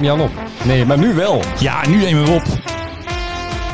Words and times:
Jan 0.00 0.20
op. 0.20 0.30
Nee, 0.64 0.84
maar 0.84 0.98
nu 0.98 1.14
wel. 1.14 1.42
Ja, 1.58 1.86
nu 1.88 1.96
nemen 1.96 2.24
we 2.24 2.30
op. 2.30 2.44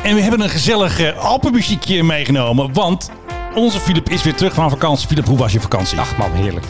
En 0.03 0.15
we 0.15 0.21
hebben 0.21 0.41
een 0.41 0.49
gezellig 0.49 0.99
uh, 0.99 1.17
Alpenmuziekje 1.17 2.03
meegenomen. 2.03 2.73
Want 2.73 3.09
onze 3.55 3.79
Philip 3.79 4.09
is 4.09 4.23
weer 4.23 4.35
terug 4.35 4.53
van 4.53 4.69
vakantie. 4.69 5.07
Philip, 5.07 5.25
hoe 5.25 5.37
was 5.37 5.51
je 5.51 5.59
vakantie? 5.59 5.99
Ach 5.99 6.17
man, 6.17 6.31
heerlijk. 6.31 6.65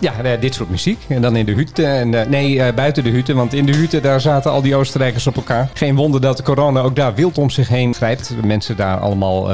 Ja, 0.00 0.12
eh, 0.22 0.40
dit 0.40 0.54
soort 0.54 0.70
muziek. 0.70 0.98
En 1.08 1.22
dan 1.22 1.36
in 1.36 1.46
de 1.46 1.52
hut. 1.52 1.78
En, 1.78 2.14
eh, 2.14 2.26
nee, 2.28 2.62
eh, 2.62 2.74
buiten 2.74 3.04
de 3.04 3.10
hutten. 3.10 3.36
Want 3.36 3.52
in 3.52 3.66
de 3.66 3.76
hutten, 3.76 4.02
daar 4.02 4.20
zaten 4.20 4.50
al 4.50 4.62
die 4.62 4.76
Oostenrijkers 4.76 5.26
op 5.26 5.36
elkaar. 5.36 5.70
Geen 5.74 5.96
wonder 5.96 6.20
dat 6.20 6.36
de 6.36 6.42
corona 6.42 6.80
ook 6.80 6.96
daar 6.96 7.14
wild 7.14 7.38
om 7.38 7.50
zich 7.50 7.68
heen 7.68 7.94
grijpt. 7.94 8.32
Mensen 8.44 8.76
daar 8.76 8.98
allemaal 8.98 9.48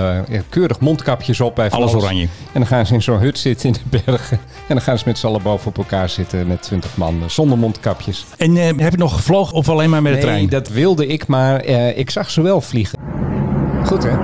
keurig 0.49 0.81
mondkapjes 0.81 1.41
op. 1.41 1.55
Bij 1.55 1.71
alles, 1.71 1.91
alles 1.91 2.03
oranje. 2.03 2.23
En 2.23 2.61
dan 2.61 2.67
gaan 2.67 2.87
ze 2.87 2.95
in 2.95 3.03
zo'n 3.03 3.19
hut 3.19 3.39
zitten 3.39 3.69
in 3.69 3.73
de 3.91 4.01
bergen. 4.05 4.39
En 4.69 4.75
dan 4.75 4.81
gaan 4.81 4.99
ze 4.99 5.05
met 5.07 5.19
z'n 5.19 5.27
allen 5.27 5.43
boven 5.43 5.67
op 5.69 5.79
elkaar 5.79 6.09
zitten 6.09 6.47
met 6.47 6.63
20 6.63 6.97
man 6.97 7.23
zonder 7.27 7.59
mondkapjes. 7.59 8.27
En 8.37 8.57
heb 8.57 8.91
je 8.91 8.99
nog 8.99 9.15
gevlogen 9.15 9.57
of 9.57 9.69
alleen 9.69 9.91
maar 9.91 10.03
met 10.03 10.15
de 10.15 10.21
trein? 10.21 10.39
Nee, 10.39 10.49
dat 10.49 10.69
wilde 10.69 11.07
ik, 11.07 11.27
maar 11.27 11.65
ik 11.95 12.11
zag 12.11 12.31
ze 12.31 12.43
wel 12.43 12.61
vliegen. 12.61 12.99
Goed 13.85 14.03
hè? 14.03 14.17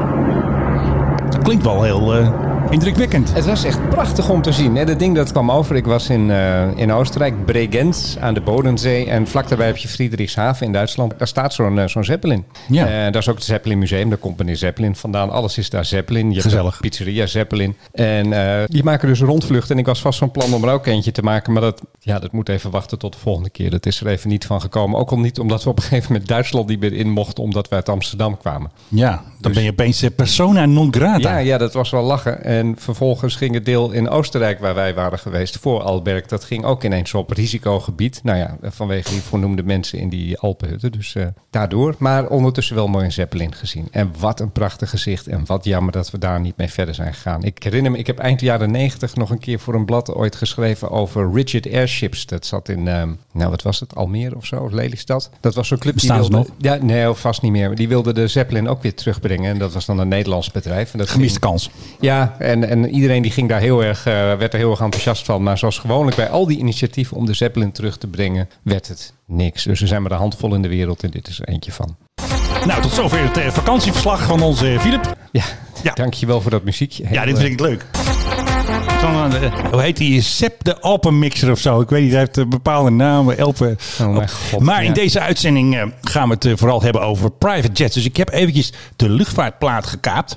Dat 1.30 1.42
klinkt 1.42 1.64
wel 1.64 1.82
heel 1.82 2.47
Indrukwekkend. 2.70 3.34
Het 3.34 3.44
was 3.44 3.64
echt 3.64 3.88
prachtig 3.88 4.28
om 4.28 4.42
te 4.42 4.52
zien. 4.52 4.86
Dat 4.86 4.98
ding 4.98 5.14
dat 5.14 5.32
kwam 5.32 5.50
over. 5.50 5.76
Ik 5.76 5.84
was 5.84 6.08
in, 6.08 6.28
uh, 6.28 6.76
in 6.76 6.92
Oostenrijk, 6.92 7.44
Bregenz 7.44 8.16
aan 8.16 8.34
de 8.34 8.40
Bodensee. 8.40 9.06
En 9.06 9.26
vlak 9.26 9.48
daarbij 9.48 9.66
heb 9.66 9.76
je 9.76 9.88
Friedrichshafen 9.88 10.66
in 10.66 10.72
Duitsland. 10.72 11.18
Daar 11.18 11.28
staat 11.28 11.54
zo'n 11.54 11.76
uh, 11.76 11.86
zo'n 11.86 12.04
Zeppelin. 12.04 12.44
Ja. 12.68 12.84
Uh, 12.84 12.90
daar 12.90 13.16
is 13.16 13.28
ook 13.28 13.34
het 13.34 13.44
Zeppelin 13.44 13.78
Museum. 13.78 14.08
Daar 14.08 14.18
komt 14.18 14.38
meneer 14.38 14.56
Zeppelin 14.56 14.96
vandaan. 14.96 15.30
Alles 15.30 15.58
is 15.58 15.70
daar 15.70 15.84
Zeppelin. 15.84 16.32
Je 16.32 16.40
Gezellig. 16.40 16.80
pizzeria 16.80 17.26
Zeppelin. 17.26 17.76
En 17.92 18.66
die 18.66 18.84
maken 18.84 19.08
dus 19.08 19.20
rondvluchten. 19.20 19.74
En 19.74 19.80
ik 19.80 19.86
was 19.86 20.00
vast 20.00 20.18
van 20.18 20.30
plan 20.30 20.54
om 20.54 20.64
er 20.64 20.72
ook 20.72 20.86
eentje 20.86 21.12
te 21.12 21.22
maken. 21.22 21.52
Maar 21.52 21.62
dat, 21.62 21.82
ja, 22.00 22.18
dat 22.18 22.32
moet 22.32 22.48
even 22.48 22.70
wachten 22.70 22.98
tot 22.98 23.12
de 23.12 23.18
volgende 23.18 23.50
keer. 23.50 23.70
Dat 23.70 23.86
is 23.86 24.00
er 24.00 24.06
even 24.06 24.28
niet 24.28 24.46
van 24.46 24.60
gekomen. 24.60 24.98
Ook 24.98 25.10
al 25.10 25.18
niet 25.18 25.38
omdat 25.38 25.64
we 25.64 25.70
op 25.70 25.76
een 25.76 25.82
gegeven 25.82 26.12
moment 26.12 26.28
Duitsland 26.28 26.68
niet 26.68 26.80
meer 26.80 26.92
in 26.92 27.10
mochten. 27.10 27.42
Omdat 27.42 27.68
we 27.68 27.74
uit 27.74 27.88
Amsterdam 27.88 28.36
kwamen. 28.38 28.70
Ja, 28.88 29.10
dan 29.10 29.22
dus, 29.40 29.52
ben 29.52 29.62
je 29.62 29.70
opeens 29.70 30.04
persona 30.16 30.66
non 30.66 30.92
grata. 30.94 31.30
Ja, 31.30 31.38
ja, 31.38 31.58
dat 31.58 31.72
was 31.72 31.90
wel 31.90 32.02
lachen. 32.02 32.44
En 32.58 32.74
vervolgens 32.78 33.36
ging 33.36 33.54
het 33.54 33.64
deel 33.64 33.90
in 33.90 34.08
Oostenrijk, 34.08 34.60
waar 34.60 34.74
wij 34.74 34.94
waren 34.94 35.18
geweest, 35.18 35.58
voor 35.58 35.82
Alberg. 35.82 36.26
Dat 36.26 36.44
ging 36.44 36.64
ook 36.64 36.84
ineens 36.84 37.14
op 37.14 37.30
risicogebied. 37.30 38.20
Nou 38.22 38.38
ja, 38.38 38.56
vanwege 38.62 39.10
die 39.10 39.20
voornoemde 39.20 39.62
mensen 39.62 39.98
in 39.98 40.08
die 40.08 40.38
Alpenhutten. 40.38 40.92
Dus 40.92 41.14
uh, 41.14 41.26
daardoor. 41.50 41.94
Maar 41.98 42.28
ondertussen 42.28 42.74
wel 42.74 42.88
mooi 42.88 43.04
een 43.04 43.12
Zeppelin 43.12 43.54
gezien. 43.54 43.88
En 43.90 44.12
wat 44.18 44.40
een 44.40 44.52
prachtig 44.52 44.90
gezicht. 44.90 45.26
En 45.26 45.46
wat 45.46 45.64
jammer 45.64 45.92
dat 45.92 46.10
we 46.10 46.18
daar 46.18 46.40
niet 46.40 46.56
mee 46.56 46.68
verder 46.68 46.94
zijn 46.94 47.14
gegaan. 47.14 47.42
Ik 47.42 47.62
herinner 47.62 47.90
me, 47.92 47.98
ik 47.98 48.06
heb 48.06 48.18
eind 48.18 48.40
jaren 48.40 48.70
negentig 48.70 49.14
nog 49.14 49.30
een 49.30 49.38
keer 49.38 49.58
voor 49.58 49.74
een 49.74 49.84
blad 49.84 50.14
ooit 50.14 50.36
geschreven 50.36 50.90
over 50.90 51.32
Rigid 51.32 51.72
Airships. 51.72 52.26
Dat 52.26 52.46
zat 52.46 52.68
in, 52.68 52.86
uh, 52.86 53.02
nou 53.32 53.50
wat 53.50 53.62
was 53.62 53.80
het, 53.80 53.94
Almere 53.94 54.36
of 54.36 54.46
zo, 54.46 54.68
Lelystad. 54.70 55.30
Dat 55.40 55.54
was 55.54 55.68
zo'n 55.68 55.78
club 55.78 55.98
die 55.98 56.12
wilde... 56.12 56.30
nog? 56.30 56.46
Ja, 56.58 56.78
nee, 56.80 57.12
vast 57.12 57.42
niet 57.42 57.52
meer. 57.52 57.74
Die 57.74 57.88
wilde 57.88 58.12
de 58.12 58.28
Zeppelin 58.28 58.68
ook 58.68 58.82
weer 58.82 58.94
terugbrengen. 58.94 59.50
En 59.50 59.58
dat 59.58 59.72
was 59.72 59.86
dan 59.86 59.98
een 59.98 60.08
Nederlands 60.08 60.50
bedrijf. 60.50 60.92
En 60.92 60.98
dat 60.98 61.08
Gemiste 61.08 61.38
kans. 61.38 61.70
Ja, 62.00 62.36
en, 62.48 62.68
en 62.68 62.90
iedereen 62.90 63.22
die 63.22 63.30
ging 63.30 63.48
daar 63.48 63.60
heel 63.60 63.84
erg, 63.84 63.98
uh, 63.98 64.14
werd 64.14 64.52
er 64.52 64.58
heel 64.58 64.70
erg 64.70 64.80
enthousiast 64.80 65.24
van. 65.24 65.42
Maar 65.42 65.58
zoals 65.58 65.78
gewoonlijk 65.78 66.16
bij 66.16 66.28
al 66.28 66.46
die 66.46 66.58
initiatieven 66.58 67.16
om 67.16 67.26
de 67.26 67.34
Zeppelin 67.34 67.72
terug 67.72 67.98
te 67.98 68.06
brengen, 68.06 68.48
werd 68.62 68.88
het 68.88 69.12
niks. 69.26 69.64
Dus 69.64 69.80
er 69.80 69.88
zijn 69.88 70.02
maar 70.02 70.10
een 70.10 70.18
handvol 70.18 70.54
in 70.54 70.62
de 70.62 70.68
wereld 70.68 71.02
en 71.02 71.10
dit 71.10 71.28
is 71.28 71.40
er 71.40 71.48
eentje 71.48 71.72
van. 71.72 71.96
Nou, 72.66 72.82
tot 72.82 72.92
zover 72.92 73.22
het 73.22 73.38
uh, 73.38 73.50
vakantieverslag 73.50 74.22
van 74.22 74.42
onze 74.42 74.76
Philip. 74.80 75.16
Ja, 75.32 75.44
ja, 75.82 75.92
dankjewel 75.92 76.40
voor 76.40 76.50
dat 76.50 76.64
muziekje. 76.64 77.04
ja, 77.10 77.24
dit 77.24 77.38
vind 77.38 77.52
ik 77.52 77.60
leuk. 77.60 77.86
Eh, 79.02 79.70
hoe 79.70 79.80
heet 79.80 79.96
die? 79.96 80.20
Sep 80.20 80.64
de 80.64 80.80
Alpenmixer 80.80 81.50
of 81.50 81.58
zo. 81.58 81.80
Ik 81.80 81.88
weet 81.88 82.02
niet, 82.02 82.10
hij 82.10 82.20
heeft 82.20 82.36
een 82.36 82.48
bepaalde 82.48 82.90
naam. 82.90 83.30
Elpen. 83.30 83.78
Oh 84.00 84.16
God, 84.28 84.60
maar 84.60 84.84
in 84.84 84.92
deze 84.92 85.20
uitzending 85.20 85.74
uh, 85.74 85.82
gaan 86.00 86.28
we 86.28 86.34
het 86.34 86.44
uh, 86.44 86.52
vooral 86.56 86.82
hebben 86.82 87.02
over 87.02 87.30
private 87.30 87.72
jets. 87.72 87.94
Dus 87.94 88.04
ik 88.04 88.16
heb 88.16 88.30
eventjes 88.30 88.72
de 88.96 89.08
luchtvaartplaat 89.08 89.86
gekaapt. 89.86 90.36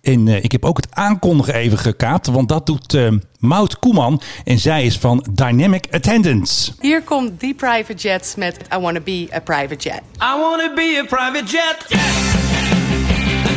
En 0.00 0.28
ik 0.28 0.52
heb 0.52 0.64
ook 0.64 0.76
het 0.76 0.86
aankondigen 0.90 1.54
even 1.54 1.78
gekaapt. 1.78 2.26
Want 2.26 2.48
dat 2.48 2.66
doet 2.66 2.98
Maud 3.38 3.78
Koeman. 3.78 4.20
En 4.44 4.58
zij 4.58 4.84
is 4.84 4.98
van 4.98 5.26
Dynamic 5.30 5.86
Attendance. 5.90 6.72
Hier 6.80 7.02
komt 7.02 7.40
die 7.40 7.54
private 7.54 7.94
jets 7.94 8.34
met 8.34 8.56
I 8.74 8.78
Wanna 8.78 9.00
Be 9.00 9.28
a 9.34 9.40
Private 9.40 9.88
Jet. 9.88 10.00
I 10.22 10.40
wanna 10.40 10.74
be 10.74 11.00
a 11.02 11.06
private 11.16 11.50
jet. 11.50 11.86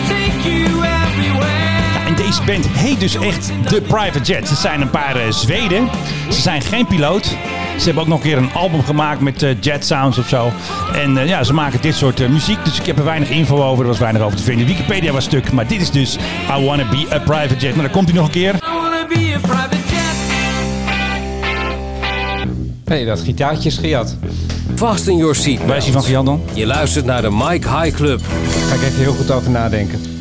Take 0.07 0.49
you 0.49 0.83
everywhere. 0.83 1.64
En 2.15 2.23
deze 2.23 2.43
band 2.43 2.67
heet 2.67 2.99
dus 2.99 3.15
echt 3.15 3.51
de 3.69 3.81
Private 3.81 4.19
Jet. 4.19 4.47
Ze 4.47 4.55
zijn 4.55 4.81
een 4.81 4.89
paar 4.89 5.25
uh, 5.25 5.31
Zweden. 5.31 5.89
Ze 6.29 6.41
zijn 6.41 6.61
geen 6.61 6.87
piloot. 6.87 7.25
Ze 7.77 7.85
hebben 7.85 8.03
ook 8.03 8.09
nog 8.09 8.17
een 8.17 8.23
keer 8.23 8.37
een 8.37 8.53
album 8.53 8.83
gemaakt 8.83 9.21
met 9.21 9.43
uh, 9.43 9.49
jet 9.59 9.85
sounds 9.85 10.17
of 10.17 10.27
zo. 10.27 10.51
En 10.93 11.15
uh, 11.15 11.27
ja, 11.27 11.43
ze 11.43 11.53
maken 11.53 11.81
dit 11.81 11.95
soort 11.95 12.29
muziek. 12.29 12.65
Dus 12.65 12.79
ik 12.79 12.85
heb 12.85 12.97
er 12.97 13.03
weinig 13.03 13.29
info 13.29 13.63
over. 13.63 13.83
Er 13.83 13.89
was 13.89 13.99
weinig 13.99 14.21
over 14.21 14.37
te 14.37 14.43
vinden. 14.43 14.67
Wikipedia 14.67 15.11
was 15.11 15.23
stuk. 15.23 15.51
Maar 15.51 15.67
dit 15.67 15.81
is 15.81 15.91
dus 15.91 16.17
I 16.57 16.65
Wanna 16.65 16.89
Be 16.89 17.05
a 17.13 17.19
Private 17.19 17.55
Jet. 17.55 17.75
Maar 17.75 17.83
dan 17.83 17.93
komt 17.93 18.07
hij 18.07 18.17
nog 18.17 18.25
een 18.25 18.31
keer. 18.31 18.55
I 18.55 18.59
wanna 18.61 19.05
be 19.07 19.33
a 19.35 19.39
private 19.39 19.77
jet. 19.89 20.15
hey, 22.85 23.05
dat 23.05 23.19
gitaartje 23.19 23.69
is 23.69 23.77
gejat. 23.77 24.17
Vast 24.75 25.07
in 25.07 25.17
your 25.17 25.35
seat. 25.35 25.65
Waar 25.65 25.77
is 25.77 25.83
hij 25.83 25.93
van 25.93 26.03
gejat 26.03 26.25
dan? 26.25 26.41
Je 26.53 26.65
luistert 26.65 27.05
naar 27.05 27.21
de 27.21 27.31
Mike 27.31 27.69
High 27.69 27.95
Club. 27.95 28.19
Daar 28.19 28.67
ga 28.67 28.75
ik 28.75 28.81
even 28.81 28.99
heel 28.99 29.13
goed 29.13 29.31
over 29.31 29.51
nadenken 29.51 30.14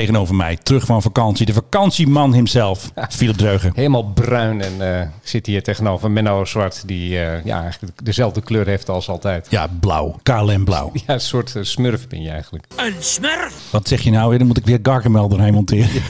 tegenover 0.00 0.34
mij. 0.34 0.56
Terug 0.62 0.86
van 0.86 1.02
vakantie. 1.02 1.46
De 1.46 1.52
vakantieman 1.52 2.34
himself. 2.34 2.90
Philip 3.08 3.36
Dreugen. 3.36 3.72
Helemaal 3.74 4.04
bruin 4.04 4.60
en 4.60 4.72
uh, 4.80 5.08
zit 5.22 5.46
hier 5.46 5.62
tegenover 5.62 6.10
Menno 6.10 6.44
Zwart. 6.44 6.82
Die 6.86 7.10
uh, 7.10 7.44
ja, 7.44 7.62
eigenlijk 7.62 8.04
dezelfde 8.04 8.40
kleur 8.40 8.66
heeft 8.66 8.88
als 8.88 9.08
altijd. 9.08 9.46
Ja, 9.50 9.68
blauw. 9.80 10.18
KLM 10.22 10.64
blauw. 10.64 10.92
Ja, 11.06 11.14
een 11.14 11.20
soort 11.20 11.54
uh, 11.54 11.62
smurf 11.62 12.08
ben 12.08 12.22
je 12.22 12.30
eigenlijk. 12.30 12.64
Een 12.76 12.94
smurf? 12.98 13.54
Wat 13.70 13.88
zeg 13.88 14.00
je 14.00 14.10
nou? 14.10 14.38
Dan 14.38 14.46
moet 14.46 14.56
ik 14.56 14.64
weer 14.64 14.78
Gargamel 14.82 15.28
doorheen 15.28 15.54
monteren. 15.54 15.88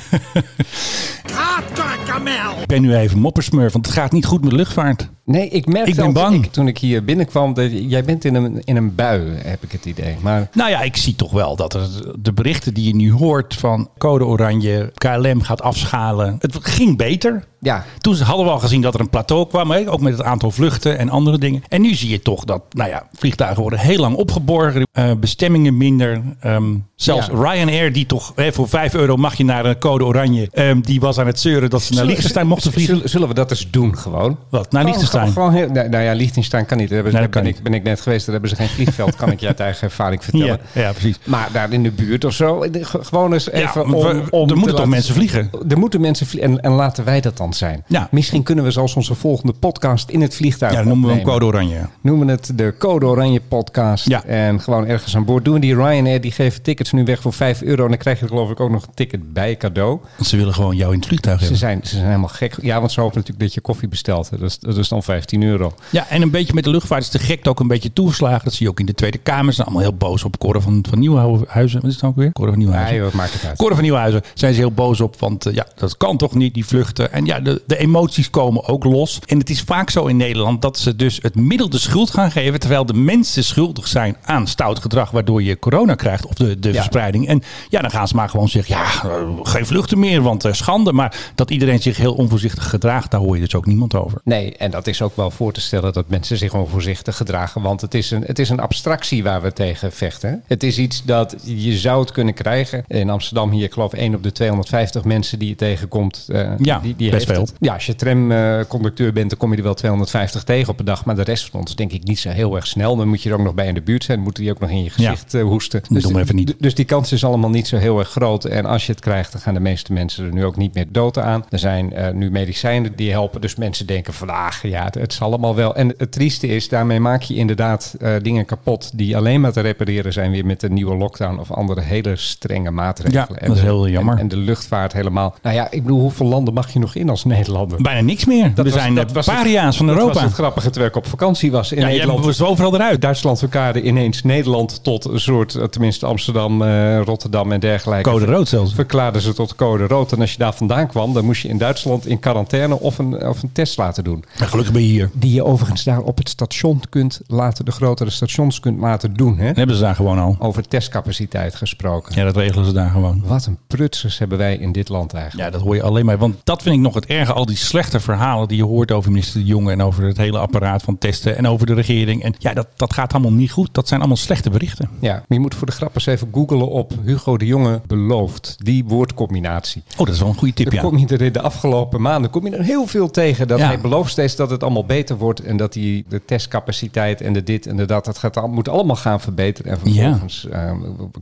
Gargamel! 1.74 2.60
Ik 2.60 2.66
ben 2.66 2.82
nu 2.82 2.96
even 2.96 3.18
moppersmurf, 3.18 3.72
want 3.72 3.86
het 3.86 3.94
gaat 3.94 4.12
niet 4.12 4.26
goed 4.26 4.44
met 4.44 4.52
luchtvaart. 4.52 5.08
Nee, 5.26 5.48
ik 5.48 5.66
merkte 5.66 5.90
ik 5.90 5.96
ben 5.96 6.12
bang. 6.12 6.44
Ik, 6.44 6.52
toen 6.52 6.68
ik 6.68 6.78
hier 6.78 7.04
binnenkwam, 7.04 7.54
dat 7.54 7.70
jij 7.72 8.04
bent 8.04 8.24
in 8.24 8.34
een, 8.34 8.60
in 8.64 8.76
een 8.76 8.94
bui, 8.94 9.22
heb 9.36 9.62
ik 9.62 9.72
het 9.72 9.84
idee. 9.84 10.16
Maar... 10.22 10.48
Nou 10.52 10.70
ja, 10.70 10.82
ik 10.82 10.96
zie 10.96 11.16
toch 11.16 11.32
wel 11.32 11.56
dat 11.56 11.74
er 11.74 11.88
de 12.18 12.32
berichten 12.32 12.74
die 12.74 12.86
je 12.86 12.94
nu 12.94 13.12
hoort 13.12 13.54
van 13.54 13.88
code 13.98 14.24
oranje, 14.24 14.92
KLM 14.94 15.42
gaat 15.42 15.62
afschalen. 15.62 16.36
Het 16.40 16.56
ging 16.60 16.96
beter. 16.96 17.44
Ja. 17.60 17.84
Toen 17.98 18.16
hadden 18.16 18.46
we 18.46 18.52
al 18.52 18.58
gezien 18.58 18.80
dat 18.80 18.94
er 18.94 19.00
een 19.00 19.10
plateau 19.10 19.46
kwam, 19.46 19.70
hè? 19.70 19.90
ook 19.90 20.00
met 20.00 20.12
het 20.12 20.22
aantal 20.22 20.50
vluchten 20.50 20.98
en 20.98 21.08
andere 21.08 21.38
dingen. 21.38 21.62
En 21.68 21.80
nu 21.80 21.94
zie 21.94 22.10
je 22.10 22.22
toch 22.22 22.44
dat, 22.44 22.62
nou 22.70 22.90
ja, 22.90 23.08
vliegtuigen 23.12 23.60
worden 23.60 23.78
heel 23.78 23.98
lang 23.98 24.16
opgeborgen, 24.16 24.86
uh, 24.98 25.10
bestemmingen 25.20 25.76
minder. 25.76 26.22
Um, 26.44 26.86
zelfs 26.94 27.28
Ryanair, 27.28 27.92
die 27.92 28.06
toch 28.06 28.32
hè, 28.34 28.52
voor 28.52 28.68
5 28.68 28.94
euro 28.94 29.16
mag 29.16 29.34
je 29.34 29.44
naar 29.44 29.64
een 29.64 29.78
code 29.78 30.04
oranje, 30.04 30.48
um, 30.54 30.80
die 30.80 31.00
was 31.00 31.18
aan 31.18 31.26
het 31.26 31.40
zeuren 31.40 31.70
dat 31.70 31.82
ze 31.82 31.94
naar 31.94 32.04
Liechtenstein 32.04 32.46
mochten 32.46 32.72
vliegen. 32.72 32.94
Zullen, 32.94 33.10
zullen 33.10 33.28
we 33.28 33.34
dat 33.34 33.50
eens 33.50 33.70
doen 33.70 33.98
gewoon? 33.98 34.38
Wat, 34.50 34.72
naar 34.72 34.84
Liechtenstein? 34.84 35.15
Gewoon, 35.20 35.52
heel, 35.52 35.68
nou, 35.68 35.98
ja, 35.98 36.12
Liechtenstein 36.12 36.66
kan 36.66 36.78
niet. 36.78 36.88
Daar, 36.88 37.02
nee, 37.02 37.28
ben, 37.28 37.46
ik, 37.46 37.62
ben 37.62 37.74
ik 37.74 37.82
net 37.82 38.00
geweest, 38.00 38.24
daar 38.24 38.32
hebben 38.32 38.50
ze 38.50 38.56
geen 38.56 38.68
vliegveld, 38.68 39.16
kan 39.16 39.30
ik 39.30 39.40
je 39.40 39.46
uit 39.46 39.60
eigen 39.60 39.82
ervaring 39.82 40.22
vertellen. 40.24 40.60
Ja, 40.72 40.80
ja, 40.80 40.92
precies. 40.92 41.18
Maar 41.24 41.48
daar 41.52 41.72
in 41.72 41.82
de 41.82 41.90
buurt 41.90 42.24
of 42.24 42.32
zo, 42.32 42.64
gewoon 42.82 43.32
eens 43.32 43.50
even 43.50 43.80
ja, 43.80 43.94
om, 43.94 44.22
om 44.30 44.50
Er 44.50 44.56
moeten 44.56 44.76
toch 44.76 44.86
mensen 44.86 45.14
vliegen? 45.14 45.50
Er 45.68 45.78
moeten 45.78 46.00
mensen 46.00 46.26
vliegen 46.26 46.50
en, 46.50 46.60
en 46.60 46.72
laten 46.72 47.04
wij 47.04 47.20
dat 47.20 47.36
dan 47.36 47.54
zijn. 47.54 47.84
Ja. 47.86 48.08
Misschien 48.10 48.42
kunnen 48.42 48.64
we 48.64 48.70
zoals 48.70 48.94
onze 48.94 49.14
volgende 49.14 49.52
podcast 49.52 50.10
in 50.10 50.20
het 50.20 50.34
vliegtuig 50.34 50.72
Ja, 50.72 50.82
noemen 50.82 51.08
we 51.08 51.14
hem 51.14 51.24
Code 51.24 51.44
Oranje. 51.44 51.80
Noemen 52.00 52.28
het 52.28 52.50
de 52.54 52.74
Code 52.78 53.06
Oranje 53.06 53.40
podcast. 53.48 54.08
Ja. 54.08 54.24
En 54.24 54.60
gewoon 54.60 54.86
ergens 54.86 55.16
aan 55.16 55.24
boord 55.24 55.44
doen. 55.44 55.60
Die 55.60 55.74
Ryanair 55.74 56.20
die 56.20 56.32
geven 56.32 56.62
tickets 56.62 56.92
nu 56.92 57.04
weg 57.04 57.20
voor 57.20 57.32
5 57.32 57.62
euro. 57.62 57.82
En 57.82 57.88
dan 57.88 57.98
krijg 57.98 58.20
je 58.20 58.26
geloof 58.26 58.50
ik 58.50 58.60
ook 58.60 58.70
nog 58.70 58.82
een 58.82 58.94
ticket 58.94 59.32
bij 59.32 59.56
cadeau. 59.56 60.00
Want 60.16 60.28
ze 60.28 60.36
willen 60.36 60.54
gewoon 60.54 60.76
jou 60.76 60.92
in 60.92 60.98
het 60.98 61.06
vliegtuig 61.08 61.36
Ze 61.38 61.42
hebben. 61.42 61.60
zijn, 61.60 61.80
ze 61.82 61.94
zijn 61.94 62.06
helemaal 62.06 62.28
gek. 62.28 62.54
Ja, 62.62 62.78
want 62.78 62.92
ze 62.92 63.00
hopen 63.00 63.16
natuurlijk 63.16 63.44
dat 63.44 63.54
je 63.54 63.60
koffie 63.60 63.88
bestelt. 63.88 64.30
Dat 64.30 64.40
is, 64.40 64.58
dat 64.58 64.76
is 64.76 64.88
dan 64.88 65.02
15 65.06 65.42
euro. 65.42 65.72
Ja, 65.90 66.06
en 66.08 66.22
een 66.22 66.30
beetje 66.30 66.54
met 66.54 66.64
de 66.64 66.70
luchtvaart 66.70 67.02
is 67.02 67.10
de 67.10 67.18
gek 67.18 67.48
ook 67.48 67.60
een 67.60 67.66
beetje 67.68 67.92
toegeslagen. 67.92 68.44
Dat 68.44 68.52
zie 68.54 68.64
je 68.66 68.70
ook 68.72 68.80
in 68.80 68.86
de 68.86 68.94
Tweede 68.94 69.18
Kamer. 69.18 69.44
Ze 69.46 69.52
zijn 69.52 69.66
allemaal 69.66 69.82
heel 69.88 69.96
boos 69.96 70.24
op 70.24 70.38
Cor 70.38 70.62
van, 70.62 70.84
van 70.88 70.98
Nieuwhuizen. 70.98 71.80
Wat 71.80 71.90
is 71.90 71.92
het 71.92 72.02
nou 72.02 72.14
ook 72.14 72.16
weer? 72.16 72.32
Cor 72.32 72.48
van 72.48 72.58
Nieuwhuizen. 72.58 72.96
Ja, 72.96 73.02
wat 73.02 73.12
maakt 73.12 73.32
het 73.32 73.44
uit. 73.44 73.56
Cor 73.58 73.72
van 73.74 73.82
Nieuwhuizen 73.82 74.22
zijn 74.34 74.54
ze 74.54 74.60
heel 74.60 74.72
boos 74.72 75.00
op. 75.00 75.18
Want 75.20 75.46
uh, 75.46 75.54
ja, 75.54 75.66
dat 75.76 75.96
kan 75.96 76.16
toch 76.16 76.34
niet, 76.34 76.54
die 76.54 76.66
vluchten. 76.66 77.12
En 77.12 77.24
ja, 77.26 77.40
de, 77.40 77.62
de 77.66 77.76
emoties 77.78 78.30
komen 78.30 78.64
ook 78.68 78.84
los. 78.84 79.18
En 79.26 79.38
het 79.38 79.50
is 79.50 79.60
vaak 79.60 79.90
zo 79.90 80.06
in 80.06 80.16
Nederland 80.16 80.62
dat 80.62 80.78
ze 80.78 80.96
dus 80.96 81.18
het 81.22 81.34
middel 81.34 81.68
de 81.68 81.78
schuld 81.78 82.10
gaan 82.10 82.30
geven. 82.30 82.60
Terwijl 82.60 82.86
de 82.86 82.94
mensen 82.94 83.44
schuldig 83.44 83.86
zijn 83.88 84.16
aan 84.24 84.46
stout 84.46 84.78
gedrag. 84.78 85.10
Waardoor 85.10 85.42
je 85.42 85.58
corona 85.58 85.94
krijgt 85.94 86.26
of 86.26 86.34
de, 86.34 86.58
de 86.58 86.68
Ja. 86.68 86.74
verspreiding. 86.74 87.28
En 87.28 87.42
ja, 87.68 87.80
dan 87.80 87.90
gaan 87.90 88.08
ze 88.08 88.14
maar 88.14 88.28
gewoon 88.28 88.48
zeggen. 88.48 88.76
Ja, 88.76 88.84
eh, 89.10 89.10
geen 89.42 89.66
vluchten 89.66 89.98
meer, 89.98 90.22
want 90.22 90.44
eh, 90.44 90.52
schande. 90.52 90.92
Maar 90.92 91.16
dat 91.34 91.50
iedereen 91.50 91.82
zich 91.82 91.96
heel 91.96 92.14
onvoorzichtig 92.14 92.68
gedraagt. 92.70 93.10
Daar 93.10 93.20
hoor 93.20 93.34
je 93.34 93.40
dus 93.42 93.54
ook 93.54 93.66
niemand 93.66 93.94
over. 93.94 94.20
Nee, 94.24 94.56
en 94.56 94.70
dat 94.70 94.86
is 94.86 94.95
ook 95.02 95.16
wel 95.16 95.30
voor 95.30 95.52
te 95.52 95.60
stellen 95.60 95.92
dat 95.92 96.08
mensen 96.08 96.36
zich 96.36 96.50
gewoon 96.50 96.68
voorzichtig 96.68 97.16
gedragen. 97.16 97.62
Want 97.62 97.80
het 97.80 97.94
is 97.94 98.10
een, 98.10 98.22
het 98.26 98.38
is 98.38 98.48
een 98.48 98.60
abstractie 98.60 99.22
waar 99.22 99.42
we 99.42 99.52
tegen 99.52 99.92
vechten. 99.92 100.42
Het 100.46 100.62
is 100.62 100.78
iets 100.78 101.04
dat 101.04 101.36
je 101.44 101.76
zou 101.78 102.00
het 102.00 102.12
kunnen 102.12 102.34
krijgen. 102.34 102.84
In 102.88 103.10
Amsterdam 103.10 103.50
hier, 103.50 103.64
ik 103.64 103.72
geloof 103.72 103.92
1 103.92 104.14
op 104.14 104.22
de 104.22 104.32
250 104.32 105.04
mensen 105.04 105.38
die 105.38 105.48
je 105.48 105.54
tegenkomt. 105.54 106.26
eh, 106.28 106.50
Ja, 106.58 106.78
die, 106.78 106.96
die 106.96 107.10
best 107.10 107.26
heeft 107.26 107.38
veel. 107.38 107.46
het- 107.46 107.54
Ja, 107.60 107.74
als 107.74 107.86
je 107.86 107.94
tramconducteur 107.94 109.12
bent, 109.12 109.28
dan 109.30 109.38
kom 109.38 109.50
je 109.50 109.56
er 109.56 109.62
wel 109.62 109.74
250 109.74 110.44
tegen 110.44 110.68
op 110.72 110.78
een 110.78 110.84
dag. 110.84 111.04
Maar 111.04 111.14
de 111.16 111.22
rest 111.22 111.50
van 111.50 111.60
ons 111.60 111.76
denk 111.76 111.92
ik 111.92 112.04
niet 112.04 112.18
zo 112.18 112.28
heel 112.28 112.56
erg 112.56 112.66
snel. 112.66 112.96
Dan 112.96 113.08
moet 113.08 113.22
je 113.22 113.28
er 113.30 113.34
ook 113.38 113.42
nog 113.44 113.54
bij 113.54 113.66
in 113.66 113.74
de 113.74 113.82
buurt 113.82 114.04
zijn. 114.04 114.16
Dan 114.16 114.26
moet 114.26 114.36
die 114.36 114.50
ook 114.50 114.58
nog 114.60 114.70
in 114.70 114.82
je 114.84 114.90
gezicht 114.90 115.34
eh, 115.34 115.42
hoesten. 115.42 115.80
Doe 115.88 116.12
die- 116.12 116.20
even 116.22 116.36
niet. 116.36 116.54
Dus 116.58 116.74
die 116.74 116.84
kans 116.84 117.12
is 117.12 117.24
allemaal 117.24 117.50
niet 117.50 117.66
zo 117.68 117.76
heel 117.76 117.98
erg 117.98 118.08
groot. 118.08 118.44
En 118.44 118.64
als 118.66 118.86
je 118.86 118.92
het 118.92 119.00
krijgt, 119.00 119.32
dan 119.32 119.40
gaan 119.40 119.54
de 119.54 119.60
meeste 119.60 119.92
mensen 119.92 120.26
er 120.26 120.32
nu 120.32 120.44
ook 120.44 120.56
niet 120.56 120.74
meer 120.74 120.86
dood 120.88 121.18
aan. 121.18 121.44
Er 121.50 121.58
zijn 121.58 121.92
eh, 121.92 122.12
nu 122.12 122.30
medicijnen 122.30 122.96
die 122.96 123.10
helpen. 123.10 123.40
Dus 123.40 123.54
mensen 123.54 123.86
denken 123.86 124.12
van, 124.14 124.30
ah, 124.30 124.50
ja, 124.86 124.92
het, 124.92 124.94
het 125.02 125.12
zal 125.12 125.28
allemaal 125.28 125.54
wel. 125.54 125.74
En 125.74 125.94
het 125.98 126.12
trieste 126.12 126.46
is, 126.46 126.68
daarmee 126.68 127.00
maak 127.00 127.22
je 127.22 127.34
inderdaad 127.34 127.94
eh, 128.00 128.10
dingen 128.22 128.44
kapot 128.44 128.90
die 128.94 129.16
alleen 129.16 129.40
maar 129.40 129.52
te 129.52 129.60
repareren 129.60 130.12
zijn 130.12 130.30
weer 130.30 130.46
met 130.46 130.62
een 130.62 130.72
nieuwe 130.72 130.96
lockdown 130.96 131.38
of 131.38 131.50
andere 131.52 131.80
hele 131.80 132.16
strenge 132.16 132.70
maatregelen. 132.70 133.26
Ja, 133.30 133.36
En 133.36 133.46
dat 133.48 133.56
is 133.56 133.62
heel 133.62 133.88
jammer. 133.88 134.14
En, 134.14 134.20
en 134.20 134.28
de 134.28 134.36
luchtvaart 134.36 134.92
helemaal. 134.92 135.34
Nou 135.42 135.54
ja, 135.56 135.70
ik 135.70 135.82
bedoel, 135.82 136.00
hoeveel 136.00 136.26
landen 136.26 136.54
mag 136.54 136.72
je 136.72 136.78
nog 136.78 136.94
in 136.94 137.08
als 137.10 137.24
Nederlander? 137.24 137.82
Bijna 137.82 138.00
niks 138.00 138.24
meer. 138.24 138.54
Dat 138.54 138.64
we 138.64 138.70
was- 138.70 138.80
zijn 138.80 138.94
dat 138.94 139.08
de 139.08 139.14
het- 139.18 139.26
paria's 139.26 139.76
van 139.76 139.86
Dat 139.86 139.94
Europa. 139.96 140.14
was 140.14 140.22
het 140.22 140.32
grappige 140.32 140.66
terwijl 140.70 140.90
ik 140.90 140.96
op 140.96 141.06
vakantie 141.06 141.50
was 141.50 141.72
in 141.72 141.80
ja, 141.80 141.86
Nederland. 141.86 142.24
was 142.24 142.42
overal 142.42 142.74
eruit. 142.74 143.00
Duitsland 143.00 143.38
verkaarde 143.38 143.82
ineens 143.82 144.22
Nederland 144.22 144.84
tot 144.84 145.04
een 145.04 145.20
soort, 145.20 145.54
eh, 145.54 145.64
tenminste 145.64 146.06
Amsterdam, 146.06 146.62
eh, 146.62 147.00
Rotterdam 147.04 147.52
en 147.52 147.60
dergelijke. 147.60 148.10
Code 148.10 148.24
rood 148.24 148.48
zelfs. 148.48 148.74
Verklaarden 148.74 149.22
ze 149.22 149.32
tot 149.32 149.54
code 149.54 149.86
rood. 149.86 150.12
En 150.12 150.20
als 150.20 150.32
je 150.32 150.38
daar 150.38 150.54
vandaan 150.54 150.86
kwam, 150.86 151.12
dan 151.14 151.24
moest 151.24 151.42
je 151.42 151.48
in 151.48 151.58
Duitsland 151.58 152.06
in 152.06 152.18
quarantaine 152.18 152.80
of 152.80 152.98
een, 152.98 153.26
of 153.28 153.42
een 153.42 153.52
test 153.52 153.76
laten 153.78 154.04
doen. 154.04 154.24
Maar 154.38 154.48
gelukkig 154.48 154.74
hier. 154.80 155.10
Die 155.12 155.32
je 155.32 155.44
overigens 155.44 155.84
daar 155.84 156.00
op 156.00 156.18
het 156.18 156.28
station 156.28 156.80
kunt 156.90 157.20
laten, 157.26 157.64
de 157.64 157.70
grotere 157.70 158.10
stations 158.10 158.60
kunt 158.60 158.80
laten 158.80 159.14
doen. 159.14 159.38
Hè? 159.38 159.46
Dat 159.46 159.56
hebben 159.56 159.76
ze 159.76 159.82
daar 159.82 159.94
gewoon 159.94 160.18
al. 160.18 160.36
Over 160.38 160.68
testcapaciteit 160.68 161.54
gesproken. 161.54 162.14
Ja, 162.16 162.24
dat 162.24 162.36
regelen 162.36 162.64
ze 162.66 162.72
daar 162.72 162.90
gewoon. 162.90 163.22
Wat 163.26 163.46
een 163.46 163.58
prutsers 163.66 164.18
hebben 164.18 164.38
wij 164.38 164.56
in 164.56 164.72
dit 164.72 164.88
land 164.88 165.12
eigenlijk. 165.12 165.44
Ja, 165.46 165.52
dat 165.56 165.62
hoor 165.66 165.74
je 165.74 165.82
alleen 165.82 166.04
maar. 166.04 166.18
Want 166.18 166.36
dat 166.44 166.62
vind 166.62 166.74
ik 166.74 166.80
nog 166.80 166.94
het 166.94 167.06
erge. 167.06 167.32
Al 167.32 167.46
die 167.46 167.56
slechte 167.56 168.00
verhalen 168.00 168.48
die 168.48 168.56
je 168.56 168.64
hoort 168.64 168.92
over 168.92 169.10
minister 169.10 169.40
De 169.40 169.46
Jonge 169.46 169.72
en 169.72 169.82
over 169.82 170.04
het 170.04 170.16
hele 170.16 170.38
apparaat 170.38 170.82
van 170.82 170.98
testen 170.98 171.36
en 171.36 171.46
over 171.48 171.66
de 171.66 171.74
regering. 171.74 172.22
En 172.22 172.34
ja, 172.38 172.52
dat, 172.54 172.66
dat 172.76 172.92
gaat 172.92 173.12
allemaal 173.12 173.32
niet 173.32 173.50
goed. 173.50 173.68
Dat 173.72 173.88
zijn 173.88 174.00
allemaal 174.00 174.16
slechte 174.18 174.50
berichten. 174.50 174.88
Ja, 175.00 175.12
maar 175.12 175.24
je 175.28 175.40
moet 175.40 175.54
voor 175.54 175.66
de 175.66 175.72
grap 175.72 175.94
eens 175.94 176.06
even 176.06 176.28
googlen 176.32 176.68
op 176.68 176.92
Hugo 177.04 177.36
de 177.36 177.46
Jonge 177.46 177.80
belooft. 177.86 178.56
Die 178.58 178.84
woordcombinatie. 178.84 179.82
Oh, 179.92 179.98
dat 180.06 180.08
is 180.14 180.18
wel 180.20 180.28
een 180.28 180.34
goede 180.34 180.54
tip, 180.54 180.66
Dan 180.66 180.74
ja. 180.74 180.80
kom 180.80 180.98
je 180.98 181.06
er 181.06 181.22
in 181.22 181.32
de 181.32 181.40
afgelopen 181.40 182.00
maanden 182.00 182.30
kom 182.30 182.46
je 182.46 182.56
er 182.56 182.64
heel 182.64 182.86
veel 182.86 183.10
tegen. 183.10 183.48
Dat 183.48 183.58
Ja. 183.58 183.66
hij 183.66 183.80
belooft 183.80 184.10
steeds 184.10 184.36
dat 184.36 184.50
het 184.50 184.55
allemaal 184.62 184.84
beter 184.84 185.16
wordt. 185.16 185.40
En 185.40 185.56
dat 185.56 185.74
hij 185.74 186.04
de 186.08 186.24
testcapaciteit 186.24 187.20
en 187.20 187.32
de 187.32 187.42
dit 187.42 187.66
en 187.66 187.76
de 187.76 187.84
dat. 187.84 188.04
Dat 188.04 188.18
gaat, 188.18 188.46
moet 188.46 188.68
allemaal 188.68 188.96
gaan 188.96 189.20
verbeteren. 189.20 189.72
En 189.72 189.78
vervolgens 189.78 190.48
eh, 190.48 190.72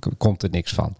k- 0.00 0.08
komt 0.18 0.42
er 0.42 0.48
niks 0.50 0.72
van. 0.72 0.94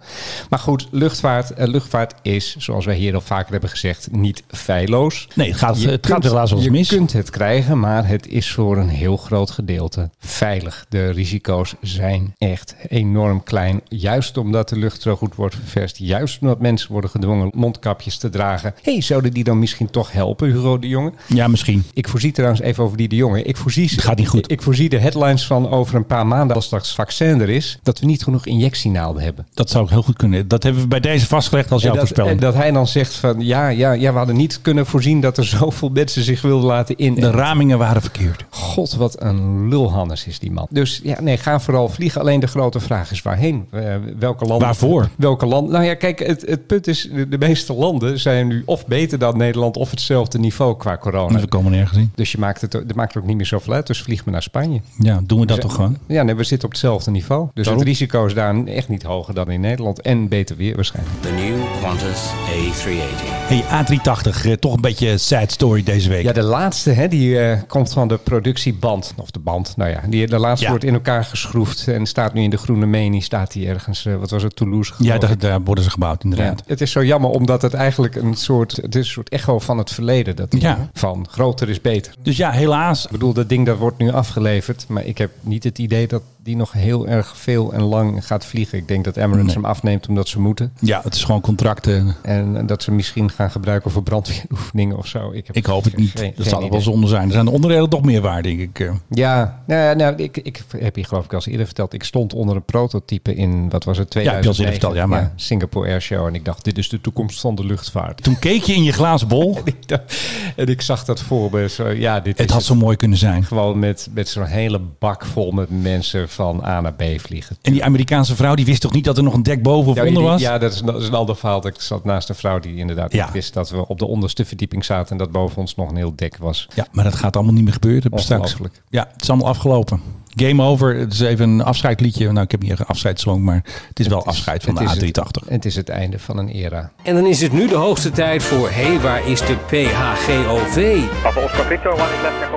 Maar 0.51 0.59
goed, 0.59 0.89
luchtvaart, 0.91 1.51
eh, 1.51 1.67
luchtvaart 1.67 2.15
is, 2.23 2.57
zoals 2.59 2.85
wij 2.85 2.95
hier 2.97 3.15
al 3.15 3.21
vaker 3.21 3.53
hebben 3.53 3.71
gezegd, 3.71 4.09
niet 4.13 4.43
feilloos. 4.49 5.29
Nee, 5.35 5.49
het 5.49 5.57
gaat, 5.59 5.81
Je 5.83 5.89
het 5.89 6.07
gaat 6.07 6.13
kunt- 6.21 6.25
helaas 6.33 6.49
wel 6.51 6.59
eens 6.59 6.69
Je 6.69 6.75
mis. 6.75 6.89
kunt 6.89 7.13
het 7.13 7.31
krijgen, 7.31 7.81
maar 7.81 8.07
het 8.09 8.29
is 8.29 8.53
voor 8.53 8.77
een 8.79 8.89
heel 8.89 9.17
groot 9.17 9.51
gedeelte 9.51 10.11
veilig. 10.19 10.87
De 10.89 11.11
risico's 11.11 11.75
zijn 11.81 12.35
echt 12.39 12.75
enorm 12.89 13.43
klein. 13.43 13.81
Juist 13.89 14.37
omdat 14.37 14.69
de 14.69 14.77
lucht 14.79 15.03
zo 15.03 15.17
goed 15.17 15.35
wordt 15.35 15.55
ververst. 15.55 15.97
Juist 15.99 16.41
omdat 16.41 16.61
mensen 16.61 16.93
worden 16.93 17.11
gedwongen 17.11 17.51
mondkapjes 17.55 18.17
te 18.19 18.29
dragen. 18.29 18.75
hey, 18.83 19.01
zouden 19.01 19.33
die 19.33 19.45
dan 19.45 19.59
misschien 19.59 19.91
toch 19.91 20.13
helpen, 20.13 20.49
Hugo 20.49 20.79
de 20.79 20.89
Jonge? 20.89 21.13
Ja, 21.27 21.49
misschien. 21.49 21.85
Ik 21.93 22.09
voorzie 22.09 22.24
trouwens 22.33 22.61
even 22.61 22.85
over 22.85 22.97
die 22.97 23.09
de 23.09 23.17
Jonge. 23.17 23.43
Ik 23.43 23.57
voorzie, 23.57 23.89
Het 23.91 24.03
gaat 24.03 24.17
niet 24.17 24.29
goed. 24.29 24.45
Ik, 24.45 24.51
ik 24.51 24.63
voorzie 24.63 24.89
de 24.89 24.99
headlines 24.99 25.47
van 25.47 25.71
over 25.71 25.95
een 25.95 26.07
paar 26.07 26.27
maanden, 26.27 26.57
als 26.57 26.65
straks 26.65 26.95
vaccin 26.95 27.41
er 27.41 27.49
is, 27.49 27.79
dat 27.83 28.01
we 28.01 28.07
niet 28.07 28.23
genoeg 28.23 28.47
injectienaalden 28.47 29.23
hebben. 29.23 29.47
Dat 29.55 29.71
zou 29.71 29.85
ook 29.85 29.91
heel 29.91 30.03
goed 30.03 30.17
kunnen. 30.17 30.49
Dat 30.49 30.63
hebben 30.63 30.83
we 30.83 30.89
bij 30.89 31.01
deze 31.01 31.27
vastgelegd 31.27 31.71
als 31.73 31.83
jouw 31.83 31.93
En 31.93 31.99
dat, 31.99 32.07
voorspelling. 32.07 32.41
en 32.41 32.47
dat 32.47 32.55
hij 32.55 32.71
dan 32.71 32.87
zegt 32.87 33.15
van 33.15 33.41
ja, 33.41 33.69
ja, 33.69 33.93
ja, 33.93 34.13
we 34.13 34.19
hadden 34.19 34.37
niet 34.37 34.61
kunnen 34.63 34.87
voorzien 34.87 35.21
dat 35.21 35.39
er 35.39 35.45
zoveel 35.59 35.89
mensen 35.89 36.23
zich 36.23 36.43
wilden 36.43 36.67
laten 36.67 36.97
in. 36.97 37.15
de 37.15 37.31
ramingen 37.31 37.79
waren 37.79 38.03
verkeerd. 38.03 38.45
God, 38.51 38.95
wat 38.95 39.23
een 39.23 39.69
lulhannes 39.69 40.27
is 40.27 40.39
die 40.39 40.51
man. 40.51 40.67
Dus 40.71 41.01
ja, 41.03 41.21
nee, 41.21 41.37
ga 41.37 41.61
vooral 41.61 41.89
vliegen. 41.89 42.21
Alleen 42.21 42.41
de 42.41 42.47
grote 42.47 42.81
vraag 42.81 43.11
is 43.11 43.23
waarheen? 43.23 43.67
Eh, 43.71 43.95
welke 44.19 44.45
landen? 44.45 44.67
Waarvoor? 44.67 45.09
Welke 45.17 45.47
land? 45.47 45.71
Nou 45.71 45.85
ja, 45.85 45.95
kijk, 45.95 46.19
het, 46.19 46.43
het 46.47 46.67
punt 46.67 46.87
is, 46.87 47.09
de, 47.13 47.29
de 47.29 47.39
meeste 47.39 47.73
landen 47.73 48.21
zijn 48.21 48.47
nu 48.47 48.63
of 48.67 48.87
beter 48.87 49.19
dan 49.19 49.37
Nederland 49.37 49.77
of 49.77 49.91
hetzelfde 49.91 50.39
niveau 50.39 50.77
qua 50.77 50.97
corona. 50.99 51.33
Dus 51.33 51.41
we 51.41 51.49
komen 51.49 51.73
nergens 51.73 51.99
in. 51.99 52.13
Dus 52.15 52.33
je 52.33 52.39
maakt 52.39 52.61
het, 52.61 52.73
het 52.73 52.95
maakt 52.95 53.15
er 53.15 53.21
ook 53.21 53.27
niet 53.27 53.37
meer 53.37 53.47
zoveel 53.47 53.73
uit. 53.73 53.87
Dus 53.87 54.03
vlieg 54.03 54.25
maar 54.25 54.33
naar 54.33 54.43
Spanje. 54.43 54.81
Ja, 54.99 55.21
doen 55.27 55.41
we 55.41 55.47
dat 55.47 55.61
toch 55.61 55.75
gewoon? 55.75 55.99
Ja, 56.07 56.23
nee, 56.23 56.35
we 56.35 56.45
zitten 56.45 56.69
op 56.69 56.73
hetzelfde 56.75 57.11
niveau. 57.11 57.49
Dus 57.55 57.65
Daarom. 57.65 57.83
het 57.83 57.89
risico 57.93 58.27
is 58.27 58.35
daar 58.35 58.65
echt 58.65 58.89
niet 58.89 59.03
hoger 59.03 59.35
dan 59.35 59.51
in 59.51 59.61
Nederland. 59.61 60.01
En 60.01 60.29
beter 60.29 60.57
weer 60.57 60.75
waarschijnlijk. 60.75 61.17
The 61.23 61.31
new 61.31 61.57
Qantas 61.83 62.31
A380. 62.49 63.33
Hey, 63.47 63.63
A380, 63.65 64.45
eh, 64.47 64.53
toch 64.53 64.75
een 64.75 64.81
beetje 64.81 65.19
sad 65.19 65.53
story 65.53 65.83
deze 65.83 66.09
week. 66.09 66.23
Ja, 66.23 66.33
de 66.33 66.43
laatste, 66.43 66.91
hè, 66.91 67.09
die 67.09 67.39
eh, 67.41 67.61
komt 67.67 67.93
van 67.93 68.09
de 68.09 68.19
productieband. 68.19 69.15
Of 69.17 69.31
de 69.31 69.39
band, 69.39 69.77
nou 69.77 69.91
ja. 69.91 70.01
Die, 70.09 70.27
de 70.27 70.39
laatste 70.39 70.65
Ja. 70.65 70.71
wordt 70.71 70.85
in 70.85 70.95
elkaar 70.95 71.25
geschroefd. 71.25 71.89
En 71.89 72.07
staat 72.07 72.35
nu 72.35 72.43
in 72.43 72.51
de 72.51 72.57
Groene 72.57 72.87
Menie. 72.87 73.23
Staat 73.23 73.53
die 73.53 73.67
ergens, 73.69 74.07
eh, 74.07 74.17
wat 74.17 74.31
was 74.31 74.43
het, 74.43 74.57
Toulouse? 74.57 74.93
Ja, 74.99 75.19
daar, 75.19 75.61
worden 75.63 75.85
ze 75.85 75.91
gebouwd 75.91 76.25
inderdaad. 76.25 76.59
Ja, 76.59 76.65
het 76.67 76.81
is 76.81 76.91
zo 76.91 77.05
jammer 77.05 77.31
omdat 77.31 77.63
het 77.63 77.75
eigenlijk 77.75 78.15
een 78.15 78.35
soort, 78.35 78.77
het 78.77 78.95
is 78.95 79.07
een 79.07 79.13
soort 79.13 79.29
echo 79.29 79.59
van 79.59 79.79
het 79.79 79.91
verleden. 79.93 80.37
Dat 80.37 80.55
Ja. 80.59 80.89
Van 80.93 81.27
groter 81.31 81.69
is 81.69 81.81
beter. 81.81 82.04
Dus 82.23 82.37
ja, 82.37 82.51
helaas. 82.51 83.05
Ik 83.05 83.11
bedoel, 83.11 83.33
dat 83.33 83.49
ding 83.49 83.67
dat 83.67 83.79
wordt 83.79 83.99
nu 83.99 84.11
afgeleverd. 84.11 84.85
Maar 84.89 85.05
ik 85.05 85.19
heb 85.19 85.31
niet 85.41 85.65
het 85.65 85.79
idee 85.79 86.07
dat 86.07 86.23
die 86.45 86.57
nog 86.57 86.73
heel 86.73 87.07
erg 87.07 87.37
veel 87.37 87.73
en 87.73 87.83
lang 87.83 88.27
gaat 88.27 88.45
vliegen. 88.47 88.79
Ik 88.79 88.89
denk 88.89 89.05
dat 89.05 89.17
Emirates 89.17 89.45
Nee. 89.45 89.55
hem 89.55 89.65
afneemt 89.65 90.09
omdat 90.09 90.29
ze 90.29 90.41
moeten. 90.41 90.73
Ja, 90.81 91.01
het 91.05 91.15
is 91.15 91.25
gewoon 91.25 91.41
contracten. 91.41 92.15
En 92.23 92.67
dat 92.67 92.83
ze 92.83 92.91
misschien 92.93 93.31
gaan 93.31 93.51
gebruiken 93.51 93.91
voor 93.91 94.03
brandweeroefeningen 94.03 94.97
of 94.97 95.07
zo. 95.07 95.33
heb 95.33 95.49
Ik 95.57 95.67
hoop 95.67 95.85
het 95.85 95.97
niet. 95.97 96.11
geen- 96.15 96.33
dat 96.37 96.47
zal 96.47 96.63
er 96.63 96.71
wel 96.71 96.81
zonde 96.81 97.07
zijn. 97.07 97.27
Er 97.27 97.33
zijn 97.33 97.45
de 97.45 97.51
onderdelen 97.51 97.89
toch 97.89 98.03
meer 98.03 98.21
waar, 98.21 98.43
denk 98.43 98.61
ik. 98.61 98.81
eh. 98.81 98.93
Ja, 99.09 99.63
nou, 99.67 99.81
ja, 99.81 99.93
nou 99.95 100.15
ik, 100.17 100.37
ik 100.37 100.63
heb 100.79 100.95
hier 100.95 101.05
geloof 101.07 101.25
ik 101.25 101.31
al 101.31 101.37
eens 101.37 101.47
eerder 101.47 101.67
verteld. 101.67 101.93
Ik 101.93 102.05
stond 102.05 102.35
onder 102.35 102.57
een 102.57 102.65
prototype 102.65 103.35
in, 103.35 103.69
wat 103.71 103.85
was 103.85 103.99
het, 103.99 104.15
heb 104.15 104.23
je 104.23 104.31
al 104.31 104.37
eens 104.37 104.47
eerder 104.47 104.55
2009. 104.55 104.73
verteld, 104.73 104.95
ja, 104.95 105.07
maar- 105.07 105.33
Singapore 105.37 105.89
Air 105.89 106.01
Show. 106.01 106.27
En 106.27 106.35
ik 106.35 106.45
dacht, 106.45 106.65
dit 106.65 106.79
is 106.79 106.89
de 106.89 107.01
toekomst 107.01 107.41
van 107.41 107.55
de 107.55 107.65
luchtvaart. 107.67 108.23
Toen 108.23 108.39
keek 108.39 108.63
je 108.63 108.75
in 108.75 108.83
je 108.83 108.93
glazen 108.93 109.29
bol. 109.29 109.59
Ik 109.65 109.89
dacht- 109.89 110.21
en 110.57 110.67
ik 110.67 110.81
zag 110.81 111.05
dat 111.05 111.21
voor 111.23 111.51
me. 111.53 111.69
Zo, 111.69 111.89
ja, 111.89 112.21
dit 112.21 112.39
Het 112.39 112.51
had 112.51 112.63
zo 112.63 112.75
mooi 112.75 112.97
kunnen 112.97 113.19
zijn. 113.19 113.45
Gewoon 113.45 113.79
met, 113.79 114.09
met 114.15 114.29
zo'n 114.29 114.45
hele 114.45 114.81
bak 114.99 115.25
vol 115.25 115.51
met 115.51 115.69
mensen 115.83 116.29
van 116.35 116.65
A 116.65 116.81
naar 116.81 116.93
B 116.95 117.03
vliegen. 117.17 117.57
En 117.63 117.73
die 117.73 117.85
Amerikaanse 117.85 118.35
vrouw, 118.37 118.55
die 118.55 118.65
wist 118.65 118.81
toch 118.81 118.93
niet 118.93 119.05
dat 119.05 119.17
er 119.17 119.23
nog 119.23 119.35
een 119.35 119.43
dek 119.43 119.63
boven 119.63 119.91
of 119.91 119.97
Ja, 119.97 120.05
onder 120.07 120.23
was? 120.23 120.41
ja, 120.41 120.59
dat 120.59 120.73
is, 120.73 120.81
dat 120.81 121.01
is 121.01 121.09
een 121.09 121.15
ander 121.15 121.37
verhaal. 121.37 121.67
Ik 121.67 121.81
zat 121.81 122.05
naast 122.05 122.29
een 122.29 122.35
vrouw 122.35 122.59
die 122.59 122.77
inderdaad 122.77 123.13
Ja. 123.13 123.31
wist 123.33 123.55
dat 123.55 123.71
we 123.71 123.89
op 123.89 123.99
de 123.99 124.07
onderste 124.07 124.45
verdieping 124.45 124.85
zaten 124.85 125.11
en 125.13 125.19
dat 125.19 125.31
boven 125.33 125.57
ons 125.57 125.75
nog 125.75 125.91
een 125.91 125.97
heel 125.97 126.13
dek 126.17 126.37
was. 126.37 126.69
Ja, 126.75 126.87
maar 126.93 127.05
dat 127.05 127.15
gaat 127.15 127.37
allemaal 127.37 127.55
niet 127.55 127.65
meer 127.65 127.73
gebeuren. 127.73 128.11
Straks. 128.15 128.57
Ja, 128.91 129.09
het 129.13 129.23
is 129.23 129.29
allemaal 129.31 129.49
afgelopen. 129.49 130.01
Game 130.37 130.63
over. 130.63 130.97
Het 130.97 131.13
is 131.13 131.21
even 131.21 131.49
een 131.49 131.63
afscheidliedje. 131.63 132.33
Nou, 132.33 132.45
ik 132.45 132.51
heb 132.51 132.63
niet 132.63 132.71
echt 132.71 132.81
een 132.81 132.87
afscheidssong, 132.87 133.45
maar 133.45 133.65
het 133.89 134.01
is 134.01 134.07
wel 134.07 134.27
afscheid 134.27 134.63
van 134.63 134.75
de 134.75 134.83
is 134.83 134.91
A380. 134.91 135.13
Het, 135.13 135.41
het 135.49 135.65
is 135.65 135.77
het 135.77 135.89
einde 135.89 136.19
van 136.19 136.39
een 136.39 136.49
era. 136.49 136.91
En 137.03 137.15
dan 137.15 137.27
is 137.27 137.41
het 137.41 137.53
nu 137.53 137.69
de 137.69 137.75
hoogste 137.75 138.11
tijd 138.11 138.43
voor 138.43 138.71
Hé, 138.71 138.85
hey, 138.85 139.01
waar 139.01 139.29
is 139.29 139.41
de 139.41 139.57
PHGOV? 139.67 141.03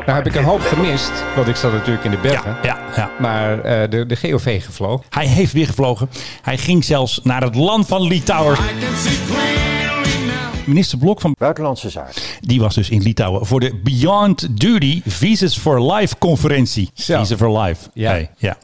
Nou 0.06 0.18
heb 0.18 0.28
ik 0.28 0.36
een 0.36 0.44
hoop 0.44 0.62
gemist, 0.62 1.12
want 1.36 1.48
ik 1.48 1.56
zat 1.56 1.72
natuurlijk 1.72 2.06
in 2.06 2.12
de 2.12 2.18
bergen. 2.18 2.58
Ja, 2.64 2.64
ja, 2.64 2.80
ja. 2.96 3.12
Maar 3.20 3.60
eh, 3.60 3.90
de, 3.90 4.06
de 4.06 4.16
GOV 4.16 4.64
gevlogen. 4.66 5.06
Hij 5.10 5.28
heeft 5.28 5.54
weer 5.54 5.66
gevlogen. 5.66 6.10
Hij 6.42 6.58
ging 6.58 6.84
zelfs 6.84 7.20
naar 7.24 7.42
het 7.42 7.56
land 7.56 7.88
van 7.88 8.02
Litouwen. 8.02 8.58
Minister 10.68 10.98
Blok 10.98 11.22
van 11.22 11.36
Buitenlandse 11.40 11.90
Zaken. 11.90 12.22
die 12.42 12.60
was 12.60 12.76
dus 12.76 12.90
in 12.90 13.02
Litouwen 13.02 13.46
voor 13.46 13.60
de 13.60 13.80
Beyond 13.84 14.60
Duty 14.60 15.02
Visas 15.06 15.58
for 15.58 15.94
Life 15.94 16.18
conferentie. 16.18 16.90
Zo. 16.94 17.18
Visa 17.20 17.38
for 17.38 17.60
Life. 17.60 17.90
Ja. 17.94 18.10
Hey, 18.12 18.30
ja. 18.38 18.58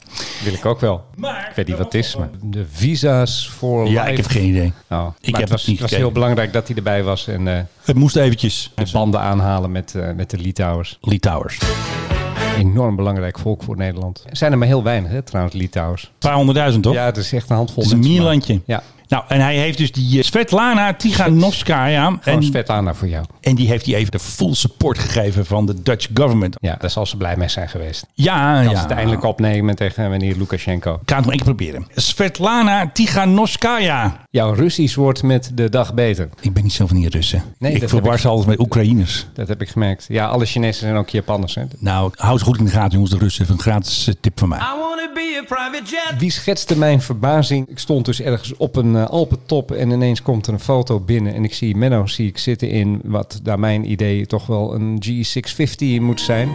Wil 0.43 0.53
ik 0.53 0.65
ook 0.65 0.79
wel. 0.79 1.03
Maar- 1.15 1.47
ik 1.49 1.55
weet 1.55 1.67
niet 1.67 1.77
wat 1.77 1.85
het 1.85 1.95
is, 1.95 2.15
maar 2.15 2.29
de 2.41 2.65
visa's 2.71 3.49
voor 3.49 3.87
ja, 3.87 3.99
life. 4.01 4.11
ik 4.11 4.17
heb 4.17 4.25
geen 4.25 4.45
idee. 4.49 4.65
Oh, 4.67 4.71
Ik 4.71 4.91
maar 4.91 5.09
heb 5.21 5.33
het 5.41 5.49
was, 5.49 5.59
het 5.61 5.69
niet 5.69 5.79
was 5.79 5.89
gekeken. 5.89 5.97
heel 5.97 6.11
belangrijk 6.11 6.53
dat 6.53 6.67
hij 6.67 6.75
erbij 6.77 7.03
was 7.03 7.27
en 7.27 7.47
eh, 7.47 7.59
Het 7.83 7.95
moest 7.95 8.15
eventjes. 8.15 8.71
de 8.75 8.85
banden 8.91 9.19
aanhalen 9.19 9.71
met, 9.71 9.95
eh, 9.95 10.11
met 10.15 10.29
de 10.29 10.37
Litouwers. 10.37 10.97
Litouwers. 11.01 11.57
Enorm 12.57 12.95
belangrijk 12.95 13.39
volk 13.39 13.63
voor 13.63 13.77
Nederland. 13.77 14.23
Er 14.29 14.37
zijn 14.37 14.51
er 14.51 14.57
maar 14.57 14.67
heel 14.67 14.83
weinig, 14.83 15.11
hè, 15.11 15.21
trouwens, 15.21 15.55
Litouwers. 15.55 16.03
Een 16.03 16.09
paar 16.19 16.35
honderdduizend, 16.35 16.83
toch? 16.83 16.93
Ja, 16.93 17.05
het 17.05 17.17
is 17.17 17.33
echt 17.33 17.49
een 17.49 17.55
handvol 17.55 17.83
Het 17.83 17.85
is 17.85 17.91
een 17.91 17.99
mierlandje. 18.11 18.61
Ja, 18.65 18.83
Nou, 19.13 19.25
en 19.27 19.41
hij 19.41 19.55
heeft 19.55 19.77
dus 19.77 19.91
die 19.91 20.17
eh, 20.17 20.23
Svetlana 20.23 20.93
Tiganovskaya. 20.93 22.05
gewoon 22.05 22.39
En, 22.39 22.43
Svetlana 22.43 22.93
voor 22.93 23.07
jou. 23.07 23.25
en 23.41 23.55
die 23.55 23.67
heeft 23.67 23.85
hij 23.85 23.95
even 23.95 24.11
de 24.11 24.19
full 24.19 24.53
support 24.53 24.99
gegeven 24.99 25.45
van 25.45 25.65
de 25.65 25.81
Dutch 25.83 26.07
government. 26.13 26.55
Ja, 26.59 26.75
daar 26.79 26.89
zal 26.89 27.05
ze 27.05 27.17
blij 27.17 27.37
mee 27.37 27.47
zijn 27.47 27.69
geweest. 27.69 28.05
Ja, 28.13 28.57
Als 28.57 28.71
ja. 28.71 28.75
ze 28.75 28.81
het 28.81 28.91
eindelijk 28.91 29.23
opnemen 29.23 29.75
tegen 29.75 30.09
meneer 30.09 30.35
Lukashenko. 30.35 30.93
Ik 30.93 30.99
ga 31.05 31.15
het 31.15 31.25
nog 31.25 31.33
één 31.33 31.43
keer 31.43 31.55
proberen. 31.55 31.87
Svetlana 31.95 32.89
Tiganovskaya. 32.93 34.25
Jouw 34.29 34.53
Russisch 34.53 34.95
wordt 34.95 35.23
met 35.23 35.51
de 35.53 35.69
dag 35.69 35.93
beter. 35.93 36.29
Ik 36.41 36.53
ben 36.53 36.63
niet 36.63 36.73
zo 36.73 36.87
van 36.87 36.97
die 36.97 37.09
Russen. 37.09 37.43
Nee, 37.57 37.73
ik 37.73 37.89
verwar 37.89 38.19
ze 38.19 38.27
altijd 38.27 38.47
met 38.47 38.59
Oekraïners. 38.59 39.25
Dat 39.33 39.47
heb 39.47 39.61
ik 39.61 39.69
gemerkt. 39.69 40.05
Ja, 40.09 40.25
alle 40.27 40.45
Chinezen 40.45 40.81
zijn 40.81 40.95
ook 40.95 41.09
Japanners. 41.09 41.55
Hè? 41.55 41.63
Nou, 41.79 42.11
hou 42.15 42.37
ze 42.37 42.43
goed 42.43 42.57
in 42.57 42.65
de 42.65 42.71
gaten, 42.71 42.91
jongens, 42.91 43.11
de 43.11 43.17
Russen. 43.17 43.45
Een 43.49 43.59
gratis 43.59 44.07
eh, 44.07 44.13
tip 44.21 44.39
van 44.39 44.49
mij. 44.49 44.59
I 44.59 44.61
wanna 44.79 45.11
be 45.13 45.23
be 45.33 45.39
a 45.39 45.55
private 45.55 45.89
jet. 45.89 46.19
Wie 46.19 46.31
schetste 46.31 46.77
mijn 46.77 47.01
verbazing? 47.01 47.67
Ik 47.67 47.79
stond 47.79 48.05
dus 48.05 48.21
ergens 48.21 48.53
op 48.57 48.75
een 48.75 49.02
uh, 49.03 49.09
Alpentop 49.09 49.71
en 49.71 49.91
ineens 49.91 50.21
komt 50.21 50.47
er 50.47 50.53
een 50.53 50.59
foto 50.59 50.99
binnen 50.99 51.33
en 51.33 51.43
ik 51.43 51.53
zie 51.53 51.75
Menno 51.75 52.05
zie 52.05 52.27
ik 52.27 52.37
zitten 52.37 52.69
in 52.69 53.01
wat 53.03 53.39
naar 53.43 53.59
mijn 53.59 53.91
idee 53.91 54.25
toch 54.25 54.45
wel 54.45 54.73
een 54.73 55.03
G650 55.05 56.01
moet 56.01 56.21
zijn. 56.21 56.49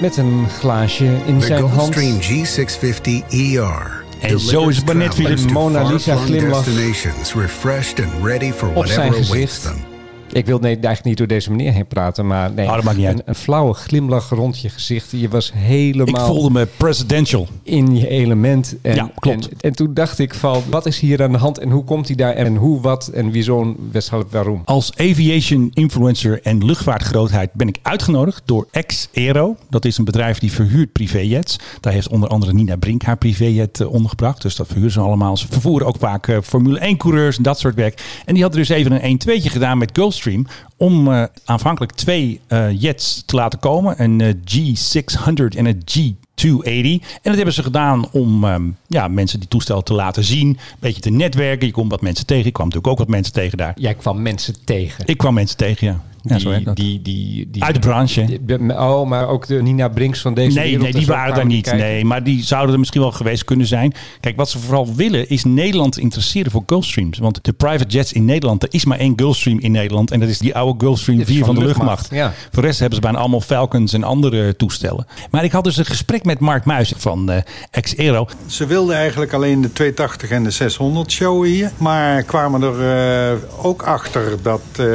Met 0.00 0.16
een 0.16 0.46
glaasje 0.48 1.16
in 1.26 1.38
The 1.38 1.46
zijn 1.46 1.64
hand. 1.64 1.94
Gulfstream 1.94 2.20
G650 2.20 3.26
ER. 3.28 4.04
En 4.20 4.40
zo 4.40 4.68
is 4.68 4.76
het 4.76 4.86
maar 4.86 4.96
net 4.96 5.16
weer 5.16 5.36
to 5.36 5.52
Mona 5.52 5.82
Lisa 5.82 6.16
glimlach 6.16 6.64
destinations, 6.64 7.34
refreshed 7.34 8.00
and 8.00 8.24
ready 8.24 8.52
for 8.52 8.72
op 8.74 8.86
zijn 8.86 9.12
gezicht. 9.12 9.87
Ik 10.32 10.46
wil 10.46 10.58
nee, 10.58 10.72
eigenlijk 10.72 11.04
niet 11.04 11.16
door 11.18 11.26
deze 11.26 11.50
meneer 11.50 11.72
heen 11.72 11.86
praten, 11.86 12.26
maar 12.26 12.52
nee, 12.52 12.66
Oh, 12.66 12.74
dat 12.74 12.84
maakt 12.84 12.96
niet 12.96 13.06
uit. 13.06 13.16
een, 13.18 13.22
een 13.26 13.34
flauwe 13.34 13.74
glimlach 13.74 14.28
rond 14.28 14.60
je 14.60 14.68
gezicht. 14.68 15.10
Je 15.10 15.28
was 15.28 15.48
Ik 15.48 15.54
helemaal 15.54 16.26
voelde 16.26 16.50
me 16.50 16.66
presidential. 16.76 17.46
in 17.62 17.96
je 17.96 18.08
element. 18.08 18.76
En, 18.82 18.94
Ja, 18.94 19.10
klopt. 19.18 19.48
En, 19.48 19.56
en 19.60 19.72
toen 19.72 19.94
dacht 19.94 20.18
ik 20.18 20.34
van, 20.34 20.62
wat 20.70 20.86
is 20.86 21.00
hier 21.00 21.22
aan 21.22 21.32
de 21.32 21.38
hand 21.38 21.58
en 21.58 21.70
hoe 21.70 21.84
komt 21.84 22.06
hij 22.06 22.16
daar 22.16 22.32
en 22.34 22.56
hoe, 22.56 22.80
wat 22.80 23.06
en 23.06 23.30
wieso 23.30 23.60
en 23.62 23.76
weshalb, 23.92 24.32
waarom? 24.32 24.62
Als 24.64 24.92
aviation 24.96 25.70
influencer 25.74 26.40
en 26.42 26.64
luchtvaartgrootheid 26.64 27.52
ben 27.52 27.68
ik 27.68 27.78
uitgenodigd 27.82 28.42
door 28.44 28.66
X-Aero. 28.86 29.56
Dat 29.70 29.84
is 29.84 29.98
een 29.98 30.04
bedrijf 30.04 30.38
die 30.38 30.52
verhuurt 30.52 30.92
privéjets. 30.92 31.58
Daar 31.80 31.92
heeft 31.92 32.08
onder 32.08 32.28
andere 32.28 32.52
Nina 32.52 32.76
Brink 32.76 33.02
haar 33.02 33.16
privéjet 33.16 33.80
eh, 33.80 33.92
ondergebracht. 33.92 34.42
Dus 34.42 34.56
dat 34.56 34.66
verhuren 34.66 34.90
ze 34.92 35.00
allemaal. 35.00 35.36
Ze 35.36 35.46
vervoeren 35.50 35.86
ook 35.86 35.96
vaak 35.98 36.28
eh, 36.28 36.36
Formule 36.42 36.78
1 36.78 36.96
coureurs 36.96 37.36
en 37.36 37.42
dat 37.42 37.58
soort 37.58 37.74
werk. 37.74 38.02
En 38.24 38.34
die 38.34 38.42
hadden 38.42 38.60
dus 38.60 38.68
even 38.68 39.04
een 39.04 39.20
1-2'tje 39.28 39.50
gedaan 39.50 39.78
met 39.78 39.92
Gulfstream. 40.18 40.46
Om 40.76 41.12
eh, 41.12 41.24
aanvankelijk 41.44 41.92
twee 41.92 42.40
eh, 42.46 42.80
jets 42.80 43.22
te 43.26 43.36
laten 43.36 43.58
komen. 43.58 44.02
Een 44.02 44.20
eh, 44.20 44.34
G600 44.34 45.56
en 45.56 45.66
een 45.66 45.82
G 45.84 46.12
280. 46.34 46.92
En 46.92 47.20
dat 47.22 47.34
hebben 47.34 47.54
ze 47.54 47.62
gedaan 47.62 48.10
om 48.10 48.44
ehm, 48.44 48.62
ja, 48.86 49.08
mensen 49.08 49.40
die 49.40 49.48
toestel 49.48 49.82
te 49.82 49.94
laten 49.94 50.24
zien. 50.24 50.48
Een 50.48 50.58
beetje 50.78 51.00
te 51.00 51.10
netwerken. 51.10 51.66
Je 51.66 51.72
komt 51.72 51.90
wat 51.90 52.00
mensen 52.00 52.26
tegen. 52.26 52.46
Ik 52.46 52.52
kwam 52.52 52.66
natuurlijk 52.66 52.92
ook 52.92 52.98
wat 52.98 53.08
mensen 53.08 53.32
tegen 53.32 53.58
daar. 53.58 53.72
Jij 53.76 53.94
kwam 53.94 54.22
mensen 54.22 54.54
tegen. 54.64 55.06
Ik 55.06 55.16
kwam 55.16 55.34
mensen 55.34 55.56
tegen, 55.56 55.86
ja. 55.86 56.02
Ja 56.22 56.38
zo 56.38 56.50
die, 56.54 56.64
dat. 56.64 56.76
die, 56.76 57.02
die, 57.02 57.48
die, 57.50 57.62
Uit 57.64 57.74
de 57.74 57.80
branche. 57.80 58.24
die- 58.24 58.56
Oh, 58.78 59.08
maar 59.08 59.28
ook 59.28 59.46
de 59.46 59.62
Nina 59.62 59.88
Brinks 59.88 60.20
van 60.20 60.34
deze 60.34 60.56
Nee, 60.58 60.64
wereld 60.64 60.82
nee, 60.82 60.92
die 60.92 61.06
waren 61.06 61.34
daar 61.34 61.46
niet. 61.46 61.62
kijken. 61.64 61.82
Nee, 61.86 62.04
maar 62.04 62.24
die 62.24 62.42
zouden 62.44 62.72
er 62.72 62.78
misschien 62.78 63.00
wel 63.00 63.12
geweest 63.12 63.44
kunnen 63.44 63.66
zijn. 63.66 63.92
Kijk, 64.20 64.36
wat 64.36 64.50
ze 64.50 64.58
vooral 64.58 64.94
willen 64.94 65.28
is 65.28 65.44
Nederland 65.44 65.98
interesseren 65.98 66.50
voor 66.50 66.62
Gulfstreams. 66.66 67.18
Want 67.18 67.44
de 67.44 67.52
private 67.52 67.86
jets 67.90 68.12
in 68.12 68.24
Nederland, 68.24 68.62
er 68.62 68.68
is 68.72 68.84
maar 68.84 68.98
één 68.98 69.12
Gulfstream 69.16 69.58
in 69.60 69.72
Nederland. 69.72 70.10
En 70.10 70.20
dat 70.20 70.28
is 70.28 70.38
die 70.38 70.54
oude 70.54 70.84
Gulfstream 70.84 71.18
Dit 71.18 71.28
is 71.28 71.34
4 71.34 71.44
van, 71.44 71.54
van 71.54 71.62
de 71.62 71.68
luchtmacht. 71.68 72.10
luchtmacht, 72.10 72.34
ja. 72.36 72.48
Voor 72.52 72.62
de 72.62 72.68
rest 72.68 72.78
hebben 72.78 72.96
ze 72.96 73.02
bijna 73.04 73.18
allemaal 73.18 73.40
Falcons 73.40 73.92
en 73.92 74.04
andere 74.04 74.56
toestellen. 74.56 75.06
Maar 75.30 75.44
ik 75.44 75.52
had 75.52 75.64
dus 75.64 75.76
een 75.76 75.84
gesprek 75.86 76.24
met 76.24 76.38
Mark 76.38 76.64
Muis 76.64 76.92
van 76.96 77.30
eh 77.30 77.42
Ex-Aero. 77.70 78.26
Ze 78.46 78.66
wilden 78.66 78.96
eigenlijk 78.96 79.32
alleen 79.32 79.60
de 79.60 79.72
280 79.72 80.30
en 80.30 80.44
de 80.44 80.50
600 80.50 81.12
showen 81.12 81.48
hier. 81.48 81.70
Maar 81.78 82.22
kwamen 82.22 82.62
er 82.62 83.32
eh, 83.32 83.64
ook 83.66 83.82
achter 83.82 84.36
dat 84.42 84.60
eh, 84.76 84.86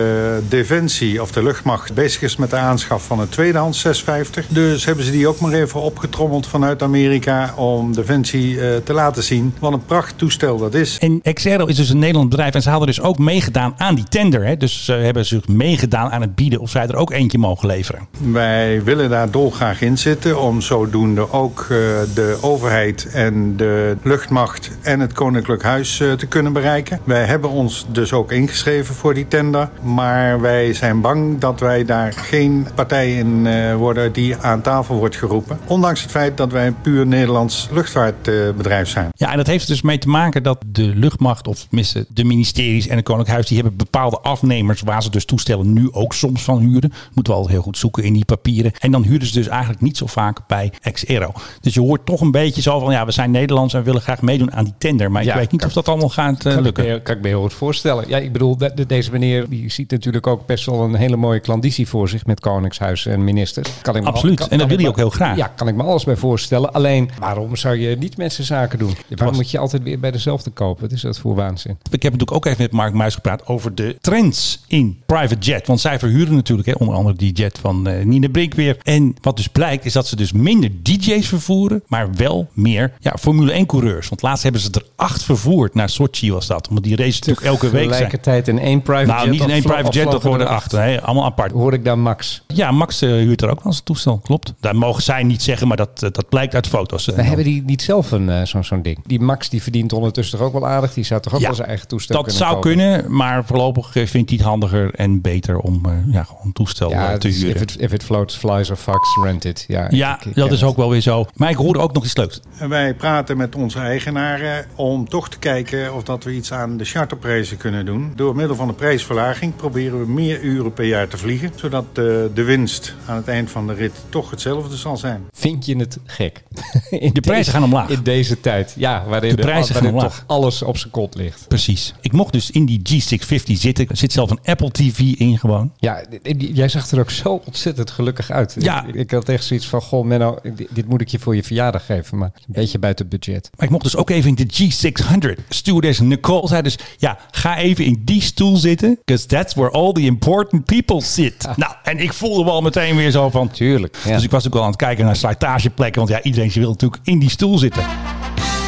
Defensie 0.50 1.13
of 1.22 1.32
de 1.32 1.44
luchtmacht 1.44 1.94
bezig 1.94 2.22
is 2.22 2.36
met 2.36 2.50
de 2.50 2.56
aanschaf 2.56 3.06
van 3.06 3.20
een 3.20 3.30
tweedehands 3.30 3.80
650. 3.80 4.48
Dus 4.48 4.86
hebben 4.86 5.06
ze 5.06 5.12
die 5.12 5.28
ook 5.28 5.40
maar 5.40 5.54
even 5.54 5.82
opgetrommeld 5.82 6.48
vanuit 6.48 6.84
Amerika 6.84 7.54
om 7.56 7.94
Defensie 7.94 8.62
eh, 8.62 8.78
te 8.84 8.94
laten 8.94 9.24
zien. 9.24 9.54
Wat 9.60 9.74
een 9.74 9.86
pracht 9.86 10.18
toestel 10.18 10.58
dat 10.58 10.74
is. 10.74 10.98
En 11.00 11.20
Ex-Aero 11.22 11.66
is 11.66 11.76
dus 11.76 11.90
een 11.90 12.00
Nederlands 12.00 12.30
bedrijf. 12.30 12.54
En 12.54 12.62
ze 12.62 12.70
hadden 12.70 12.88
dus 12.88 13.02
ook 13.02 13.18
meegedaan 13.18 13.74
aan 13.78 13.96
die 13.96 14.04
tender. 14.10 14.46
Hè? 14.46 14.58
Dus 14.58 14.86
ze 14.86 14.94
hebben 14.94 15.26
zich 15.26 15.48
meegedaan 15.48 16.12
aan 16.12 16.22
het 16.22 16.36
bieden 16.36 16.60
of 16.60 16.70
zij 16.70 16.88
er 16.88 16.96
ook 16.96 17.12
eentje 17.12 17.38
mogen 17.38 17.68
leveren. 17.68 18.08
Wij 18.32 18.84
willen 18.84 19.10
daar 19.10 19.32
dolgraag 19.32 19.82
in 19.82 19.98
zitten 19.98 20.42
om 20.42 20.62
zodoende 20.62 21.32
ook 21.32 21.62
eh, 21.62 21.68
de 22.14 22.38
overheid 22.42 23.08
en 23.14 23.58
de 23.58 23.98
luchtmacht 24.04 24.72
en 24.82 25.00
het 25.00 25.14
Koninklijk 25.14 25.64
Huis 25.64 26.00
eh, 26.00 26.12
te 26.12 26.26
kunnen 26.26 26.54
bereiken. 26.54 27.00
Wij 27.04 27.24
hebben 27.24 27.50
ons 27.50 27.86
dus 27.92 28.14
ook 28.14 28.32
ingeschreven 28.32 28.96
voor 28.96 29.14
die 29.14 29.28
tender, 29.28 29.70
maar 29.82 30.42
wij 30.42 30.74
zijn 30.74 31.02
bang 31.04 31.40
dat 31.40 31.60
wij 31.60 31.86
daar 31.86 32.14
geen 32.14 32.68
partij 32.76 33.18
in 33.18 33.48
eh, 33.48 33.76
worden 33.76 34.12
die 34.14 34.36
aan 34.38 34.62
tafel 34.62 34.96
wordt 34.96 35.16
geroepen. 35.16 35.60
Ondanks 35.68 36.02
het 36.02 36.12
feit 36.12 36.38
dat 36.38 36.52
wij 36.52 36.68
een 36.68 36.82
puur 36.82 37.08
Nederlands 37.08 37.68
luchtvaartbedrijf 37.72 38.88
zijn. 38.90 39.10
Ja, 39.16 39.32
en 39.32 39.38
dat 39.38 39.48
heeft 39.48 39.64
er 39.64 39.70
dus 39.70 39.82
mee 39.82 39.98
te 39.98 40.10
maken 40.10 40.44
dat 40.44 40.64
de 40.68 40.92
luchtmacht, 40.96 41.48
of 41.48 41.60
tenminste 41.68 42.06
de 42.10 42.24
ministeries 42.24 42.88
en 42.88 42.96
het 42.96 43.04
Koninklijk 43.06 43.34
Huis, 43.36 43.48
die 43.48 43.58
hebben 43.60 43.78
bepaalde 43.78 44.20
afnemers 44.20 44.82
waar 44.82 45.04
ze 45.04 45.10
dus 45.10 45.26
toestellen 45.26 45.74
nu 45.74 45.90
ook 45.92 46.14
soms 46.14 46.44
van 46.44 46.60
huren. 46.60 46.92
Moeten 47.14 47.34
we 47.34 47.40
altijd 47.40 47.54
heel 47.56 47.62
goed 47.64 47.78
zoeken 47.78 48.04
in 48.04 48.14
die 48.14 48.26
papieren. 48.26 48.72
En 48.80 48.92
dan 48.92 49.04
huren 49.04 49.28
ze 49.28 49.34
dus 49.34 49.48
eigenlijk 49.48 49.82
niet 49.82 49.98
zo 49.98 50.06
vaak 50.06 50.48
bij 50.48 50.72
Ex-Aero. 50.82 51.32
Dus 51.62 51.74
je 51.74 51.80
hoort 51.80 52.06
toch 52.06 52.22
een 52.22 52.32
beetje 52.32 52.62
zo 52.62 52.80
van, 52.80 52.92
ja, 52.92 53.06
we 53.06 53.12
zijn 53.12 53.32
Nederlands 53.32 53.74
en 53.74 53.84
willen 53.84 54.02
graag 54.02 54.22
meedoen 54.22 54.54
aan 54.54 54.64
die 54.64 54.74
tender. 54.78 55.12
Maar 55.12 55.22
ik 55.22 55.28
Ja, 55.28 55.36
weet 55.36 55.52
niet 55.52 55.60
kan- 55.60 55.70
of 55.70 55.76
dat 55.76 55.88
allemaal 55.88 56.10
gaat 56.10 56.38
eh, 56.38 56.42
Kan 56.44 56.52
ik, 56.58 56.64
lukken. 56.64 56.86
me, 56.86 57.02
kan 57.02 57.16
ik 57.16 57.22
me 57.22 57.28
heel 57.28 57.42
goed 57.42 57.54
voorstellen. 57.54 58.04
Ja, 58.08 58.18
ik 58.18 58.32
bedoel, 58.32 58.58
de- 58.58 58.72
de- 58.76 58.86
deze 58.86 59.12
meneer 59.12 59.50
die 59.50 59.72
ziet 59.72 59.92
natuurlijk 59.92 60.28
ook 60.28 60.46
best 60.46 60.66
wel 60.66 60.82
een 60.82 60.93
hele 60.96 61.16
mooie 61.16 61.40
klandizie 61.40 61.88
voor 61.88 62.10
zich 62.10 62.26
met 62.26 62.40
Koningshuis 62.40 63.06
en 63.06 63.24
ministers. 63.24 63.70
Kan 63.82 63.96
ik 63.96 64.04
Absoluut. 64.04 64.40
kan- 64.40 64.50
En 64.50 64.58
dat 64.58 64.68
wil 64.68 64.78
hij 64.78 64.88
ook 64.88 64.96
heel 64.96 65.10
graag. 65.10 65.38
Ja, 65.38 65.48
kan 65.48 65.68
ik 65.68 65.76
me 65.76 65.84
alles 65.84 66.04
bij 66.04 66.16
voorstellen. 66.16 66.74
Alleen, 66.74 67.10
waarom 67.20 67.56
zou 67.56 67.76
je 67.78 67.96
niet 67.98 68.18
met 68.18 68.34
zijn 68.34 68.48
zaken 68.48 68.80
doen? 68.80 68.94
Waarom 69.16 69.36
moet 69.36 69.52
je 69.52 69.58
altijd 69.58 69.84
weer 69.84 70.00
bij 70.00 70.12
dezelfde 70.12 70.50
kopen? 70.50 70.82
Wat 70.82 70.92
is 70.92 71.02
dat 71.02 71.20
voor 71.20 71.36
waanzin? 71.36 71.72
Ik 71.92 72.04
heb 72.04 72.12
natuurlijk 72.12 72.32
ook 72.32 72.46
even 72.46 72.62
met 72.62 72.72
Mark 72.72 72.94
Muis 72.94 73.14
gepraat 73.14 73.48
over 73.48 73.76
de 73.76 73.98
trends 74.02 74.64
in 74.68 75.02
private 75.06 75.38
jet. 75.40 75.68
Want 75.68 75.80
zij 75.82 76.00
verhuren 76.00 76.36
natuurlijk 76.36 76.68
hè, 76.68 76.74
onder 76.78 76.96
andere 76.96 77.16
die 77.16 77.32
jet 77.34 77.60
van 77.62 77.88
eh 77.88 78.06
Nina 78.06 78.28
Brink 78.30 78.54
weer. 78.54 78.78
En 78.84 79.16
wat 79.22 79.38
dus 79.38 79.48
blijkt 79.48 79.86
is 79.86 79.94
dat 79.94 80.08
ze 80.08 80.16
dus 80.16 80.32
minder 80.32 80.70
DJ's 80.84 81.28
vervoeren, 81.28 81.84
maar 81.88 82.08
wel 82.16 82.48
meer 82.54 82.92
ja, 83.00 83.16
Formule 83.20 83.52
1 83.52 83.66
coureurs. 83.66 84.10
Want 84.10 84.22
laatst 84.22 84.44
hebben 84.44 84.62
ze 84.62 84.70
er 84.72 84.86
acht 84.96 85.24
vervoerd 85.24 85.74
naar 85.74 85.90
Sochi 85.90 86.32
was 86.32 86.48
dat. 86.48 86.68
Omdat 86.68 86.84
die 86.84 86.96
race 86.96 87.20
natuurlijk 87.20 87.46
elke 87.46 87.62
week 87.70 87.72
zijn. 87.74 87.88
Tegelijkertijd 87.90 88.48
in 88.48 88.60
één 88.60 88.82
private 88.82 89.06
Nou, 89.12 89.22
jet. 89.22 89.32
niet 89.32 89.42
in 89.42 89.50
één 89.50 89.62
private 89.64 89.98
jet, 89.98 90.12
dat 90.12 90.24
worden 90.24 90.48
acht. 90.48 90.72
Nee, 90.86 91.00
allemaal 91.00 91.26
apart. 91.26 91.52
Hoor 91.52 91.74
ik 91.74 91.86
daar 91.86 91.98
Max? 92.00 92.44
Ja, 92.48 92.72
Max 92.72 93.02
eh, 93.02 93.10
huurt 93.10 93.42
er 93.42 93.50
ook 93.50 93.64
wel 93.64 93.72
zijn 93.74 93.86
toestel, 93.86 94.18
klopt. 94.18 94.54
Daar 94.60 94.76
mogen 94.76 95.04
zij 95.04 95.24
niet 95.24 95.42
zeggen, 95.42 95.68
maar 95.68 95.78
dat, 95.78 96.04
eh, 96.04 96.10
dat 96.12 96.30
blijkt 96.30 96.54
uit 96.56 96.68
foto's. 96.68 97.08
eh. 97.10 97.16
We 97.16 97.22
hebben 97.22 97.46
die 97.46 97.64
niet 97.66 97.82
zelf 97.82 98.12
een 98.12 98.30
eh, 98.30 98.46
zo'n 98.46 98.64
zo'n 98.64 98.82
ding. 98.82 98.98
Die 99.06 99.20
Max 99.20 99.50
die 99.50 99.62
verdient 99.64 99.94
ondertussen 99.94 100.38
toch 100.38 100.48
ook 100.48 100.54
wel 100.54 100.68
aardig. 100.68 100.94
Die 100.94 101.04
zou 101.04 101.22
toch 101.22 101.34
ook 101.34 101.40
Ja, 101.40 101.46
wel 101.46 101.56
zijn 101.56 101.68
eigen 101.68 101.88
toestel 101.88 102.16
dat 102.16 102.24
kunnen 102.26 102.42
zou 102.42 102.54
kopen? 102.56 102.70
kunnen, 102.70 103.16
maar 103.16 103.46
voorlopig 103.46 103.96
eh, 103.96 104.06
vindt 104.08 104.30
hij 104.30 104.38
het 104.38 104.48
handiger 104.48 104.94
en 104.94 105.22
beter 105.22 105.58
om 105.58 105.82
eh, 105.86 105.92
ja, 106.14 106.24
gewoon 106.24 106.42
een 106.46 106.54
toestel 106.54 106.90
Ja, 106.90 107.12
eh, 107.12 107.18
te 107.18 107.28
huren. 107.28 107.56
if 107.56 107.62
it, 107.62 107.76
if 107.80 107.92
it 107.94 108.04
floats, 108.04 108.36
flies 108.36 108.70
or 108.70 108.76
fucks, 108.76 109.18
rent 109.24 109.46
it. 109.46 109.66
Ja, 109.68 109.88
Ja, 109.90 110.16
ik- 110.16 110.26
ik 110.26 110.36
dat 110.36 110.52
is 110.52 110.60
het. 110.62 110.70
ook 110.70 110.78
wel 110.78 110.90
weer 110.90 111.02
zo. 111.02 111.26
Maar 111.36 111.50
ik 111.50 111.56
hoorde 111.56 111.80
ook 111.80 111.94
nog 111.94 112.04
iets 112.04 112.16
leuks. 112.18 112.40
En 112.58 112.70
wij 112.70 112.94
praten 112.94 113.38
met 113.38 113.56
onze 113.56 113.80
eigenaren 113.80 114.66
om 114.76 115.10
toch 115.10 115.30
te 115.30 115.38
kijken 115.40 115.94
of 115.96 116.04
dat 116.04 116.24
we 116.24 116.32
iets 116.34 116.52
aan 116.52 116.78
de 116.78 116.86
charterprijzen 116.86 117.58
kunnen 117.58 117.86
doen. 117.86 118.12
Door 118.16 118.36
middel 118.36 118.56
van 118.56 118.68
de 118.68 118.74
prijsverlaging 118.74 119.56
proberen 119.56 120.00
we 120.00 120.12
meer 120.12 120.42
uren 120.42 120.73
per 120.74 120.86
jaar 120.86 121.08
te 121.08 121.18
vliegen. 121.18 121.52
Zodat 121.56 121.86
de, 121.96 122.32
de 122.34 122.44
winst 122.44 122.96
aan 123.06 123.16
het 123.16 123.28
eind 123.28 123.52
van 123.52 123.68
de 123.68 123.74
rit 123.74 123.92
toch 124.10 124.30
hetzelfde 124.30 124.76
zal 124.78 124.98
zijn. 124.98 125.24
Vind 125.32 125.66
je 125.66 125.76
het 125.76 125.98
gek? 126.06 126.44
In 126.90 127.14
De 127.14 127.22
prijzen 127.22 127.54
gaan 127.54 127.64
omlaag. 127.64 127.90
In 127.90 128.04
deze 128.04 128.40
tijd. 128.40 128.74
Ja, 128.78 129.04
waarin, 129.08 129.36
De 129.36 129.42
prijzen 129.42 129.74
waarin 129.74 129.92
gaan 129.92 130.00
omlaag. 130.02 130.18
toch 130.18 130.24
alles 130.28 130.62
op 130.62 130.78
zijn 130.78 130.92
kont 130.92 131.16
ligt. 131.16 131.48
Precies. 131.48 131.94
Ik 132.02 132.12
mocht 132.12 132.34
dus 132.34 132.52
in 132.52 132.66
die 132.66 132.82
G650 132.90 133.52
zitten. 133.54 133.88
Er 133.88 133.98
zit 133.98 134.12
zelf 134.12 134.30
een 134.30 134.40
Apple 134.44 134.72
TV 134.72 135.00
in 135.00 135.38
gewoon. 135.38 135.72
Ja, 135.78 136.04
jij 136.38 136.68
zag 136.68 136.92
er 136.92 137.00
ook 137.00 137.10
zo 137.12 137.42
ontzettend 137.46 137.92
gelukkig 137.92 138.32
uit. 138.32 138.56
Ja. 138.60 138.86
Ik, 138.86 138.96
ik 138.96 139.12
had 139.12 139.30
echt 139.30 139.44
zoiets 139.44 139.68
van, 139.68 139.82
goh 139.82 140.06
Menno, 140.06 140.38
dit, 140.56 140.68
dit 140.70 140.88
moet 140.88 141.02
ik 141.02 141.08
je 141.08 141.20
voor 141.20 141.36
je 141.36 141.44
verjaardag 141.44 141.86
geven. 141.86 142.18
Maar 142.18 142.32
een 142.36 142.54
beetje 142.54 142.80
buiten 142.80 143.08
budget. 143.08 143.50
Maar 143.56 143.66
ik 143.66 143.72
mocht 143.72 143.84
dus 143.84 143.96
ook 143.96 144.10
even 144.10 144.36
in 144.36 144.48
de 144.48 144.54
G600. 144.54 145.44
Stewardess 145.50 146.00
Nicole 146.00 146.48
zei 146.48 146.62
dus, 146.62 146.78
ja, 146.98 147.18
ga 147.32 147.58
even 147.58 147.86
in 147.86 148.02
die 148.06 148.22
stoel 148.22 148.56
zitten. 148.58 149.00
Because 149.06 149.26
that's 149.26 149.54
where 149.54 149.72
all 149.72 149.92
the 149.92 150.02
important 150.02 150.63
people 150.66 151.02
sit. 151.02 151.48
Nou, 151.56 151.74
en 151.84 152.00
ik 152.00 152.14
voelde 152.14 152.44
wel 152.44 152.62
meteen 152.62 152.96
weer 152.96 153.12
zo 153.12 153.30
van... 153.30 153.50
Tuurlijk. 153.50 153.98
Ja. 154.06 154.14
Dus 154.14 154.24
ik 154.24 154.32
was 154.32 154.48
ook 154.48 154.54
wel 154.54 154.62
aan 154.62 154.68
het 154.68 154.78
kijken 154.78 155.06
naar 155.06 155.16
slijtageplekken. 155.16 156.02
Want 156.02 156.14
ja, 156.14 156.22
iedereen 156.22 156.52
wil 156.54 156.70
natuurlijk 156.70 157.02
in 157.04 157.20
die 157.20 157.30
stoel 157.30 157.58
zitten. 157.58 157.84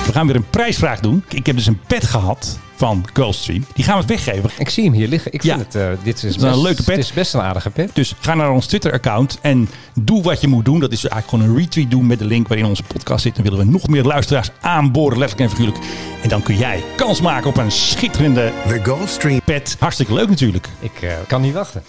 We 0.06 0.12
gaan 0.12 0.28
weer 0.28 0.36
een 0.36 0.50
prijsvraag 0.50 1.00
doen. 1.00 1.24
Ik 1.30 1.46
heb 1.46 1.56
dus 1.56 1.66
een 1.66 1.80
pet 1.88 2.06
gehad 2.06 2.60
van 2.76 3.06
Gulfstream. 3.14 3.66
Die 3.74 3.84
gaan 3.84 4.00
we 4.00 4.06
weggeven. 4.06 4.50
ik 4.58 4.70
zie 4.70 4.84
hem 4.84 4.94
hier 4.94 5.08
liggen. 5.08 5.34
Ik 5.34 5.44
Ja. 5.44 5.56
vind 5.58 5.74
het, 5.74 5.82
eh, 5.84 5.88
dit 6.04 6.18
is, 6.18 6.24
is 6.24 6.36
best, 6.38 6.56
een 6.56 6.62
leuke 6.62 6.84
pet. 6.84 6.96
Dit 6.96 7.04
is 7.06 7.14
best 7.14 7.34
een 7.34 7.42
aardige 7.42 7.70
pet. 7.70 7.90
Dus 7.94 8.14
ga 8.20 8.34
naar 8.34 8.52
ons 8.52 8.66
Twitter-account 8.66 9.38
en 9.42 9.70
doe 10.00 10.22
wat 10.24 10.42
je 10.42 10.48
moet 10.48 10.66
doen. 10.66 10.80
Dat 10.80 10.92
is 10.92 11.06
eigenlijk 11.08 11.30
gewoon 11.44 11.56
een 11.58 11.62
retweet 11.64 11.92
doen 11.92 12.08
met 12.08 12.20
de 12.20 12.26
link 12.26 12.48
waarin 12.48 12.66
onze 12.66 12.84
podcast 12.84 13.22
zit. 13.24 13.36
Dan 13.36 13.44
willen 13.44 13.60
we 13.60 13.66
nog 13.66 13.88
meer 13.88 14.04
luisteraars 14.04 14.50
aanboren, 14.62 15.18
letterlijk 15.18 15.50
en 15.52 15.58
figuurlijk. 15.58 15.86
En 16.24 16.30
dan 16.30 16.42
kun 16.42 16.58
jij 16.58 16.84
kans 16.96 17.22
maken 17.22 17.50
op 17.50 17.58
een 17.58 17.72
schitterende 17.72 18.52
The 18.68 18.80
Gulfstream 18.84 19.42
pet. 19.46 19.76
Hartstikke 19.80 20.14
leuk 20.14 20.30
natuurlijk. 20.30 20.70
Ik 20.80 21.02
eh, 21.02 21.14
kan 21.28 21.42
niet 21.42 21.54
wachten. 21.54 21.84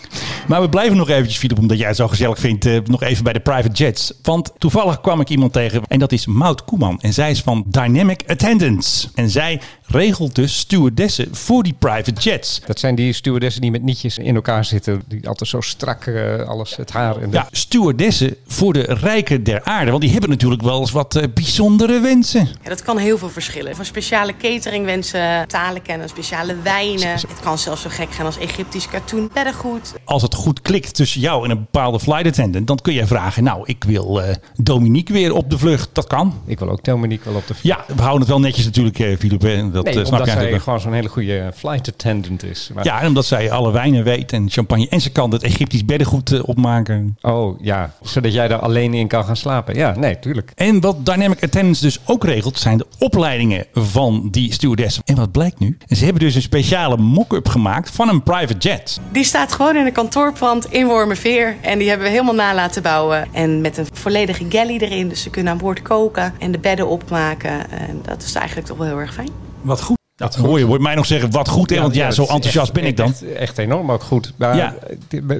Maar 0.47 0.61
we 0.61 0.69
blijven 0.69 0.97
nog 0.97 1.09
eventjes, 1.09 1.39
Philip, 1.39 1.59
omdat 1.59 1.79
jij 1.79 1.87
het 1.89 1.97
zo 1.97 2.09
gezellig 2.09 2.39
vindt, 2.39 2.67
eh, 2.67 2.79
nog 2.85 3.03
even 3.03 3.25
bij 3.25 3.33
de 3.33 3.41
private 3.41 3.75
jets. 3.75 4.13
Want 4.23 4.53
toevallig 4.59 5.01
kwam 5.01 5.21
ik 5.21 5.29
iemand 5.29 5.53
tegen 5.53 5.83
en 5.89 5.99
dat 5.99 6.13
is 6.13 6.27
Maud 6.27 6.65
Koeman. 6.65 7.01
En 7.01 7.13
zij 7.13 7.31
is 7.31 7.41
van 7.43 7.65
Dynamic 7.67 8.23
Attendance. 8.27 9.09
En 9.15 9.31
zij 9.31 9.61
regelt 9.87 10.35
dus 10.35 10.59
stewardessen 10.77 11.29
voor 11.33 11.63
die 11.63 11.75
private 11.79 12.13
jets. 12.13 12.61
Dat 12.67 12.79
zijn 12.79 12.95
die 12.95 13.13
stewardessen 13.13 13.61
die 13.61 13.71
met 13.71 13.83
nietjes 13.83 14.19
in 14.19 14.35
elkaar 14.35 14.65
zitten. 14.65 15.03
Die 15.09 15.29
altijd 15.29 15.51
zo 15.51 15.61
strak 15.61 16.07
eh, 16.07 16.49
alles, 16.49 16.77
het 16.77 16.91
haar 16.91 17.17
en 17.17 17.31
de... 17.31 17.37
Ja, 17.37 17.49
stewardessen 17.51 18.37
voor 18.47 18.73
de 18.73 18.81
rijken 18.81 19.45
der 19.45 19.65
aarde. 19.65 19.91
Want 19.91 20.03
die 20.03 20.13
hebben 20.13 20.31
natuurlijk 20.31 20.63
wel 20.63 20.81
eens 20.81 20.91
wat 20.91 21.17
eh, 21.17 21.23
bijzondere 21.35 22.01
wensen. 22.01 22.49
Ja, 22.63 22.69
dat 22.69 22.83
kan 22.83 22.99
heel 22.99 23.19
veel 23.19 23.29
verschillen. 23.31 23.77
Van 23.77 23.85
speciale 23.85 24.37
cateringwensen, 24.37 25.49
talen 25.49 25.83
kennen, 25.83 26.09
speciale 26.09 26.57
wijnen. 26.63 27.09
Het 27.09 27.41
kan 27.43 27.59
zelfs 27.59 27.83
zo 27.83 27.89
gek 27.93 28.13
gaan 28.13 28.27
als 28.27 28.39
Egyptisch 28.39 28.89
katoen, 28.89 29.31
beddengoed. 29.33 29.93
Als 30.05 30.23
het 30.23 30.35
goed 30.35 30.63
klikt 30.63 30.95
tussen 30.95 31.21
jou 31.21 31.45
en 31.45 31.51
een 31.51 31.59
bepaalde 31.59 32.01
flight 32.01 32.27
attendant, 32.27 32.67
dan 32.67 32.79
kun 32.83 32.93
je 32.93 33.07
vragen: 33.07 33.45
Nou, 33.45 33.61
ik 33.65 33.85
wil 33.85 34.23
eh, 34.23 34.35
Dominique 34.63 35.13
weer 35.15 35.35
op 35.35 35.51
de 35.51 35.59
vlucht. 35.59 35.89
Dat 35.93 36.07
kan. 36.07 36.35
Ik 36.47 36.59
wil 36.59 36.71
ook 36.71 36.85
Dominique 36.85 37.31
wel 37.31 37.39
op 37.39 37.47
de 37.47 37.55
Ja, 37.63 37.85
we 37.87 38.01
houden 38.01 38.21
het 38.21 38.29
wel 38.29 38.41
netjes 38.41 38.65
natuurlijk, 38.65 38.99
eh, 38.99 39.17
Philippe. 39.19 39.49
hè. 39.49 39.71
Dat 39.71 39.85
Nee, 39.85 40.05
snap 40.05 40.25
zij 40.25 40.35
eigenlijk. 40.35 40.65
Gewoon 40.67 40.81
zo'n 40.81 40.93
hele 40.93 41.09
goede 41.09 41.51
flight 41.55 41.89
attendant 41.89 42.43
is. 42.45 42.71
Maar- 42.75 42.85
Ja, 42.85 43.01
en 43.01 43.07
omdat 43.07 43.25
zij 43.27 43.51
alle 43.51 43.73
wijnen 43.73 44.05
weet 44.05 44.33
en 44.33 44.51
champagne. 44.51 44.89
En 44.89 45.01
ze 45.01 45.11
kan 45.11 45.31
het 45.33 45.43
Egyptisch 45.43 45.85
beddengoed 45.85 46.33
eh, 46.33 46.41
opmaken. 46.49 47.17
Oh 47.21 47.61
ja, 47.61 47.93
zodat 48.03 48.33
jij 48.33 48.49
daar 48.49 48.59
alleen 48.59 48.95
in 48.95 49.09
kan 49.09 49.25
gaan 49.25 49.37
slapen. 49.37 49.75
Ja, 49.75 49.95
nee, 49.97 50.19
tuurlijk. 50.19 50.53
En 50.55 50.81
wat 50.81 51.07
Dynamic 51.07 51.43
Attendance 51.45 51.83
dus 51.83 51.99
ook 52.05 52.25
regelt, 52.25 52.59
zijn 52.59 52.79
de 52.79 52.87
opleidingen 52.99 53.67
van 53.73 54.29
die 54.31 54.53
stewardessen. 54.53 55.03
En 55.05 55.17
wat 55.17 55.33
blijkt 55.33 55.59
nu? 55.59 55.79
Ze 55.89 56.05
hebben 56.05 56.23
dus 56.23 56.35
een 56.35 56.43
speciale 56.43 56.97
mock-up 56.97 57.49
gemaakt 57.49 57.91
van 57.91 58.09
een 58.09 58.23
private 58.23 58.59
jet. 58.69 59.01
Die 59.13 59.25
staat 59.25 59.53
gewoon 59.53 59.77
in 59.77 59.87
een 59.87 59.93
kantoorpand 59.93 60.73
in 60.73 60.87
Wormerveer. 60.87 61.57
En 61.61 61.79
die 61.79 61.89
hebben 61.89 62.07
we 62.07 62.13
helemaal 62.13 62.35
na 62.35 62.55
laten 62.55 62.83
bouwen. 62.83 63.29
En 63.33 63.61
met 63.61 63.77
een 63.77 63.87
volledige 63.93 64.45
galley 64.49 64.79
erin. 64.79 65.09
Dus 65.09 65.23
ze 65.23 65.31
kunnen 65.31 65.53
aan 65.53 65.59
boord 65.59 65.83
koken 65.83 66.35
en 66.39 66.53
de 66.53 66.59
bedden 66.59 66.89
opmaken. 66.89 67.71
En 67.71 68.01
dat 68.03 68.23
is 68.23 68.35
eigenlijk 68.35 68.67
toch 68.67 68.77
wel 68.77 68.87
heel 68.87 68.99
erg 69.01 69.15
fijn. 69.15 69.31
Wat 69.63 69.83
goed. 69.83 69.95
Dat 70.17 70.35
hoor 70.35 70.59
je, 70.59 70.65
hoort 70.65 70.81
mij 70.81 70.95
nog 70.95 71.07
zeggen, 71.07 71.31
wat 71.31 71.49
goed. 71.49 71.71
hè, 71.71 71.81
want 71.81 71.95
ja, 71.95 72.11
zo 72.11 72.23
enthousiast 72.23 72.57
echt- 72.57 72.73
ben 72.73 72.85
ik 72.85 72.97
dan. 72.97 73.07
Echt, 73.07 73.23
echt 73.35 73.59
enorm 73.59 73.91
ook 73.93 74.03
goed. 74.03 74.33
Maar, 74.37 74.57
Ja. 74.57 74.75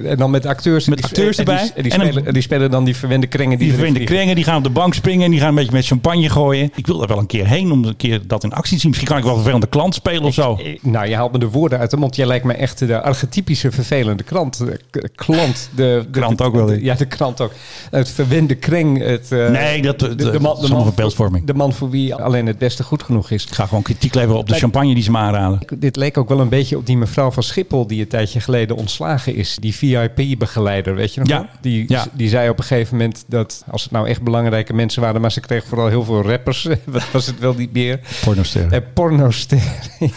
En 0.03 0.17
dan 0.17 0.31
met 0.31 0.45
acteurs. 0.45 0.87
Met 0.87 1.03
acteurs 1.03 1.37
en 1.37 1.45
die- 1.45 1.53
erbij. 1.53 1.71
En 1.75 1.83
die, 1.83 1.91
En 1.91 1.99
spelen, 2.01 2.25
en 2.25 2.33
die 2.33 2.41
spelen 2.41 2.71
dan 2.71 2.83
die 2.83 2.95
verwende 2.95 3.27
krengen. 3.27 3.57
Die, 3.57 3.73
verwende 3.73 4.03
krengen, 4.03 4.35
die 4.35 4.43
gaan 4.43 4.57
op 4.57 4.63
de 4.63 4.69
bank 4.69 4.93
springen 4.93 5.25
en 5.25 5.31
die 5.31 5.39
gaan 5.39 5.49
een 5.49 5.55
beetje 5.55 5.71
met 5.71 5.85
champagne 5.85 6.29
gooien. 6.29 6.71
Ik 6.75 6.87
wil 6.87 7.01
er 7.01 7.07
wel 7.07 7.17
een 7.17 7.25
keer 7.25 7.47
heen 7.47 7.71
om 7.71 7.83
een 7.85 7.95
keer 7.97 8.21
dat 8.27 8.43
in 8.43 8.53
actie 8.53 8.73
te 8.73 8.79
zien. 8.79 8.89
Misschien 8.89 9.09
kan 9.09 9.17
ik 9.17 9.23
wel 9.23 9.31
een 9.33 9.37
vervelende 9.39 9.67
klant 9.67 9.93
spelen 9.95 10.23
of 10.23 10.33
zo. 10.33 10.55
Eh, 10.55 10.77
Nou, 10.81 11.07
je 11.07 11.15
haalt 11.15 11.31
me 11.31 11.39
de 11.39 11.49
woorden 11.49 11.79
uit 11.79 11.89
de 11.91 11.97
mond. 11.97 12.15
Jij 12.15 12.25
lijkt 12.25 12.45
me 12.45 12.53
echt 12.53 12.79
de 12.79 13.01
archetypische 13.01 13.71
vervelende 13.71 14.23
krant. 14.23 14.57
De 14.57 14.79
k- 14.89 15.09
klant. 15.15 15.69
De, 15.75 16.05
de- 16.11 16.19
Krant 16.19 16.41
ook 16.41 16.55
wel, 16.55 16.65
de- 16.65 16.83
ja, 16.83 16.93
de 16.95 17.05
krant 17.05 17.41
ook. 17.41 17.51
Het 17.91 18.09
verwende 18.09 18.55
kreng. 18.55 18.99
Het, 19.03 19.31
eh, 19.31 19.49
Nee, 19.49 19.81
dat- 19.81 19.99
de, 19.99 20.15
de 20.15 20.39
man, 20.39 20.55
allemaal 20.55 20.83
van 20.83 20.93
beeldvorming. 20.95 21.45
De 21.45 21.53
man 21.53 21.73
voor 21.73 21.89
wie 21.89 22.15
alleen 22.15 22.45
het 22.45 22.57
beste 22.57 22.83
goed 22.83 23.03
genoeg 23.03 23.31
is. 23.31 23.43
Ik 23.45 23.53
ga 23.53 23.65
gewoon 23.65 23.83
kritiek 23.83 24.13
leveren 24.15 24.37
op 24.37 24.47
de 24.47 24.65
champagne 24.71 24.93
die 24.93 25.03
ze 25.03 25.11
me 25.11 25.17
aanraden. 25.17 25.59
Dit 25.79 25.95
leek 25.95 26.17
ook 26.17 26.29
wel 26.29 26.39
een 26.39 26.49
beetje 26.49 26.77
op 26.77 26.85
die 26.85 26.97
mevrouw 26.97 27.31
van 27.31 27.43
Schiphol 27.43 27.87
die 27.87 28.01
een 28.01 28.07
tijdje 28.07 28.39
geleden 28.39 28.75
ontslagen 28.75 29.35
is. 29.35 29.57
Die 29.59 29.75
VIP-begeleider, 29.75 30.95
weet 30.95 31.13
je 31.13 31.19
nog? 31.19 31.29
Ja? 31.29 31.49
Die, 31.61 31.85
ja. 31.87 32.05
die 32.13 32.29
zei 32.29 32.49
op 32.49 32.57
een 32.57 32.63
gegeven 32.63 32.97
moment 32.97 33.23
dat 33.27 33.63
als 33.69 33.83
het 33.83 33.91
nou 33.91 34.07
echt 34.07 34.21
belangrijke 34.21 34.73
mensen 34.73 35.01
waren, 35.01 35.21
maar 35.21 35.31
ze 35.31 35.39
kreeg 35.39 35.65
vooral 35.65 35.87
heel 35.87 36.03
veel 36.03 36.21
rappers. 36.21 36.67
Wat 36.85 37.11
was 37.11 37.25
het 37.25 37.39
wel 37.39 37.53
niet 37.53 37.73
meer? 37.73 37.99
Pornoster. 38.23 38.71
En 38.71 38.83
pornoster. 38.93 39.57
ik 39.99 40.13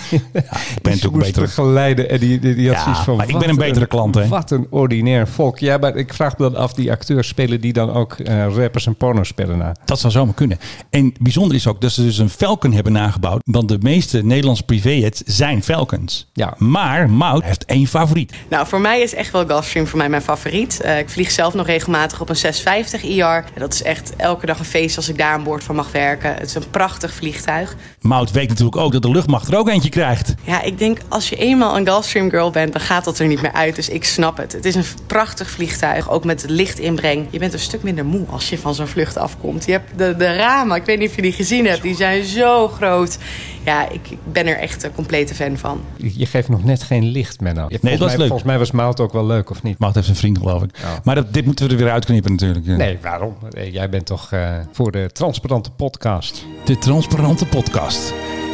ben 0.83 0.93
natuurlijk 0.93 1.03
een 1.03 1.19
betere... 1.19 1.41
begeleiden. 1.41 2.11
En 2.11 2.19
die, 2.19 2.39
die, 2.39 2.55
die 2.55 2.67
had 2.69 2.77
Ja, 2.77 2.83
zoiets 2.83 3.01
van. 3.01 3.17
maar 3.17 3.29
ik 3.29 3.39
ben 3.39 3.49
een 3.49 3.57
betere 3.57 3.87
klant, 3.87 4.15
hè? 4.15 4.29
Wat 4.29 4.51
een 4.51 4.67
ordinair 4.71 5.29
volk. 5.29 5.59
Ja, 5.59 5.77
maar 5.77 5.97
ik 5.97 6.15
vraag 6.15 6.39
me 6.39 6.51
dan 6.51 6.61
af, 6.61 6.73
die 6.73 6.91
acteurs 6.91 7.29
spelen 7.29 7.61
die 7.61 7.73
dan 7.73 7.93
ook 7.93 8.13
eh, 8.13 8.47
rappers 8.55 8.87
en 8.87 8.95
porno 8.95 9.25
spellen 9.25 9.59
na? 9.59 9.75
Dat 9.85 10.01
zou 10.01 10.13
zomaar 10.13 10.35
kunnen. 10.35 10.59
En 10.91 11.13
bijzonder 11.21 11.57
is 11.57 11.67
ook 11.67 11.81
dat 11.81 11.93
ze 11.93 12.03
dus 12.03 12.19
een 12.19 12.31
Falcon 12.31 12.73
hebben 12.73 12.93
nagebouwd. 12.93 13.41
Want 13.45 13.69
de 13.69 13.79
meeste 13.81 14.17
Nederlandse 14.17 14.40
privéjets 14.67 15.23
zijn 15.27 15.63
Falcons. 15.63 16.27
Ja. 16.33 16.55
Maar 16.59 17.11
Mout 17.11 17.45
heeft 17.45 17.65
één 17.65 17.87
favoriet. 17.87 18.33
Nou, 18.49 18.67
voor 18.67 18.81
mij 18.81 19.01
is 19.01 19.15
echt 19.15 19.33
wel 19.33 19.47
Gulfstream 19.47 19.87
voor 19.87 19.99
mij 19.99 20.09
mijn 20.09 20.23
favoriet. 20.23 20.81
Eh, 20.81 20.99
ik 20.99 21.11
vlieg 21.11 21.31
zelf 21.31 21.55
nog 21.55 21.67
regelmatig 21.67 22.21
op 22.21 22.29
een 22.29 22.37
650 22.37 23.03
IR. 23.03 23.25
En 23.25 23.61
dat 23.61 23.75
is 23.75 23.83
echt 23.83 24.17
elke 24.17 24.47
dag 24.47 24.59
een 24.59 24.65
feest 24.65 24.97
als 24.97 25.09
ik 25.09 25.19
daar 25.19 25.33
aan 25.33 25.45
boord 25.45 25.65
van 25.65 25.75
mag 25.75 25.93
werken. 25.93 26.35
Het 26.35 26.49
is 26.49 26.55
een 26.55 26.71
prachtig 26.71 27.15
vliegtuig. 27.15 27.77
Mout 28.01 28.31
weet 28.31 28.49
natuurlijk 28.49 28.77
ook 28.77 28.93
dat 28.93 29.03
de 29.03 29.11
luchtmacht 29.11 29.49
er 29.49 29.59
ook 29.59 29.69
eentje 29.69 29.89
krijgt. 29.89 30.35
Ja, 30.43 30.63
ik 30.63 30.79
denk 30.79 30.99
als 31.09 31.29
je 31.29 31.37
eenmaal 31.37 31.77
een 31.77 31.87
Gulfstream 31.87 32.31
girl 32.31 32.51
bent, 32.51 32.73
dan 32.73 32.83
gaat 32.83 33.05
dat 33.05 33.19
er 33.19 33.27
niet 33.27 33.43
meer 33.43 33.53
uit. 33.53 33.77
Dus 33.77 33.89
ik 33.89 34.05
snap 34.05 34.37
het. 34.37 34.53
Het 34.53 34.65
is 34.65 34.75
een 34.75 34.85
prachtig 35.07 35.51
vliegtuig, 35.51 36.11
ook 36.11 36.25
met 36.25 36.45
lichtinbreng. 36.49 37.27
Je 37.31 37.39
bent 37.39 37.53
een 37.53 37.59
stuk 37.59 37.83
minder 37.83 38.05
moe 38.05 38.27
als 38.31 38.49
je 38.49 38.59
van 38.59 38.75
zo'n 38.75 38.87
vlucht 38.87 39.17
afkomt. 39.17 39.65
Je 39.65 39.73
hebt 39.73 39.99
de, 39.99 40.17
de 40.17 40.35
ramen, 40.37 40.77
ik 40.77 40.85
weet 40.85 40.99
niet 40.99 41.09
of 41.09 41.17
je 41.17 41.23
die 41.23 41.33
gezien 41.33 41.67
hebt, 41.67 41.83
die 41.83 41.97
zijn 41.97 42.25
zo 42.25 42.69
groot. 42.69 43.19
Ja, 43.65 43.89
ik, 43.89 44.11
ik 44.11 44.19
ben 44.33 44.47
er 44.47 44.59
echt 44.59 44.83
een 44.83 44.95
complete 44.95 45.35
fan 45.35 45.57
van. 45.59 45.81
Je 45.97 46.27
geeft 46.27 46.49
nog 46.49 46.65
net 46.65 46.83
geen 46.83 47.05
licht, 47.05 47.41
Menno. 47.41 47.69
dat 47.69 47.81
volgens, 47.81 48.01
is 48.01 48.07
mij, 48.07 48.17
leuk. 48.17 48.27
volgens 48.27 48.49
mij 48.49 48.59
was 48.59 48.71
Mout 48.71 49.01
ook 49.01 49.13
wel 49.13 49.27
leuk, 49.27 49.51
of 49.51 49.63
niet? 49.63 49.79
Mout 49.79 49.95
heeft 49.95 50.09
een 50.09 50.17
vriend 50.17 50.39
geloof 50.39 50.63
ik. 50.63 50.71
Ja. 50.79 51.01
Maar 51.05 51.15
dat, 51.15 51.35
dit 51.35 51.45
moeten 51.45 51.67
we 51.67 51.73
er 51.73 51.79
weer 51.79 51.91
uitknippen 51.91 52.31
natuurlijk. 52.31 52.67
Nee, 52.67 52.99
waarom? 53.03 53.37
Jij 53.71 53.89
bent 53.89 54.07
toch 54.07 54.33
eh, 54.33 54.55
voor 54.73 54.93
de 54.93 55.11
transparante 55.13 55.71
podcast. 55.71 56.47
De 56.65 56.79
transparante 56.79 57.47
podcast 57.47 58.13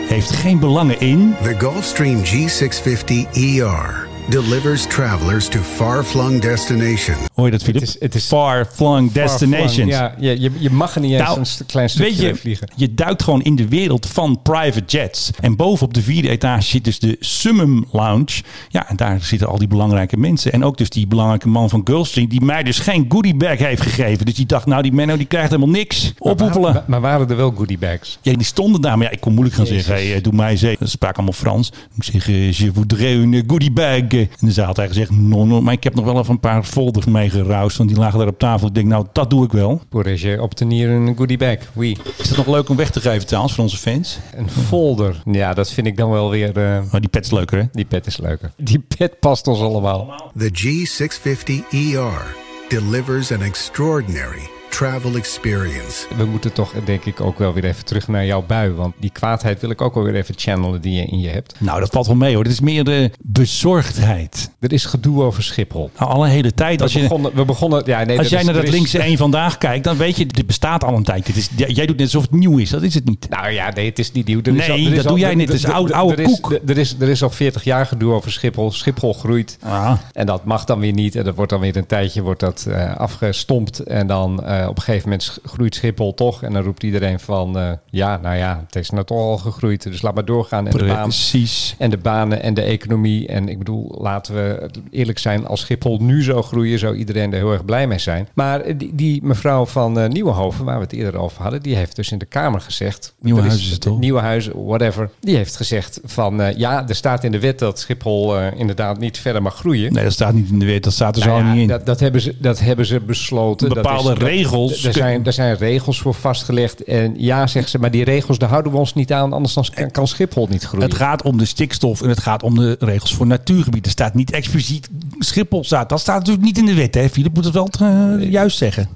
heeft 0.09 0.31
geen 0.31 0.59
belangen 0.59 1.01
in... 1.01 1.35
The 1.43 1.55
Gulfstream 1.59 2.23
G650ER 2.25 4.16
delivers 4.29 4.87
travelers 4.87 5.49
to 5.49 5.59
far-flung 5.61 6.41
destinations. 6.41 7.19
Hoor 7.35 7.45
je 7.45 7.51
dat, 7.51 7.63
Philip? 7.63 7.83
is- 7.83 7.97
het 8.01 8.15
is- 8.15 8.27
Far-flung 8.27 9.13
destinations. 9.13 9.91
Ja, 9.91 10.15
je, 10.19 10.41
je, 10.41 10.51
je 10.59 10.71
mag 10.71 10.95
er 10.95 11.01
niet 11.01 11.13
eens 11.13 11.23
Nou, 11.23 11.39
een 11.39 11.47
st- 11.47 11.63
klein 11.67 11.91
stukje 11.91 12.09
Weet 12.09 12.19
je, 12.19 12.25
mee 12.25 12.35
vliegen. 12.35 12.69
je 12.77 12.95
duikt 12.95 13.23
gewoon 13.23 13.43
in 13.43 13.57
de 13.57 13.69
wereld 13.69 14.07
van 14.07 14.41
private 14.43 14.83
jets. 14.87 15.31
En 15.41 15.57
boven 15.57 15.87
op 15.87 15.95
de 15.95 16.03
vierde 16.03 16.29
etage 16.29 16.63
zit 16.69 16.85
dus 16.85 16.99
de 16.99 17.17
Summum 17.21 17.85
Lounge. 17.93 18.43
Ja, 18.69 18.89
en 18.89 18.97
daar 18.97 19.21
zitten 19.21 19.49
al 19.49 19.59
die 19.59 19.69
belangrijke 19.69 20.17
mensen. 20.17 20.53
En 20.53 20.65
ook 20.65 20.79
dus 20.79 20.91
die 20.91 21.07
belangrijke 21.07 21.49
man 21.49 21.69
van 21.69 21.81
Gulfstream... 21.85 22.29
die 22.29 22.41
mij 22.41 22.63
dus 22.63 22.79
geen 22.79 23.07
goodiebag 23.09 23.59
heeft 23.59 23.83
gegeven. 23.83 24.27
Dus 24.27 24.35
die 24.35 24.47
dacht, 24.47 24.67
nou 24.67 24.83
die 24.83 24.93
Menno 24.93 25.17
die 25.17 25.27
krijgt 25.27 25.51
helemaal 25.51 25.75
niks. 25.75 26.13
Ophoepelen. 26.19 26.73
Maar, 26.73 26.85
maar 26.87 27.01
waren 27.01 27.29
er 27.29 27.37
wel 27.37 27.51
goodie 27.57 27.79
bags? 27.79 28.19
Ja, 28.23 28.33
die 28.33 28.47
stonden 28.47 28.81
daar. 28.81 28.99
Maar 28.99 29.07
ja, 29.07 29.13
ik 29.13 29.21
kon 29.21 29.33
moeilijk 29.33 29.57
gaan 29.57 29.67
Jezus. 29.67 29.85
zeggen, 29.85 30.09
hey, 30.11 30.21
doe 30.21 30.33
mij 30.33 30.57
ze. 30.57 30.77
Ze 30.81 30.87
spraken 30.87 31.17
allemaal 31.17 31.35
Frans. 31.41 31.73
Ik 31.97 32.03
zeg, 32.03 32.29
eh, 32.29 32.53
je 32.53 32.73
voudrais 32.73 33.15
une 33.15 33.45
goodie 33.47 33.73
bag. 34.19 34.39
En 34.41 34.47
de 34.47 34.53
zaal 34.53 34.67
had 34.67 34.77
hij 34.77 34.87
gezegd, 34.89 35.11
no, 35.11 35.45
no, 35.45 35.61
maar 35.61 35.73
ik 35.73 35.85
heb 35.85 35.95
nog 35.95 36.05
wel 36.05 36.19
even 36.19 36.31
een 36.33 36.41
paar 36.41 36.63
folders 36.65 37.07
meegeroust. 37.07 37.77
Want 37.77 37.89
die 37.91 37.99
lagen 37.99 38.19
daar 38.19 38.29
op 38.29 38.39
tafel. 38.39 38.67
Ik 38.69 38.75
denk, 38.75 38.87
nou, 38.87 39.07
dat 39.13 39.31
doe 39.31 39.45
ik 39.45 39.53
wel. 39.53 39.81
Pour 39.89 40.11
je 40.19 40.43
obtenir 40.43 40.89
een 40.91 41.17
goodie 41.17 41.39
bag? 41.39 41.57
Oui. 41.73 41.97
Is 42.19 42.29
dat 42.29 42.37
nog 42.37 42.47
leuk 42.47 42.69
om 42.69 42.77
weg 42.77 42.91
te 42.91 43.01
geven 43.01 43.27
trouwens 43.27 43.55
voor 43.55 43.65
onze 43.65 43.77
fans? 43.77 44.19
Een 44.37 44.51
folder. 44.51 45.23
Ja, 45.25 45.55
dat 45.55 45.71
vind 45.71 45.87
ik 45.87 45.97
dan 45.97 46.11
wel 46.11 46.31
weer... 46.31 46.49
eh, 46.49 46.79
Maar 46.91 47.01
die 47.01 47.11
pet 47.11 47.25
is 47.25 47.31
leuker, 47.31 47.59
hè? 47.59 47.65
die 47.73 47.85
pet 47.85 48.07
is 48.07 48.17
leuker. 48.17 48.53
Die 48.57 48.85
pet 48.99 49.21
past 49.21 49.47
ons 49.47 49.61
allemaal. 49.61 50.31
The 50.39 50.51
G650ER 50.53 52.45
delivers 52.69 53.33
an 53.33 53.43
extraordinary 53.43 54.49
travel 54.71 55.17
experience. 55.17 56.07
We 56.17 56.25
moeten 56.25 56.53
toch 56.53 56.73
denk 56.85 57.05
ik 57.05 57.21
ook 57.21 57.39
wel 57.39 57.53
weer 57.53 57.65
even 57.65 57.85
terug 57.85 58.09
naar 58.09 58.27
jouw 58.27 58.45
bui. 58.47 58.71
Want 58.73 58.95
die 59.01 59.11
kwaadheid 59.11 59.61
wil 59.61 59.71
ik 59.71 59.81
ook 59.81 59.95
wel 59.95 60.03
weer 60.05 60.15
even 60.15 60.35
channelen 60.39 60.81
die 60.81 60.93
je 60.95 61.05
in 61.05 61.21
je 61.21 61.29
hebt. 61.29 61.55
Nou, 61.59 61.81
dat 61.81 61.91
valt 61.91 62.07
wel 62.07 62.17
mee 62.17 62.35
hoor. 62.35 62.45
Dit 62.45 62.53
is 62.53 62.61
meer 62.61 62.85
de 62.85 63.11
bezorgdheid. 63.23 64.51
Er 64.61 64.73
is 64.73 64.85
gedoe 64.85 65.23
over 65.23 65.43
Schiphol. 65.43 65.91
Nou, 65.99 66.11
alle 66.11 66.29
hele 66.29 66.55
tijd. 66.55 66.83
Als, 66.83 66.93
we, 66.93 66.99
je, 66.99 67.05
begonnen, 67.05 67.35
we 67.35 67.45
begonnen... 67.45 67.83
Ja, 67.87 68.05
nee, 68.05 68.19
als 68.19 68.29
jij 68.29 68.39
is- 68.41 68.45
naar 68.45 68.55
dat 68.55 68.63
is- 68.65 68.71
linkse 68.71 68.99
één 68.99 69.17
vandaag 69.17 69.59
kijkt, 69.59 69.85
dan 69.85 69.97
weet 69.97 70.17
je, 70.17 70.27
dit 70.27 70.47
bestaat 70.47 70.85
al 70.85 70.95
een 70.97 71.03
tijd. 71.05 71.27
Dit 71.27 71.37
is, 71.37 71.51
jij 71.57 71.87
doet 71.87 71.97
net 71.97 72.05
alsof 72.07 72.23
het 72.23 72.31
nieuw 72.33 72.59
is. 72.59 72.71
Dat 72.71 72.83
is 72.83 72.95
het 72.95 73.05
niet. 73.05 73.29
Nou 73.31 73.51
ja, 73.51 73.71
nee, 73.75 73.89
het 73.89 73.99
is 73.99 74.13
niet 74.13 74.27
nieuw. 74.27 74.41
Er 74.43 74.47
is 74.49 74.53
Nee, 74.67 74.71
al- 74.71 74.77
er 74.77 74.83
is 74.91 74.97
dat 74.97 75.05
al- 75.05 75.11
doe 75.11 75.21
jij 75.21 75.35
niet. 75.35 75.49
Het 75.49 75.57
is 75.57 75.65
oude- 75.67 75.93
er- 75.93 75.99
oude 75.99 76.15
er 76.23 76.29
is- 76.29 76.41
koek. 76.41 76.53
Er 76.53 76.61
er 76.67 76.79
is, 76.79 76.97
er 77.01 77.09
is 77.09 77.23
al 77.23 77.31
40 77.31 77.65
jaar 77.65 77.87
gedoe 77.87 78.13
over 78.13 78.33
Schiphol. 78.33 78.71
Schiphol 78.73 79.15
groeit. 79.15 79.59
Ah. 79.63 79.93
En 80.13 80.27
dat 80.27 80.45
mag 80.45 80.65
dan 80.65 80.79
weer 80.81 80.93
niet. 80.93 81.15
En 81.17 81.25
dat 81.25 81.35
wordt 81.35 81.51
dan 81.51 81.61
weer 81.61 81.77
een 81.77 81.87
tijdje 81.87 82.23
wordt 82.23 82.41
dat, 82.41 82.67
eh, 82.71 82.97
afgestompt. 82.97 83.79
En 83.79 84.07
dan 84.07 84.45
eh, 84.61 84.69
op 84.69 84.77
een 84.77 84.83
gegeven 84.83 85.09
moment 85.09 85.39
groeit 85.45 85.75
Schiphol 85.75 86.15
toch. 86.15 86.43
En 86.43 86.53
dan 86.53 86.63
roept 86.63 86.83
iedereen 86.83 87.21
van... 87.21 87.59
eh, 87.59 87.71
ja, 87.91 88.17
nou 88.17 88.37
ja, 88.37 88.63
het 88.67 88.77
is 88.77 88.91
nou 88.91 89.05
toch 89.05 89.19
al 89.19 89.39
gegroeid. 89.39 89.83
Dus 89.83 90.03
laat 90.03 90.15
maar 90.15 90.25
doorgaan. 90.25 90.67
En 90.69 90.77
de, 90.79 90.85
baan, 90.85 91.03
Precies. 91.03 91.75
en 91.79 91.91
de 91.91 91.97
banen 91.99 92.43
en 92.43 92.55
de 92.55 92.63
economie. 92.63 93.27
En 93.29 93.49
ik 93.49 93.59
bedoel, 93.59 93.99
laten 94.01 94.35
we 94.35 94.71
eerlijk 94.91 95.19
zijn. 95.19 95.47
Als 95.47 95.61
Schiphol 95.61 95.99
nu 96.01 96.23
zou 96.23 96.43
groeien, 96.43 96.79
zou 96.79 96.97
iedereen 96.97 97.33
er 97.33 97.39
heel 97.39 97.53
erg 97.53 97.65
blij 97.65 97.87
mee 97.87 97.99
zijn. 97.99 98.29
Maar 98.35 98.61
eh, 98.61 98.75
die, 98.79 98.95
die 98.95 99.21
mevrouw 99.25 99.67
van 99.67 99.99
eh 99.99 100.09
Nieuwenhoven, 100.09 100.65
waar 100.65 100.77
we 100.77 100.83
het 100.83 100.93
eerder 100.93 101.21
over 101.21 101.43
hadden... 101.43 101.63
die 101.63 101.77
heeft 101.77 101.97
dus 101.97 102.13
in 102.13 102.19
de 102.19 102.25
Kamer 102.27 102.61
gezegd... 102.61 103.15
Nieuwenhuizen 103.21 103.65
is 103.67 103.73
het 103.73 103.81
toch? 103.81 103.99
Nieuwe 103.99 104.21
huizen, 104.21 104.65
whatever. 104.67 105.11
Die 105.21 105.37
heeft 105.37 105.57
gezegd 105.57 106.01
van... 106.05 106.43
ja, 106.57 106.89
er 106.89 106.95
staat 106.95 107.25
in 107.25 107.33
de 107.33 107.41
wet 107.41 107.59
dat 107.59 107.79
Schiphol 107.79 108.39
inderdaad 108.39 108.99
niet 108.99 109.19
verder 109.19 109.43
mag 109.43 109.55
groeien. 109.57 109.93
Nee, 109.93 110.05
dat 110.05 110.13
staat 110.13 110.35
niet 110.35 110.51
in 110.51 110.59
de 110.59 110.67
wet. 110.67 110.85
Dat 110.85 110.93
staat 110.93 111.17
er 111.17 111.27
Nou 111.27 111.41
zo 111.41 111.47
ja, 111.47 111.53
niet 111.53 111.61
in. 111.63 111.69
Dat, 111.69 111.87
dat, 111.87 112.01
hebben 112.01 112.21
ze, 112.21 112.35
dat 112.41 112.61
hebben 112.61 112.87
ze 112.87 113.01
besloten. 113.01 113.69
Dat 113.69 113.77
Bepaalde 113.77 114.13
is- 114.13 114.19
dat- 114.19 114.29
regels. 114.51 114.85
Er 114.85 114.93
zijn, 114.93 115.27
er 115.27 115.33
zijn 115.33 115.57
regels 115.57 116.01
voor 116.01 116.15
vastgelegd. 116.15 116.85
En 116.85 117.15
ja, 117.17 117.47
zegt 117.47 117.71
ze, 117.71 117.79
maar 117.79 117.91
die 117.91 118.05
regels 118.05 118.39
daar 118.39 118.49
houden 118.49 118.73
we 118.73 118.79
ons 118.79 118.95
niet 118.95 119.13
aan. 119.13 119.33
Anders 119.33 119.55
dan 119.55 119.67
kan- 119.91 120.09
Schiphol 120.09 120.47
niet 120.51 120.65
groeien. 120.65 120.87
Het 120.89 120.97
gaat 120.97 121.23
om 121.23 121.39
de 121.39 121.45
stikstof 121.45 122.03
en 122.03 122.09
het 122.09 122.21
gaat 122.21 122.43
om 122.43 122.55
de 122.55 122.77
regels 122.79 123.15
voor 123.15 123.27
natuurgebieden. 123.27 123.83
Er 123.85 123.91
staat 123.91 124.15
niet 124.15 124.31
expliciet 124.31 124.89
Schiphol 125.19 125.65
staat. 125.65 125.89
Dat 125.89 126.01
staat 126.01 126.19
natuurlijk 126.19 126.45
niet 126.45 126.59
in 126.59 126.67
de 126.67 126.75
wet, 126.75 126.95
hè? 126.95 127.09
Philip 127.09 127.35
moet 127.35 127.45
het 127.45 127.55
wel 127.55 127.69
eh, 127.81 128.31
juist 128.31 128.57
zeggen. 128.59 128.89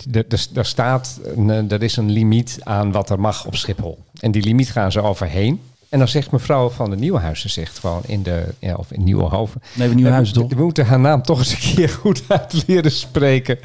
Er, 0.54 0.64
staat, 0.64 1.20
eh, 1.36 1.72
er 1.72 1.82
is 1.82 1.96
een 1.96 2.10
limiet 2.10 2.58
aan 2.62 2.92
wat 2.92 3.10
er 3.10 3.20
mag 3.20 3.46
op 3.46 3.56
Schiphol. 3.56 3.98
En 4.20 4.30
die 4.30 4.42
limiet 4.42 4.70
gaan 4.70 4.92
ze 4.92 5.02
overheen. 5.02 5.60
En 5.90 5.98
dan 5.98 6.08
zegt 6.08 6.30
mevrouw 6.30 6.68
van 6.68 6.90
de 6.90 6.96
Nieuwenhuizen, 6.96 7.50
zegt 7.50 7.78
gewoon 7.78 8.02
in 8.06 8.22
de, 8.22 8.44
ja, 8.58 8.74
of 8.74 8.92
in 8.92 9.04
Nieuwenhoven. 9.04 9.62
Nee, 9.74 9.88
we 9.88 9.94
Nieuwenhuizen 9.94 10.34
toch? 10.34 10.48
We 10.48 10.62
moeten 10.62 10.86
haar 10.86 11.00
naam 11.00 11.22
toch 11.22 11.38
eens 11.38 11.52
een 11.52 11.74
keer 11.74 11.88
goed 11.88 12.22
uit 12.28 12.64
leren 12.66 12.92
spreken. 12.92 13.58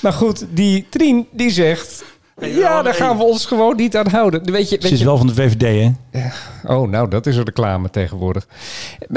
Maar 0.00 0.12
goed, 0.12 0.46
die 0.50 0.86
Trien, 0.90 1.26
die 1.32 1.50
zegt... 1.50 2.04
Ja, 2.40 2.82
daar 2.82 2.94
gaan 2.94 3.16
we 3.16 3.22
ons 3.22 3.46
gewoon 3.46 3.76
niet 3.76 3.96
aan 3.96 4.08
houden. 4.08 4.52
Weet 4.52 4.68
je, 4.68 4.76
Ze 4.76 4.82
weet 4.82 4.92
is 4.92 4.98
je, 4.98 5.04
wel 5.04 5.16
van 5.16 5.26
de 5.26 5.34
VVD, 5.34 5.92
hè? 6.10 6.28
Oh, 6.74 6.88
nou, 6.88 7.08
dat 7.08 7.26
is 7.26 7.36
een 7.36 7.44
reclame 7.44 7.90
tegenwoordig. 7.90 8.46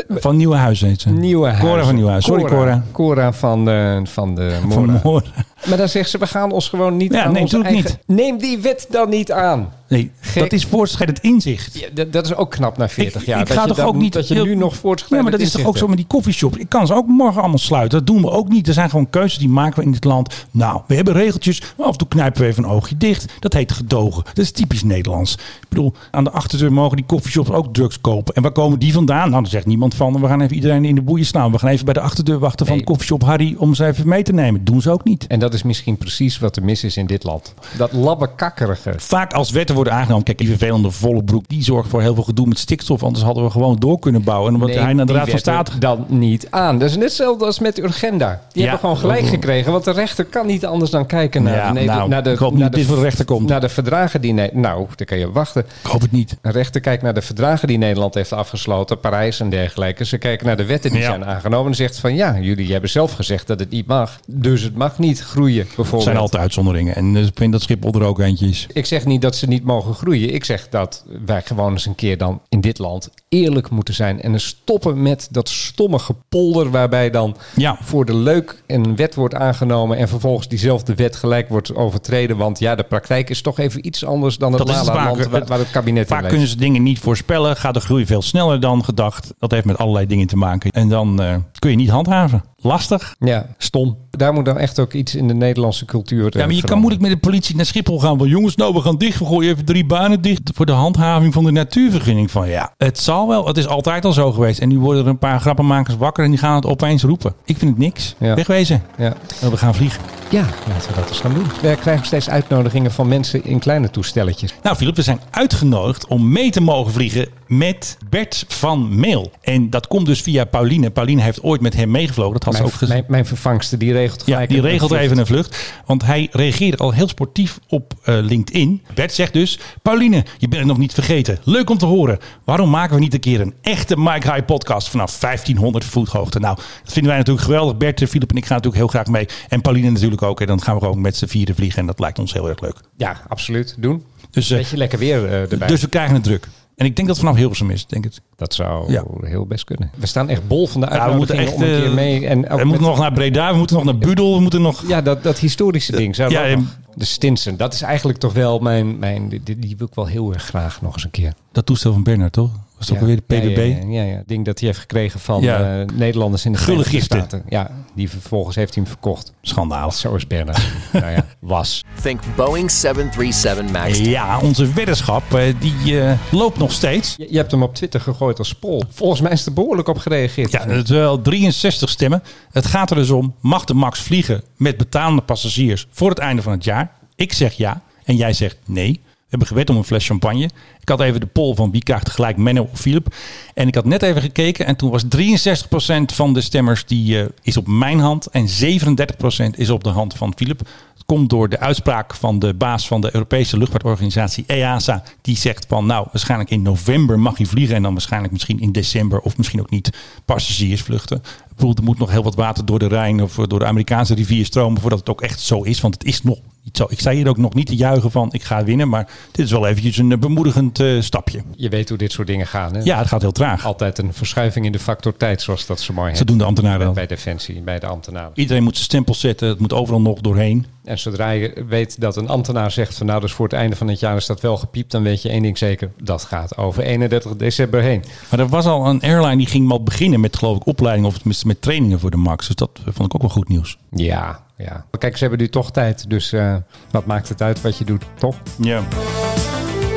Van 0.10 0.36
Nieuwenhuizen 0.36 0.88
heet 0.88 1.02
ze. 1.02 1.10
Nieuwe 1.10 1.56
Cora 1.60 1.84
van 1.84 1.94
Nieuwenhuizen. 1.94 2.34
Sorry, 2.34 2.56
Cora. 2.56 2.84
Cora 2.92 3.34
van 3.34 3.66
de, 3.66 4.02
van 4.04 4.36
de 4.36 4.58
Van 4.68 4.86
Mora. 4.86 5.02
Moor. 5.04 5.24
Maar 5.68 5.78
dan 5.78 5.90
zegt 5.90 6.10
ze, 6.10 6.18
we 6.18 6.28
gaan 6.28 6.52
ons 6.52 6.70
gewoon 6.70 6.98
niet 6.98 7.14
Ja, 7.14 7.24
aan 7.24 7.34
nee, 7.34 7.42
onze. 7.42 7.98
Neem 8.06 8.38
die 8.38 8.58
wet 8.58 8.88
dan 8.90 9.10
niet 9.10 9.32
aan. 9.32 9.74
Nee, 9.90 10.12
Gek. 10.20 10.42
dat 10.44 10.54
is 10.54 10.66
voortschrijdend 10.66 11.20
inzicht. 11.20 11.80
Ja, 11.80 11.88
dat, 11.94 12.14
dat 12.14 12.26
is 12.26 12.36
ook 12.36 12.52
knap 12.52 12.78
na 12.78 12.90
40 12.90 13.22
Ik- 13.22 13.28
jaar. 13.28 13.40
ik 13.42 13.48
dat 13.48 13.58
ga 13.58 13.66
toch 13.66 13.78
dat- 13.78 13.86
ook 13.86 13.96
niet 13.96 14.14
Dat 14.14 14.28
je 14.28 14.34
heel- 14.34 14.46
nu 14.46 14.56
nog 14.56 14.74
Ja, 14.74 14.80
voortschrijdend 14.80 15.30
maar 15.30 15.40
dat 15.40 15.48
is 15.48 15.54
toch 15.54 15.66
ook 15.66 15.78
zo 15.78 15.88
met 15.88 15.98
die 15.98 16.08
koffieshops. 16.08 16.58
Ik 16.58 16.70
kan 16.70 16.88
ze 16.88 16.94
ook 16.94 17.08
morgen 17.08 17.40
allemaal 17.40 17.58
sluiten. 17.58 17.98
Dat 17.98 18.08
doen 18.08 18.22
we 18.22 18.30
ook 18.30 18.48
niet. 18.50 18.68
Er 18.68 18.74
zijn 18.74 18.90
gewoon 18.90 19.10
keuzes 19.10 19.40
die 19.40 19.50
maken 19.50 19.80
we 19.80 19.86
in 19.86 19.92
dit 19.92 20.04
land. 20.04 20.46
Nou, 20.52 20.82
we 20.88 20.96
hebben 20.96 21.14
regeltjes. 21.14 21.62
Maar 21.78 21.86
af 21.86 21.92
en 21.92 21.98
toe 21.98 22.08
knijpen 22.08 22.42
we 22.42 22.48
even 22.48 22.64
een 22.64 22.70
oogje 22.70 22.98
dicht. 22.98 23.34
Dat 23.40 23.54
heet 23.54 23.72
gedogen. 23.72 24.24
Dat 24.24 24.38
is 24.38 24.52
typisch 24.52 24.84
Nederlands. 24.84 25.34
Ik 25.34 25.66
bedoel, 25.70 25.94
aan 26.12 26.24
de 26.24 26.32
achterdeur 26.32 26.74
mogen 26.74 26.96
die 26.96 27.06
koffieshops 27.06 27.50
ook 27.50 27.74
drugs 27.74 28.02
kopen. 28.02 28.36
En 28.36 28.42
waar 28.42 28.52
komen 28.52 28.80
die 28.80 28.94
vandaan? 28.94 29.30
Nou, 29.30 29.42
dan 29.42 29.52
zegt 29.52 29.66
niemand 29.66 29.96
van, 29.96 30.22
we 30.22 30.28
gaan 30.28 30.42
even 30.42 30.56
iedereen 30.56 30.86
in 30.86 30.96
de 30.96 31.02
boeien 31.02 31.26
slaan. 31.26 31.52
We 31.52 31.60
gaan 31.60 31.70
even 31.70 31.86
bij 31.86 31.94
de 31.94 32.00
achterdeur 32.02 32.40
wachten 32.40 32.66
van 32.66 32.78
de 32.78 32.84
koffieshop 32.84 33.24
Harry 33.24 33.56
om 33.58 33.74
ze 33.74 33.86
even 33.86 34.08
mee 34.08 34.24
te 34.24 34.34
nemen. 34.34 34.64
doen 34.64 34.82
ze 34.82 34.92
ook 34.92 35.04
niet. 35.04 35.28
En 35.28 35.40
dat 35.40 35.54
is 35.54 35.64
misschien 35.64 35.98
precies 35.98 36.40
wat 36.40 36.56
er 36.56 36.64
mis 36.64 36.84
is 36.84 36.98
in 36.98 37.06
dit 37.06 37.24
land. 37.24 37.54
Dat 37.78 37.94
labbekakkerige. 37.94 38.94
Vaak 38.98 39.34
als 39.34 39.52
wetten 39.52 39.76
worden 39.78 39.94
aangenomen. 39.94 40.24
Kijk, 40.24 40.38
die 40.38 40.48
vervelende 40.48 40.92
volle 40.92 41.24
broek, 41.24 41.44
die 41.48 41.64
zorgt 41.64 41.90
voor 41.90 42.02
heel 42.02 42.14
veel 42.14 42.24
gedoe 42.24 42.48
met 42.48 42.60
stikstof. 42.60 43.04
Anders 43.04 43.24
hadden 43.26 43.44
we 43.44 43.50
gewoon 43.50 43.76
door 43.80 44.00
kunnen 44.00 44.24
bouwen. 44.24 44.54
En 44.54 44.62
omdat 44.62 44.76
hij 44.76 44.94
naar 44.94 45.06
de 45.06 45.14
Raad 45.14 45.30
van 45.30 45.40
State 45.40 45.78
dan 45.78 46.06
niet 46.08 46.48
aan. 46.50 46.80
Dat 46.80 46.90
is 46.90 46.96
net 46.96 47.04
hetzelfde 47.06 47.46
als 47.46 47.60
met 47.60 47.80
Urgenda. 47.80 48.42
Die 48.52 48.64
Ja. 48.64 48.70
hebben 48.70 48.80
gewoon 48.80 48.98
gelijk 48.98 49.28
gekregen. 49.28 49.72
Want 49.72 49.84
de 49.84 49.92
rechter 49.92 50.26
kan 50.26 50.46
niet 50.46 50.66
anders 50.66 50.92
dan 50.92 51.06
kijken 51.06 51.44
naar, 51.44 51.56
Ja, 51.56 51.72
de, 51.72 51.80
nou, 51.84 52.10
naar 52.10 52.24
de, 52.24 52.32
ik 52.32 52.38
hoop 52.38 52.54
niet 52.54 52.74
dit 52.74 52.86
voor 52.86 52.96
de 52.96 53.02
rechter 53.02 53.26
komt. 53.26 53.50
Naar 53.50 53.62
de 53.62 53.70
verdragen 53.70 54.22
die... 54.22 54.34
Ne- 54.34 54.50
nou, 54.54 54.86
daar 54.96 55.08
kan 55.08 55.18
je 55.18 55.32
wachten. 55.32 55.66
Ik 55.84 55.90
hoop 55.90 56.02
het 56.02 56.12
niet. 56.12 56.38
Een 56.42 56.52
rechter 56.52 56.82
kijkt 56.82 57.04
naar 57.04 57.14
de 57.14 57.22
verdragen 57.22 57.68
die 57.68 57.78
Nederland 57.78 58.14
heeft 58.14 58.34
afgesloten, 58.34 59.00
Parijs 59.00 59.40
en 59.40 59.50
dergelijke. 59.50 60.06
Ze 60.06 60.18
kijken 60.18 60.46
naar 60.46 60.58
de 60.58 60.66
wetten 60.66 60.92
die 60.92 61.00
Ja. 61.00 61.06
zijn 61.08 61.26
aangenomen 61.26 61.70
en 61.70 61.76
zegt 61.76 62.00
van 62.00 62.16
ja, 62.16 62.40
jullie 62.40 62.72
hebben 62.72 62.90
zelf 62.90 63.12
gezegd 63.14 63.48
dat 63.48 63.60
het 63.60 63.70
niet 63.70 63.88
mag. 63.88 64.20
Dus 64.28 64.62
het 64.62 64.76
mag 64.76 65.00
niet 65.00 65.20
groeien, 65.22 65.66
bijvoorbeeld. 65.66 66.04
zijn 66.04 66.18
altijd 66.18 66.42
uitzonderingen. 66.42 66.96
En 66.96 67.16
eh, 67.16 67.26
ik 67.26 67.32
vind 67.36 67.52
dat 67.52 67.62
Schiphol 67.62 67.94
er 67.94 68.04
ook 68.04 68.20
eentje 68.20 68.48
is. 68.48 68.68
Ik 68.74 68.86
zeg 68.86 69.06
niet 69.06 69.22
dat 69.22 69.36
ze 69.36 69.48
niet 69.48 69.64
mogen 69.68 69.94
groeien. 69.94 70.34
Ik 70.34 70.46
zeg 70.46 70.70
dat 70.70 71.06
wij 71.26 71.42
gewoon 71.42 71.72
eens 71.72 71.86
een 71.86 71.96
keer 71.96 72.18
dan 72.18 72.42
in 72.50 72.62
dit 72.62 72.78
land 72.78 73.10
eerlijk 73.30 73.70
moeten 73.70 73.94
zijn. 73.94 74.22
En 74.22 74.40
stoppen 74.40 75.02
met 75.02 75.28
dat 75.32 75.50
stomme 75.50 76.00
gepolder 76.00 76.72
waarbij 76.72 77.10
dan 77.10 77.36
Ja. 77.56 77.78
voor 77.82 78.06
de 78.06 78.16
leuk 78.16 78.64
een 78.68 78.96
wet 78.96 79.16
wordt 79.16 79.36
aangenomen 79.36 79.98
en 79.98 80.08
vervolgens 80.08 80.48
diezelfde 80.48 80.96
wet 80.96 81.16
gelijk 81.16 81.50
wordt 81.50 81.76
overtreden. 81.76 82.38
Want 82.38 82.60
ja, 82.60 82.76
de 82.76 82.84
praktijk 82.84 83.30
is 83.30 83.42
toch 83.42 83.60
even 83.60 83.86
iets 83.88 84.06
anders 84.06 84.38
dan 84.38 84.54
het 84.54 84.66
Dat 84.68 84.76
het 84.76 84.86
vaak. 84.86 85.30
waar, 85.30 85.46
waar 85.46 85.60
het 85.60 85.72
kabinet 85.72 86.10
in 86.10 86.16
Vaak 86.16 86.28
kunnen 86.30 86.48
ze 86.48 86.58
dingen 86.58 86.84
niet 86.84 87.00
voorspellen. 87.00 87.56
Gaat 87.56 87.74
de 87.74 87.80
groei 87.80 88.06
veel 88.06 88.22
sneller 88.22 88.60
dan 88.60 88.84
gedacht. 88.84 89.34
Dat 89.40 89.52
heeft 89.52 89.66
met 89.66 89.78
allerlei 89.78 90.06
dingen 90.08 90.28
te 90.28 90.38
maken. 90.38 90.72
En 90.72 90.90
dan 90.90 91.22
eh, 91.22 91.36
kun 91.60 91.70
je 91.70 91.76
niet 91.76 91.90
handhaven. 91.90 92.44
Lastig. 92.68 93.16
Ja, 93.20 93.46
stom. 93.58 93.98
Daar 94.12 94.34
moet 94.34 94.46
dan 94.46 94.58
echt 94.58 94.80
ook 94.80 94.94
iets 94.94 95.16
in 95.16 95.28
de 95.28 95.34
Nederlandse 95.34 95.86
cultuur. 95.86 96.38
Ja, 96.38 96.46
maar 96.46 96.56
je 96.56 96.62
kan 96.62 96.78
moeilijk 96.80 97.02
met 97.02 97.12
de 97.12 97.18
politie 97.18 97.56
naar 97.56 97.66
Schiphol 97.66 98.00
gaan. 98.00 98.18
Van 98.18 98.28
jongens, 98.28 98.56
nou 98.56 98.74
we 98.74 98.82
gaan 98.82 98.98
dicht. 98.98 99.20
We 99.20 99.26
gooien 99.26 99.52
even 99.52 99.66
drie 99.66 99.86
banen 99.86 100.22
dicht. 100.22 100.52
Voor 100.54 100.66
de 100.66 100.72
handhaving 100.72 101.34
van 101.34 101.44
de 101.44 101.52
natuurvergunning. 101.52 102.32
Van 102.32 102.50
ja, 102.50 102.74
het 102.78 103.00
zal 103.00 103.28
wel. 103.28 103.48
Het 103.48 103.58
is 103.58 103.68
altijd 103.68 104.06
al 104.06 104.14
zo 104.14 104.32
geweest. 104.32 104.60
En 104.60 104.70
nu 104.70 104.80
worden 104.80 105.04
er 105.04 105.10
een 105.10 105.18
paar 105.18 105.40
grappenmakers 105.40 105.98
wakker. 105.98 106.24
En 106.24 106.30
die 106.30 106.40
gaan 106.40 106.56
het 106.56 106.66
opeens 106.66 107.04
roepen. 107.04 107.34
Ik 107.46 107.58
vind 107.58 107.72
het 107.72 107.80
niks. 107.80 108.16
Ja. 108.20 108.36
Wegwezen. 108.36 108.84
Ja. 108.98 109.14
En 109.42 109.50
we 109.52 109.58
gaan 109.58 109.76
vliegen. 109.76 110.02
ja, 110.30 110.46
laten 110.68 110.90
we 110.90 110.96
dat 110.96 111.10
eens 111.10 111.20
gaan 111.20 111.34
doen. 111.34 111.46
We 111.62 111.78
krijgen 111.82 112.06
steeds 112.06 112.30
uitnodigingen 112.30 112.92
van 112.92 113.08
mensen 113.08 113.46
in 113.46 113.60
kleine 113.60 113.90
toestelletjes. 113.90 114.54
Nou, 114.64 114.76
Philip, 114.76 114.96
we 114.96 115.02
zijn 115.02 115.20
uitgenodigd 115.32 116.08
om 116.08 116.32
mee 116.32 116.52
te 116.52 116.62
mogen 116.62 116.92
vliegen 116.94 117.28
met 117.48 117.98
Bert 118.10 118.46
van 118.48 119.00
Meel. 119.00 119.32
En 119.42 119.70
dat 119.70 119.88
komt 119.88 120.06
dus 120.06 120.22
via 120.22 120.46
Pauline. 120.46 120.90
Pauline 120.90 121.22
heeft 121.22 121.44
ooit 121.44 121.62
met 121.62 121.76
hem 121.76 121.92
meegevlogen. 121.92 122.34
Dat 122.34 122.44
had 122.44 122.54
Mijn, 122.54 122.66
ze 122.66 122.72
ook 122.72 122.78
gezien. 122.80 122.94
mijn, 122.96 123.06
mijn 123.08 123.26
vervangste, 123.26 123.78
die 123.78 123.92
regelt 123.92 124.20
Ja, 124.26 124.34
gelijk 124.34 124.50
die 124.50 124.58
een 124.58 124.64
regelt 124.64 124.90
vlucht. 124.90 125.04
even 125.04 125.18
een 125.18 125.26
vlucht. 125.26 125.74
Want 125.86 126.06
hij 126.06 126.28
reageerde 126.32 126.78
al 126.78 126.92
heel 126.92 127.08
sportief 127.08 127.60
op 127.68 127.94
eh, 128.04 128.18
LinkedIn. 128.22 128.82
Bert 128.94 129.14
zegt 129.14 129.34
dus... 129.34 129.60
Pauline, 129.82 130.16
je 130.38 130.48
bent 130.48 130.54
het 130.62 130.66
nog 130.66 130.78
niet 130.78 130.94
vergeten. 130.94 131.38
Leuk 131.44 131.70
om 131.70 131.78
te 131.78 131.86
horen. 131.86 132.18
Waarom 132.44 132.70
maken 132.70 132.96
we 132.96 133.02
niet 133.02 133.14
een 133.14 133.20
keer 133.20 133.42
een 133.42 133.54
echte 133.62 133.98
Mike 133.98 134.32
High 134.32 134.46
podcast... 134.46 134.90
vanaf 134.90 135.20
1500 135.20 135.86
voet 135.86 136.10
hoogte? 136.10 136.40
Nou, 136.40 136.56
dat 136.56 136.94
vinden 136.94 137.10
wij 137.12 137.18
natuurlijk 137.20 137.46
geweldig. 137.46 137.78
Bert, 137.78 138.02
eh, 138.02 138.08
Philip 138.08 138.30
en 138.30 138.38
ik 138.38 138.46
gaan 138.46 138.56
natuurlijk 138.56 138.82
heel 138.84 138.88
graag 139.02 139.08
mee. 139.08 139.26
En 139.50 139.62
Pauline 139.62 139.90
natuurlijk 139.90 140.22
ook. 140.22 140.42
En 140.42 140.48
dan 140.48 140.62
gaan 140.62 140.76
we 140.76 140.82
gewoon 140.82 141.02
met 141.02 141.16
z'n 141.18 141.26
vieren 141.26 141.56
vliegen. 141.56 141.80
En 141.80 141.86
dat 141.86 142.00
lijkt 142.00 142.20
ons 142.20 142.34
heel 142.34 142.50
erg 142.50 142.62
leuk. 142.62 142.76
Ja, 142.98 143.22
absoluut. 143.28 143.76
Doen. 143.80 144.04
Dus, 144.32 144.50
eh, 144.50 144.58
Beetje 144.58 144.78
lekker 144.78 145.00
weer 145.00 145.26
eh, 145.26 145.52
erbij. 145.52 145.68
dus 145.68 145.82
we 145.82 145.88
krijgen 145.90 146.14
het 146.14 146.24
druk. 146.24 146.48
En 146.78 146.86
ik 146.86 146.96
denk 146.96 147.08
dat 147.08 147.18
het 147.18 147.26
vanaf 147.26 147.40
Hilversum 147.40 147.70
is, 147.70 147.86
denk 147.86 148.06
ik. 148.06 148.12
dat 148.36 148.54
zou 148.54 148.92
Ja. 148.92 149.04
heel 149.22 149.46
best 149.46 149.64
kunnen. 149.64 149.92
We 149.96 150.06
staan 150.06 150.30
echt 150.30 150.48
bol 150.48 150.68
van 150.68 150.82
de 150.82 150.88
Ja, 150.88 150.94
we 150.94 151.00
uitnodigingen 151.00 151.44
moeten 151.44 151.66
echt... 151.66 151.72
om 151.72 151.76
een 151.76 151.82
keer 151.82 151.90
eh, 151.90 151.96
mee. 151.96 152.28
En 152.28 152.58
we 152.58 152.66
moeten 152.66 152.88
nog 152.88 153.00
naar 153.00 153.14
Breda, 153.14 153.52
we 153.52 153.58
moeten 153.58 153.76
nog 153.76 153.86
naar 153.86 153.98
Budel, 153.98 154.36
we 154.36 154.42
moeten 154.42 154.62
nog... 154.62 154.88
Ja, 154.88 155.02
dat, 155.02 155.24
dat 155.24 155.40
historische 155.40 155.92
ding. 155.92 156.16
Zou 156.16 156.32
ja, 156.32 156.58
de 156.96 157.06
Stinsen. 157.06 157.58
Dat 157.58 157.74
is 157.74 157.82
eigenlijk 157.82 158.20
toch 158.20 158.34
wel 158.34 158.60
mijn... 158.60 159.00
mijn 159.00 159.30
die, 159.30 159.60
die 159.60 159.78
wil 159.78 159.88
ik 159.88 159.94
wel 159.96 160.06
heel 160.06 160.34
erg 160.34 160.44
graag 160.44 160.82
nog 160.82 160.94
eens 160.94 161.04
een 161.04 161.12
keer. 161.12 161.34
Dat 161.52 161.66
toestel 161.66 161.94
van 161.94 162.04
Bernard, 162.04 162.34
toch? 162.34 162.52
Was 162.78 162.88
toch 162.88 162.96
Ja. 162.96 163.02
alweer 163.02 163.16
de 163.16 163.36
PBB? 163.36 163.58
Ja, 163.58 163.88
ja, 163.90 164.02
ja, 164.04 164.12
ja. 164.12 164.18
Het 164.18 164.28
ding 164.28 164.46
dat 164.46 164.60
hij 164.60 164.68
heeft 164.68 164.80
gekregen 164.82 165.20
van 165.20 165.42
Ja. 165.42 165.80
eh, 165.80 165.86
Nederlanders 165.94 166.46
in 166.46 166.52
de 166.52 166.58
Gulle 166.58 166.84
Verenigde 166.84 166.98
giften. 166.98 167.18
Staten. 167.20 167.44
Ja, 167.50 167.72
die 167.96 168.10
vervolgens 168.10 168.56
heeft 168.56 168.74
hij 168.76 168.84
hem 168.84 168.92
verkocht. 168.92 169.34
Schandaal. 169.42 169.92
Zo 169.92 170.16
is 170.16 170.28
Bernard. 170.28 170.62
nou 170.94 171.12
ja, 171.12 171.26
was. 171.40 171.84
Think 172.02 172.20
Boeing 172.36 172.72
737 172.72 173.72
MAX. 173.72 173.98
Ja, 174.00 174.40
onze 174.40 174.74
weddenschap, 174.74 175.34
eh, 175.34 175.54
die 175.60 176.02
eh, 176.02 176.12
loopt 176.32 176.58
nog 176.58 176.72
steeds. 176.72 177.16
Je, 177.18 177.28
je 177.30 177.38
hebt 177.38 177.52
hem 177.52 177.64
op 177.64 177.76
Twitter 177.76 178.00
gegooid 178.02 178.40
als 178.40 178.54
poll. 178.56 178.82
Volgens 178.90 179.22
mij 179.22 179.32
is 179.32 179.46
er 179.46 179.54
behoorlijk 179.54 179.88
op 179.88 179.98
gereageerd. 179.98 180.52
Ja, 180.52 180.68
het 180.68 180.84
is 180.84 180.90
wel 180.96 181.22
63 181.22 181.90
stemmen. 181.90 182.24
Het 182.52 182.66
gaat 182.66 182.90
er 182.90 182.96
dus 182.96 183.10
om, 183.10 183.36
mag 183.42 183.64
de 183.66 183.74
MAX 183.74 184.00
vliegen 184.02 184.44
met 184.58 184.78
betaalde 184.78 185.22
passagiers 185.22 185.88
voor 185.92 186.10
het 186.10 186.20
einde 186.20 186.42
van 186.42 186.52
het 186.52 186.64
jaar? 186.64 186.92
Ik 187.16 187.34
zeg 187.34 187.54
ja 187.54 187.82
en 188.04 188.16
jij 188.16 188.34
zegt 188.34 188.58
nee. 188.66 189.02
We 189.28 189.34
hebben 189.34 189.48
gewet 189.48 189.70
om 189.70 189.78
een 189.78 189.84
fles 189.84 190.06
champagne. 190.06 190.50
Ik 190.80 190.90
had 190.90 191.02
even 191.02 191.20
de 191.20 191.26
poll 191.26 191.56
van 191.56 191.72
wie 191.72 191.84
krijgt 191.84 192.10
gelijk 192.10 192.38
Menno 192.38 192.70
of 192.72 192.80
Philip. 192.80 193.16
En 193.54 193.68
ik 193.68 193.76
had 193.76 193.86
net 193.86 194.02
even 194.02 194.22
gekeken 194.22 194.66
en 194.66 194.76
toen 194.76 194.92
was 194.92 195.04
63% 195.04 196.14
van 196.14 196.34
de 196.34 196.42
stemmers 196.42 196.86
die, 196.86 197.22
eh, 197.22 197.26
is 197.42 197.58
op 197.58 197.68
mijn 197.68 198.00
hand. 198.00 198.26
En 198.26 198.48
37% 198.48 199.58
is 199.58 199.70
op 199.70 199.84
de 199.84 199.90
hand 199.90 200.14
van 200.14 200.34
Philip. 200.36 200.60
Het 200.94 201.06
komt 201.06 201.30
door 201.30 201.50
de 201.50 201.60
uitspraak 201.60 202.16
van 202.16 202.40
de 202.40 202.54
baas 202.54 202.88
van 202.88 203.02
de 203.02 203.10
Europese 203.14 203.58
luchtvaartorganisatie 203.58 204.44
EASA. 204.48 205.04
Die 205.22 205.38
zegt 205.38 205.66
van 205.68 205.86
nou 205.86 206.08
waarschijnlijk 206.12 206.50
in 206.50 206.62
november 206.62 207.20
mag 207.20 207.38
je 207.38 207.46
vliegen. 207.46 207.76
En 207.76 207.84
dan 207.84 207.94
waarschijnlijk 207.94 208.34
misschien 208.34 208.60
in 208.60 208.72
december 208.72 209.20
of 209.20 209.38
misschien 209.38 209.60
ook 209.60 209.70
niet 209.70 209.90
passagiersvluchten. 210.26 211.18
Ik 211.18 211.56
bedoel, 211.56 211.76
er 211.76 211.84
moet 211.84 212.00
nog 212.00 212.12
heel 212.12 212.24
wat 212.24 212.36
water 212.36 212.66
door 212.66 212.80
de 212.80 212.88
Rijn 212.88 213.22
of 213.22 213.36
door 213.36 213.60
de 213.60 213.66
Amerikaanse 213.66 214.16
rivier 214.16 214.46
stromen 214.46 214.82
voordat 214.82 215.00
het 215.00 215.10
ook 215.10 215.22
echt 215.22 215.40
zo 215.40 215.62
is. 215.62 215.82
Want 215.82 215.94
het 215.94 216.04
is 216.04 216.24
nog 216.24 216.38
zo. 216.76 216.86
Ik 216.90 217.00
sta 217.00 217.12
hier 217.12 217.28
ook 217.28 217.38
nog 217.38 217.54
niet 217.54 217.68
te 217.68 217.76
juichen 217.76 218.12
van 218.12 218.30
ik 218.32 218.44
ga 218.44 218.64
winnen. 218.64 218.90
Maar 218.90 219.10
dit 219.32 219.46
is 219.46 219.52
wel 219.52 219.68
eventjes 219.68 219.98
een 219.98 220.12
eh, 220.12 220.18
bemoedigend 220.18 220.80
eh, 220.80 221.02
stapje. 221.02 221.42
Je 221.56 221.70
weet 221.70 221.90
hoe 221.90 221.98
dit 221.98 222.12
soort 222.12 222.28
dingen 222.28 222.48
gaan. 222.48 222.76
Hè? 222.76 222.82
Ja, 222.84 222.98
het 222.98 223.08
gaat 223.08 223.22
heel 223.22 223.32
traag. 223.32 223.66
Altijd 223.66 223.98
een 223.98 224.14
verschuiving 224.14 224.66
in 224.66 224.72
de 224.72 224.80
factor 224.80 225.18
tijd, 225.18 225.42
zoals 225.42 225.66
dat 225.66 225.80
zo 225.80 225.94
mooi 225.94 226.12
Ze 226.12 226.18
heet. 226.18 226.28
doen 226.28 226.38
de 226.38 226.44
ambtenaren 226.44 226.80
wel. 226.80 226.94
Bij 226.94 227.08
Defensie, 227.08 227.62
bij 227.62 227.80
de 227.80 227.86
ambtenaren. 227.86 228.32
Iedereen 228.34 228.64
moet 228.64 228.74
zijn 228.74 228.86
stempel 228.86 229.14
zetten. 229.14 229.48
Het 229.48 229.60
moet 229.60 229.74
overal 229.74 230.02
nog 230.02 230.20
doorheen. 230.22 230.66
En 230.84 231.00
zodra 231.00 231.30
je 231.30 231.66
weet 231.68 232.02
dat 232.02 232.16
een 232.16 232.28
ambtenaar 232.28 232.72
zegt 232.72 232.98
van 232.98 233.06
nou, 233.06 233.22
dus 233.22 233.32
voor 233.32 233.46
het 233.46 233.56
einde 233.56 233.76
van 233.76 233.88
het 233.88 234.00
jaar 234.00 234.16
is 234.16 234.26
dat 234.26 234.42
wel 234.42 234.58
gepiept, 234.58 234.92
dan 234.92 235.04
weet 235.04 235.22
je 235.22 235.30
één 235.30 235.42
ding 235.42 235.58
zeker. 235.58 235.92
Dat 236.02 236.24
gaat 236.24 236.58
over 236.58 236.84
31 236.84 237.36
december 237.36 237.82
heen. 237.82 238.04
Maar 238.30 238.40
er 238.40 238.48
was 238.48 238.66
al 238.66 238.88
een 238.88 239.02
airline 239.02 239.38
die 239.38 239.46
ging 239.46 239.68
mal 239.68 239.84
beginnen 239.84 240.20
met 240.20 240.38
geloof 240.38 240.56
ik 240.56 240.66
opleidingen 240.66 241.10
of 241.10 241.44
met 241.46 241.62
trainingen 241.62 242.00
voor 242.00 242.12
de 242.12 242.18
MAX. 242.18 242.48
Dus 242.48 242.56
dat 242.56 242.70
vond 242.84 243.08
ik 243.10 243.16
ook 243.16 243.22
wel 243.22 243.30
goed 243.30 243.50
nieuws. 243.50 243.78
Ja, 243.92 244.40
ja. 244.58 244.86
Kijk, 244.98 245.14
ze 245.18 245.22
hebben 245.22 245.40
nu 245.40 245.50
toch 245.50 245.72
tijd, 245.72 246.10
dus 246.10 246.34
eh, 246.34 246.56
wat 246.92 247.06
maakt 247.06 247.30
het 247.30 247.42
uit 247.42 247.62
wat 247.62 247.78
je 247.78 247.84
doet, 247.86 248.04
toch? 248.16 248.36
Ja. 248.62 248.84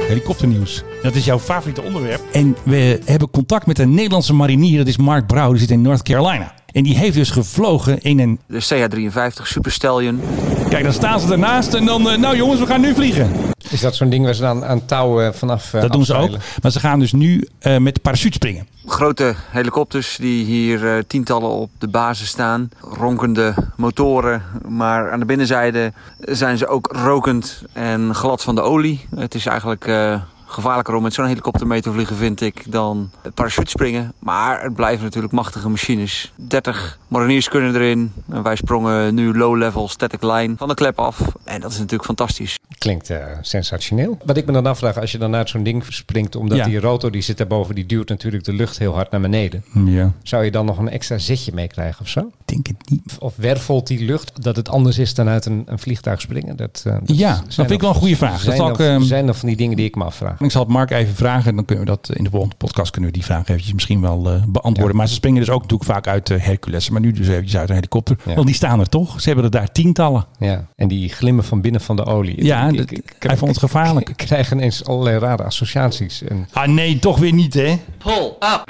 Helikopternieuws. 0.09 0.83
Dat 1.03 1.15
is 1.15 1.25
jouw 1.25 1.39
favoriete 1.39 1.83
onderwerp. 1.83 2.21
En 2.33 2.57
we 2.63 3.01
hebben 3.05 3.31
contact 3.31 3.67
met 3.67 3.79
een 3.79 3.95
Nederlandse 3.95 4.35
marinier. 4.35 4.79
Dat 4.79 4.87
is 4.87 4.97
Mark 4.97 5.27
Brouw. 5.27 5.51
Die 5.51 5.61
zit 5.61 5.71
in 5.71 5.83
North 5.83 6.03
Carolina. 6.03 6.55
En 6.73 6.83
die 6.83 6.97
heeft 6.97 7.15
dus 7.15 7.31
gevlogen 7.31 8.01
in 8.01 8.19
een... 8.19 8.39
De 8.47 8.61
CH-53 8.61 9.43
Super 9.43 9.73
Stallion. 9.73 10.21
Kijk, 10.69 10.85
dan 10.85 10.93
staan 10.93 11.21
ze 11.21 11.33
ernaast 11.33 11.75
en 11.75 11.85
dan... 11.85 12.11
eh, 12.11 12.19
nou 12.19 12.37
jongens, 12.37 12.61
we 12.61 12.67
gaan 12.67 12.81
nu 12.81 12.95
vliegen. 12.95 13.50
Is 13.71 13.81
dat 13.81 13.95
zo'n 13.95 14.11
ding 14.11 14.25
waar 14.25 14.35
ze 14.35 14.43
dan 14.43 14.65
aan 14.65 14.87
touwen 14.87 15.35
vanaf 15.35 15.75
eh, 15.75 15.81
Dat 15.81 15.93
doen 15.93 16.05
ze 16.05 16.15
ook. 16.15 16.37
Maar 16.63 16.71
ze 16.71 16.81
gaan 16.81 16.99
dus 16.99 17.13
nu 17.13 17.49
eh, 17.59 17.77
met 17.77 17.95
de 17.95 18.01
parachute 18.01 18.35
springen. 18.35 18.67
Grote 18.87 19.35
helikopters 19.51 20.17
die 20.17 20.45
hier 20.45 20.97
eh, 20.97 21.03
tientallen 21.07 21.51
op 21.51 21.71
de 21.79 21.89
basis 21.89 22.29
staan. 22.29 22.71
Ronkende 22.81 23.55
motoren. 23.77 24.43
Maar 24.69 25.11
aan 25.13 25.21
de 25.21 25.27
binnenzijde 25.27 25.93
zijn 26.21 26.59
ze 26.59 26.67
ook 26.67 26.89
rokend 26.93 27.63
en 27.73 28.15
glad 28.15 28.43
van 28.43 28.55
de 28.55 28.61
olie. 28.61 29.07
Het 29.17 29.35
is 29.35 29.47
eigenlijk 29.47 29.87
eh, 29.87 30.21
gevaarlijker 30.53 30.95
om 30.95 31.03
met 31.03 31.15
zo'n 31.15 31.27
helikopter 31.27 31.67
mee 31.67 31.81
te 31.83 31.93
vliegen, 31.93 32.17
vind 32.17 32.41
ik, 32.41 32.63
dan 32.73 33.11
parachutespringen. 33.35 34.13
Maar 34.19 34.63
het 34.63 34.75
blijven 34.75 35.05
natuurlijk 35.05 35.33
machtige 35.33 35.69
machines. 35.69 36.33
30 36.37 36.99
mariniers 37.09 37.49
kunnen 37.49 37.75
erin. 37.75 38.13
En 38.31 38.43
wij 38.43 38.57
sprongen 38.57 39.15
nu 39.15 39.37
low-level 39.37 39.89
static 39.89 40.23
line 40.23 40.55
van 40.57 40.69
de 40.69 40.75
klep 40.75 40.99
af. 40.99 41.21
En 41.45 41.61
dat 41.61 41.71
is 41.71 41.77
natuurlijk 41.77 42.05
fantastisch. 42.05 42.59
Klinkt 42.79 43.11
eh, 43.11 43.25
sensationeel. 43.41 44.19
Wat 44.25 44.37
ik 44.37 44.47
me 44.47 44.53
dan 44.53 44.67
afvraag, 44.67 44.99
als 45.01 45.13
je 45.13 45.19
dan 45.19 45.35
uit 45.35 45.49
zo'n 45.49 45.63
ding 45.63 45.85
springt, 45.89 46.37
omdat 46.37 46.59
Ja. 46.59 46.65
die 46.65 46.81
rotor 46.81 47.11
die 47.11 47.23
zit 47.23 47.39
daarboven, 47.39 47.75
die 47.75 47.87
duwt 47.87 48.09
natuurlijk 48.09 48.45
de 48.45 48.53
lucht 48.53 48.79
heel 48.79 48.95
hard 48.95 49.11
naar 49.11 49.21
beneden. 49.21 49.65
Ja. 49.85 50.13
Zou 50.23 50.45
je 50.45 50.51
dan 50.51 50.67
nog 50.67 50.79
een 50.79 50.89
extra 50.89 51.19
zitje 51.19 51.53
meekrijgen 51.55 52.01
of 52.01 52.09
zo? 52.09 52.21
Ik 52.21 52.27
denk 52.55 52.67
het 52.67 52.91
niet. 52.91 53.17
Of 53.19 53.37
wervelt 53.37 53.87
die 53.87 54.05
lucht 54.05 54.43
dat 54.43 54.57
het 54.57 54.69
anders 54.69 54.99
is 54.99 55.15
dan 55.15 55.29
uit 55.29 55.47
een, 55.47 55.63
een 55.67 55.79
vliegtuig 55.79 56.21
springen? 56.21 56.57
Dat, 56.57 56.83
eh, 56.87 56.93
dat 57.05 57.17
Ja, 57.19 57.35
zijn 57.35 57.45
dat 57.47 57.55
vind 57.55 57.71
ik 57.71 57.81
wel 57.81 57.91
een 57.91 57.95
goede 57.97 58.17
vraag. 58.17 58.33
Dat 58.33 58.41
Zijn, 58.41 58.57
zal 58.57 58.67
dan, 58.67 58.75
ik, 58.75 58.81
ehm, 58.81 59.03
zijn 59.03 59.27
dan 59.27 59.35
van 59.35 59.49
die 59.49 59.57
dingen 59.57 59.77
die 59.77 59.87
ik 59.87 59.95
me 59.95 60.05
afvraag. 60.05 60.40
Ik 60.41 60.51
zal 60.51 60.63
het 60.63 60.71
Mark 60.71 60.91
even 60.91 61.15
vragen. 61.15 61.57
Dan 61.57 61.65
kunnen 61.65 61.85
we 61.85 61.91
dat 61.91 62.11
in 62.17 62.25
de 62.25 62.31
volgende 62.31 62.57
podcast 62.57 62.91
kunnen 62.91 63.11
we 63.11 63.17
die 63.17 63.27
vraag 63.27 63.49
eventjes 63.49 63.73
misschien 63.73 64.01
wel 64.01 64.31
eh, 64.31 64.43
beantwoorden. 64.47 64.97
Maar 64.97 65.09
ze 65.09 65.15
springen 65.15 65.41
dus 65.41 65.51
ook 65.51 65.63
natuurlijk 65.63 65.91
vaak 65.91 66.07
uit 66.07 66.27
de 66.27 66.39
Hercules. 66.39 66.91
Maar 66.91 67.01
nu 67.01 67.13
dus 67.13 67.29
eventjes 67.29 67.57
uit 67.57 67.69
een 67.69 67.75
helikopter. 67.75 68.17
Ja. 68.25 68.35
Want 68.35 68.47
die 68.47 68.55
staan 68.57 68.81
er 68.81 68.89
toch. 68.89 69.21
Ze 69.21 69.27
hebben 69.27 69.45
er 69.45 69.51
daar 69.51 69.73
tientallen. 69.73 70.27
Ja, 70.39 70.67
en 70.77 70.89
die 70.89 71.09
glimmen 71.09 71.45
van 71.45 71.61
binnen 71.61 71.81
van 71.81 71.97
de 71.97 72.05
olie. 72.05 72.45
Ja, 72.45 72.69
Ik- 72.69 72.77
dat- 72.77 72.91
ik- 72.91 72.99
ik- 72.99 73.15
hij 73.19 73.37
vond 73.37 73.51
het 73.51 73.61
gevaarlijk. 73.61 74.09
Ik 74.09 74.17
krijg 74.17 74.53
ineens 74.53 74.85
allerlei 74.85 75.19
rare 75.19 75.43
associaties. 75.45 76.23
En, 76.23 76.49
Ah 76.53 76.69
nee, 76.69 76.99
toch 76.99 77.19
weer 77.19 77.33
niet 77.33 77.55
hè. 77.55 77.79
Pull 77.99 78.27
up. 78.41 78.63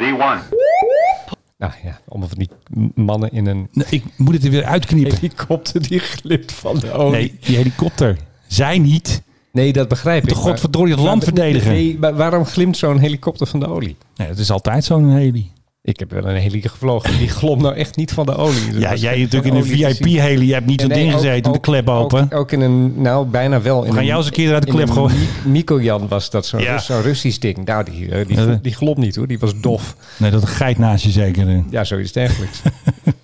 nou 1.58 1.72
ja, 1.84 2.00
allemaal 2.08 2.28
van 2.28 2.38
die 2.38 2.48
mannen 2.94 3.30
in 3.32 3.46
een 3.46 3.68
Nee, 3.72 3.86
Ik 3.90 4.04
moet 4.16 4.34
het 4.34 4.44
er 4.44 4.50
weer 4.50 4.64
uitknippen. 4.64 5.14
helikopter 5.20 5.88
die 5.88 5.98
glimt 5.98 6.52
van 6.52 6.78
de 6.78 6.92
olie. 6.92 7.10
Nee, 7.18 7.38
die 7.40 7.56
helikopter. 7.56 8.16
Zij 8.46 8.78
niet. 8.78 9.22
Nee, 9.52 9.72
dat 9.72 9.88
begrijp 9.88 10.22
ik. 10.22 10.28
De 10.28 10.34
godverdorie 10.34 10.92
het 10.94 11.02
land 11.02 11.24
verdedigen. 11.24 11.72
Nee, 11.72 11.98
maar 11.98 12.14
waarom 12.14 12.44
glimt 12.44 12.76
zo'n 12.76 12.98
helikopter 12.98 13.46
van 13.46 13.60
de 13.60 13.66
olie? 13.68 13.96
Nee, 14.16 14.28
het 14.28 14.38
is 14.38 14.50
altijd 14.50 14.84
zo'n 14.84 15.10
heli. 15.10 15.50
Ik 15.82 15.98
heb 15.98 16.10
wel 16.10 16.24
een 16.28 16.36
heli 16.36 16.62
gevlogen. 16.62 17.18
Die 17.18 17.28
glomt 17.28 17.62
nou 17.62 17.74
echt 17.74 17.96
niet 17.96 18.12
van 18.12 18.26
de 18.26 18.34
olie. 18.36 18.78
Ja, 18.78 18.94
jij 18.94 19.18
natuurlijk 19.18 19.54
in 19.54 19.60
een. 19.60 19.64
VIP-heli. 19.64 20.46
Je 20.46 20.52
hebt 20.52 20.66
niet 20.66 20.80
zo'n 20.80 20.90
Nee, 20.90 20.98
ding 21.02 21.12
gezeten. 21.12 21.42
de 21.42 21.48
ook- 21.58 21.62
klep 21.62 21.88
open. 21.88 22.22
Ook, 22.22 22.34
ook 22.34 22.52
in 22.52 22.60
een, 22.60 23.02
nou 23.02 23.26
bijna 23.26 23.60
wel. 23.62 23.84
In 23.84 23.92
gaan 23.92 24.04
jou 24.04 24.16
eens 24.18 24.26
een 24.26 24.32
keer 24.32 24.46
eruit 24.46 24.62
de 24.62 24.68
in 24.68 24.74
klep 24.74 24.90
gooien. 24.90 25.16
Mi- 25.18 25.50
Miko-Jan 25.50 26.08
was 26.08 26.30
dat, 26.30 26.46
zo'n 26.46 26.60
Ja. 26.60 26.72
Rus- 26.72 26.84
zo'n 26.86 27.02
Russisch 27.02 27.38
ding. 27.38 27.64
Nou, 27.64 27.84
die, 27.84 28.10
eh, 28.10 28.26
die, 28.26 28.60
die, 28.60 28.74
glopt 28.74 28.98
niet 28.98 29.16
hoor, 29.16 29.26
die 29.26 29.38
was 29.38 29.52
dof. 29.60 29.96
Nee, 30.16 30.30
dat 30.30 30.46
geit 30.46 30.78
naast 30.78 31.04
je 31.04 31.10
zeker. 31.10 31.62
Ja, 31.70 31.84
zoiets 31.84 32.12
dergelijks. 32.12 32.60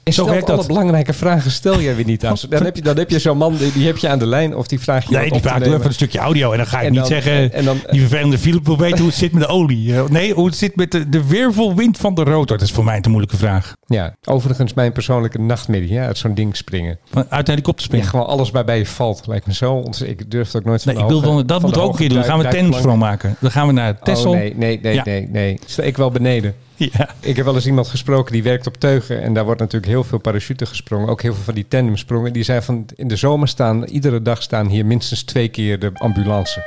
En 0.06 0.12
Zo 0.12 0.24
werkt 0.26 0.48
alle 0.48 0.56
dat. 0.56 0.66
belangrijke 0.66 1.12
vragen 1.12 1.50
stel 1.50 1.80
jij 1.80 1.96
weer 1.96 2.04
niet 2.04 2.24
aan. 2.26 2.36
Dan 2.48 2.64
heb 2.64 2.76
je, 2.76 2.82
dan 2.82 2.96
heb 2.96 3.10
je 3.10 3.18
zo'n 3.18 3.36
man, 3.36 3.56
die, 3.56 3.72
die 3.72 3.86
heb 3.86 3.96
je 3.96 4.08
aan 4.08 4.18
de 4.18 4.26
lijn 4.26 4.56
of 4.56 4.66
die 4.66 4.80
vraag 4.80 5.08
je 5.08 5.16
Nee, 5.16 5.30
die 5.30 5.40
vraagt 5.40 5.66
even 5.66 5.84
een 5.84 5.92
stukje 5.92 6.18
audio. 6.18 6.50
En 6.52 6.56
dan 6.56 6.66
ga 6.66 6.78
ik 6.80 6.84
En 6.86 6.90
niet 6.90 7.00
dan- 7.00 7.08
zeggen, 7.08 7.52
en 7.52 7.64
dan- 7.64 7.78
die 7.90 8.00
vervelende 8.00 8.38
Philip 8.38 8.66
wil 8.66 8.78
weten 8.78 8.98
hoe 8.98 9.06
het 9.06 9.16
zit 9.16 9.32
met 9.32 9.42
de 9.42 9.48
olie. 9.48 9.94
Eh, 9.96 10.04
Nee, 10.08 10.32
hoe 10.34 10.46
het 10.46 10.56
zit 10.56 10.76
met 10.76 10.90
de, 10.92 11.08
de 11.08 11.26
weervolwind 11.26 11.98
van 11.98 12.14
de 12.14 12.22
Dat 12.46 12.60
is 12.60 12.70
voor 12.72 12.84
mij 12.84 12.98
een 13.02 13.10
moeilijke 13.10 13.36
vraag. 13.36 13.72
Ja, 13.86 14.14
overigens 14.24 14.74
mijn 14.74 14.92
persoonlijke 14.92 15.38
nachtmerrie, 15.40 15.92
ja, 15.92 16.06
uit 16.06 16.18
zo'n 16.18 16.34
ding 16.34 16.56
springen. 16.56 16.98
Van- 17.10 17.26
Uit 17.28 17.46
de 17.46 17.50
helikopter 17.52 17.82
Ja, 17.82 17.86
springen. 17.90 18.08
gewoon 18.08 18.26
alles 18.26 18.50
waarbij 18.50 18.78
je 18.78 18.86
valt, 18.86 19.26
lijkt 19.26 19.46
me 19.46 19.54
zo. 19.54 19.82
Ik 20.04 20.30
durf 20.30 20.46
het 20.46 20.56
ook 20.56 20.64
nooit 20.64 20.82
van 20.82 20.94
Nee, 20.94 21.02
ik 21.02 21.08
wil 21.08 21.20
dan, 21.20 21.36
dat 21.36 21.46
van 21.48 21.60
moeten 21.62 21.80
we 21.80 21.86
ook 21.86 21.92
een 21.92 21.98
keer 21.98 22.08
doen. 22.08 22.18
Dan 22.18 22.26
gaan 22.26 22.36
we 22.36 22.42
duik- 22.42 22.56
tandemsprong 22.56 22.98
maken. 22.98 23.36
Dan 23.40 23.50
gaan 23.50 23.66
we 23.66 23.72
naar 23.72 23.98
Texel. 23.98 24.30
Oh 24.30 24.36
nee, 24.36 24.54
nee, 24.56 24.80
nee, 24.82 24.94
Ja. 24.94 25.02
nee, 25.04 25.28
nee. 25.28 25.58
Sta 25.66 25.82
ik 25.82 25.96
wel 25.96 26.10
beneden. 26.10 26.54
Ja. 26.78 27.08
Ik 27.20 27.36
heb 27.36 27.44
wel 27.44 27.54
eens 27.54 27.66
iemand 27.66 27.86
gesproken 27.88 28.32
die 28.32 28.42
werkt 28.42 28.66
op 28.66 28.76
teugen. 28.76 29.22
En 29.22 29.34
daar 29.34 29.44
wordt 29.44 29.60
natuurlijk 29.60 29.92
heel 29.92 30.04
veel 30.04 30.18
parachute 30.18 30.66
gesprongen. 30.66 31.08
Ook 31.08 31.22
heel 31.22 31.34
veel 31.34 31.42
van 31.44 31.54
die 31.54 31.68
tandemsprongen. 31.68 32.32
Die 32.32 32.42
zei 32.42 32.62
van 32.62 32.84
in 32.94 33.08
de 33.08 33.16
zomer 33.16 33.48
staan, 33.48 33.84
iedere 33.84 34.22
dag 34.22 34.42
staan 34.42 34.66
hier 34.68 34.86
minstens 34.86 35.22
twee 35.22 35.48
keer 35.48 35.78
de 35.78 35.90
ambulance. 35.94 36.62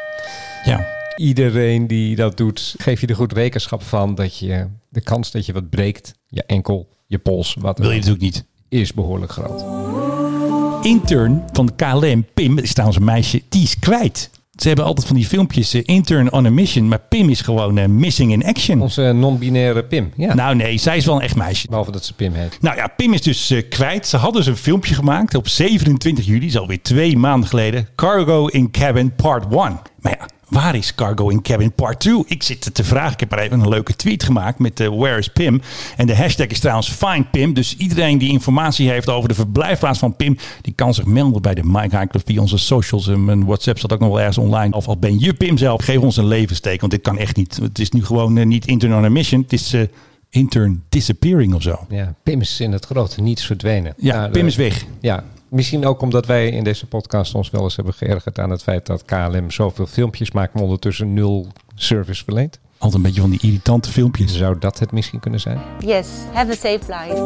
ja. 0.65 0.85
Iedereen 1.15 1.87
die 1.87 2.15
dat 2.15 2.37
doet, 2.37 2.75
geef 2.77 3.01
je 3.01 3.07
er 3.07 3.15
goed 3.15 3.33
rekenschap 3.33 3.83
van 3.83 4.15
dat 4.15 4.37
je 4.39 4.65
de 4.89 5.02
kans 5.02 5.32
dat 5.32 5.45
je 5.45 5.54
wat 5.54 5.69
breekt, 5.69 6.13
je 6.28 6.43
enkel, 6.43 6.89
je 7.08 7.17
pols, 7.17 7.56
wat 7.60 7.80
Wil 7.80 7.89
je 7.89 7.95
natuurlijk 7.95 8.23
niet. 8.23 8.45
is 8.69 8.93
behoorlijk 8.93 9.32
groot. 9.32 9.63
Intern 10.86 11.43
van 11.52 11.65
de 11.65 11.73
KLM, 11.75 12.25
Pim, 12.34 12.58
is 12.58 12.71
trouwens 12.71 12.99
een 12.99 13.06
meisje, 13.06 13.41
die 13.49 13.63
is 13.63 13.80
kwijt. 13.80 14.30
Ze 14.56 14.67
hebben 14.67 14.86
altijd 14.86 15.08
van 15.08 15.15
die 15.15 15.25
filmpjes, 15.25 15.73
eh, 15.73 15.82
intern 15.86 16.32
on 16.32 16.45
a 16.45 16.49
mission. 16.49 16.88
Maar 16.88 16.99
Pim 16.99 17.30
is 17.30 17.41
gewoon 17.41 17.78
eh, 17.78 17.88
missing 17.88 18.32
in 18.32 18.45
action. 18.45 18.82
Onze 18.82 19.02
non-binaire 19.02 19.84
Pim. 19.84 20.12
Ja. 20.15 20.34
Nou 20.34 20.56
nee, 20.56 20.78
zij 20.78 20.97
is 20.97 21.06
wel 21.06 21.15
een 21.15 21.21
echt 21.21 21.36
meisje. 21.36 21.67
Behalve 21.67 21.91
dat 21.91 22.06
ze 22.06 22.13
Pim 22.13 22.34
heet. 22.34 22.58
Nou 22.62 22.75
ja, 22.75 22.88
Pim 22.88 23.13
is 23.13 23.21
dus 23.21 23.49
eh, 23.49 23.69
kwijt. 23.69 24.08
Ze 24.08 24.17
hadden 24.17 24.41
dus 24.41 24.49
een 24.52 24.58
filmpje 24.58 24.93
gemaakt 24.95 25.36
op 25.36 25.47
27 25.47 26.25
juli, 26.25 26.45
is 26.45 26.58
alweer 26.58 26.82
twee 26.82 27.17
maanden 27.17 27.49
geleden. 27.49 27.88
Cargo 27.95 28.47
in 28.47 28.71
Cabin 28.71 29.15
Part 29.15 29.43
1. 29.43 29.52
Maar 29.99 30.17
ja, 30.19 30.28
waar 30.49 30.75
is 30.75 30.95
Cargo 30.95 31.29
in 31.29 31.41
Cabin 31.41 31.71
Part 31.71 31.99
2? 31.99 32.23
Ik 32.25 32.43
zit 32.43 32.73
te 32.75 32.83
vragen. 32.83 33.13
Ik 33.13 33.19
heb 33.19 33.29
maar 33.29 33.39
even 33.39 33.59
een 33.59 33.69
leuke 33.69 33.95
tweet 33.95 34.23
gemaakt 34.23 34.59
met 34.59 34.79
eh, 34.79 34.88
Where 34.88 35.17
is 35.17 35.27
Pim? 35.27 35.62
En 35.97 36.07
de 36.07 36.15
hashtag 36.15 36.47
is 36.47 36.59
trouwens 36.59 36.89
Find 36.91 37.31
Pim. 37.31 37.53
Dus 37.53 37.77
iedereen 37.77 38.17
die 38.17 38.29
informatie 38.31 38.89
heeft 38.89 39.09
over 39.09 39.29
de 39.29 39.35
verblijfplaats 39.35 39.99
van 39.99 40.15
Pim, 40.15 40.38
die 40.62 40.73
kan 40.73 40.93
zich 40.93 41.05
melden 41.05 41.41
bij 41.41 41.53
de 41.53 41.63
Mike 41.63 41.97
High 41.97 42.07
Club 42.09 42.21
via 42.25 42.41
onze 42.41 42.57
socials. 42.57 43.07
En 43.07 43.25
mijn 43.25 43.45
WhatsApp 43.45 43.77
staat 43.77 43.93
ook 43.93 43.99
nog 43.99 44.09
wel 44.09 44.19
ergens 44.19 44.38
online. 44.38 44.75
Of 44.75 44.88
al 44.88 44.97
ben 44.97 45.19
je 45.19 45.33
Pim 45.33 45.57
zelf, 45.57 45.83
geef 45.83 45.97
ons 45.99 46.17
een 46.17 46.27
levensteek, 46.27 46.79
want 46.79 46.91
dit 46.91 47.01
kan 47.01 47.17
echt 47.17 47.35
niet. 47.35 47.59
Het 47.62 47.79
is 47.79 47.91
nu 47.91 48.05
gewoon 48.05 48.38
eh, 48.38 48.45
niet 48.45 48.65
intern 48.67 48.95
on 48.95 49.03
a 49.05 49.09
mission. 49.09 49.41
Het 49.41 49.53
is 49.53 49.73
eh, 49.73 49.81
intern 50.29 50.83
disappearing 50.89 51.53
of 51.53 51.62
zo. 51.62 51.85
Ja, 51.89 52.13
Pim 52.23 52.41
is 52.41 52.59
in 52.59 52.71
het 52.71 52.85
grote 52.85 53.21
niets 53.21 53.45
verdwenen. 53.45 53.93
Ja, 53.97 54.15
Nou, 54.15 54.31
Pim 54.31 54.41
de- 54.41 54.47
is 54.47 54.55
weg. 54.55 54.85
Ja, 55.01 55.23
misschien 55.49 55.85
ook 55.85 56.01
omdat 56.01 56.25
wij 56.25 56.49
in 56.49 56.63
deze 56.63 56.88
podcast 56.88 57.35
ons 57.35 57.49
wel 57.49 57.63
eens 57.63 57.75
hebben 57.75 57.93
geërgerd 57.93 58.39
aan 58.39 58.49
het 58.49 58.63
feit 58.63 58.85
dat 58.85 59.05
KLM 59.05 59.51
zoveel 59.51 59.85
filmpjes 59.85 60.31
maakt, 60.31 60.53
maar 60.53 60.63
ondertussen 60.63 61.13
nul 61.13 61.47
service 61.75 62.23
verleent. 62.23 62.59
Altijd 62.77 62.93
een 62.93 63.01
beetje 63.01 63.21
van 63.21 63.29
die 63.29 63.41
irritante 63.41 63.89
filmpjes. 63.91 64.38
Zou 64.38 64.59
dat 64.59 64.79
het 64.79 64.91
misschien 64.91 65.19
kunnen 65.19 65.39
zijn? 65.39 65.59
Yes, 65.79 66.07
have 66.33 66.51
a 66.51 66.55
safe 66.55 66.79
flight. 66.83 67.17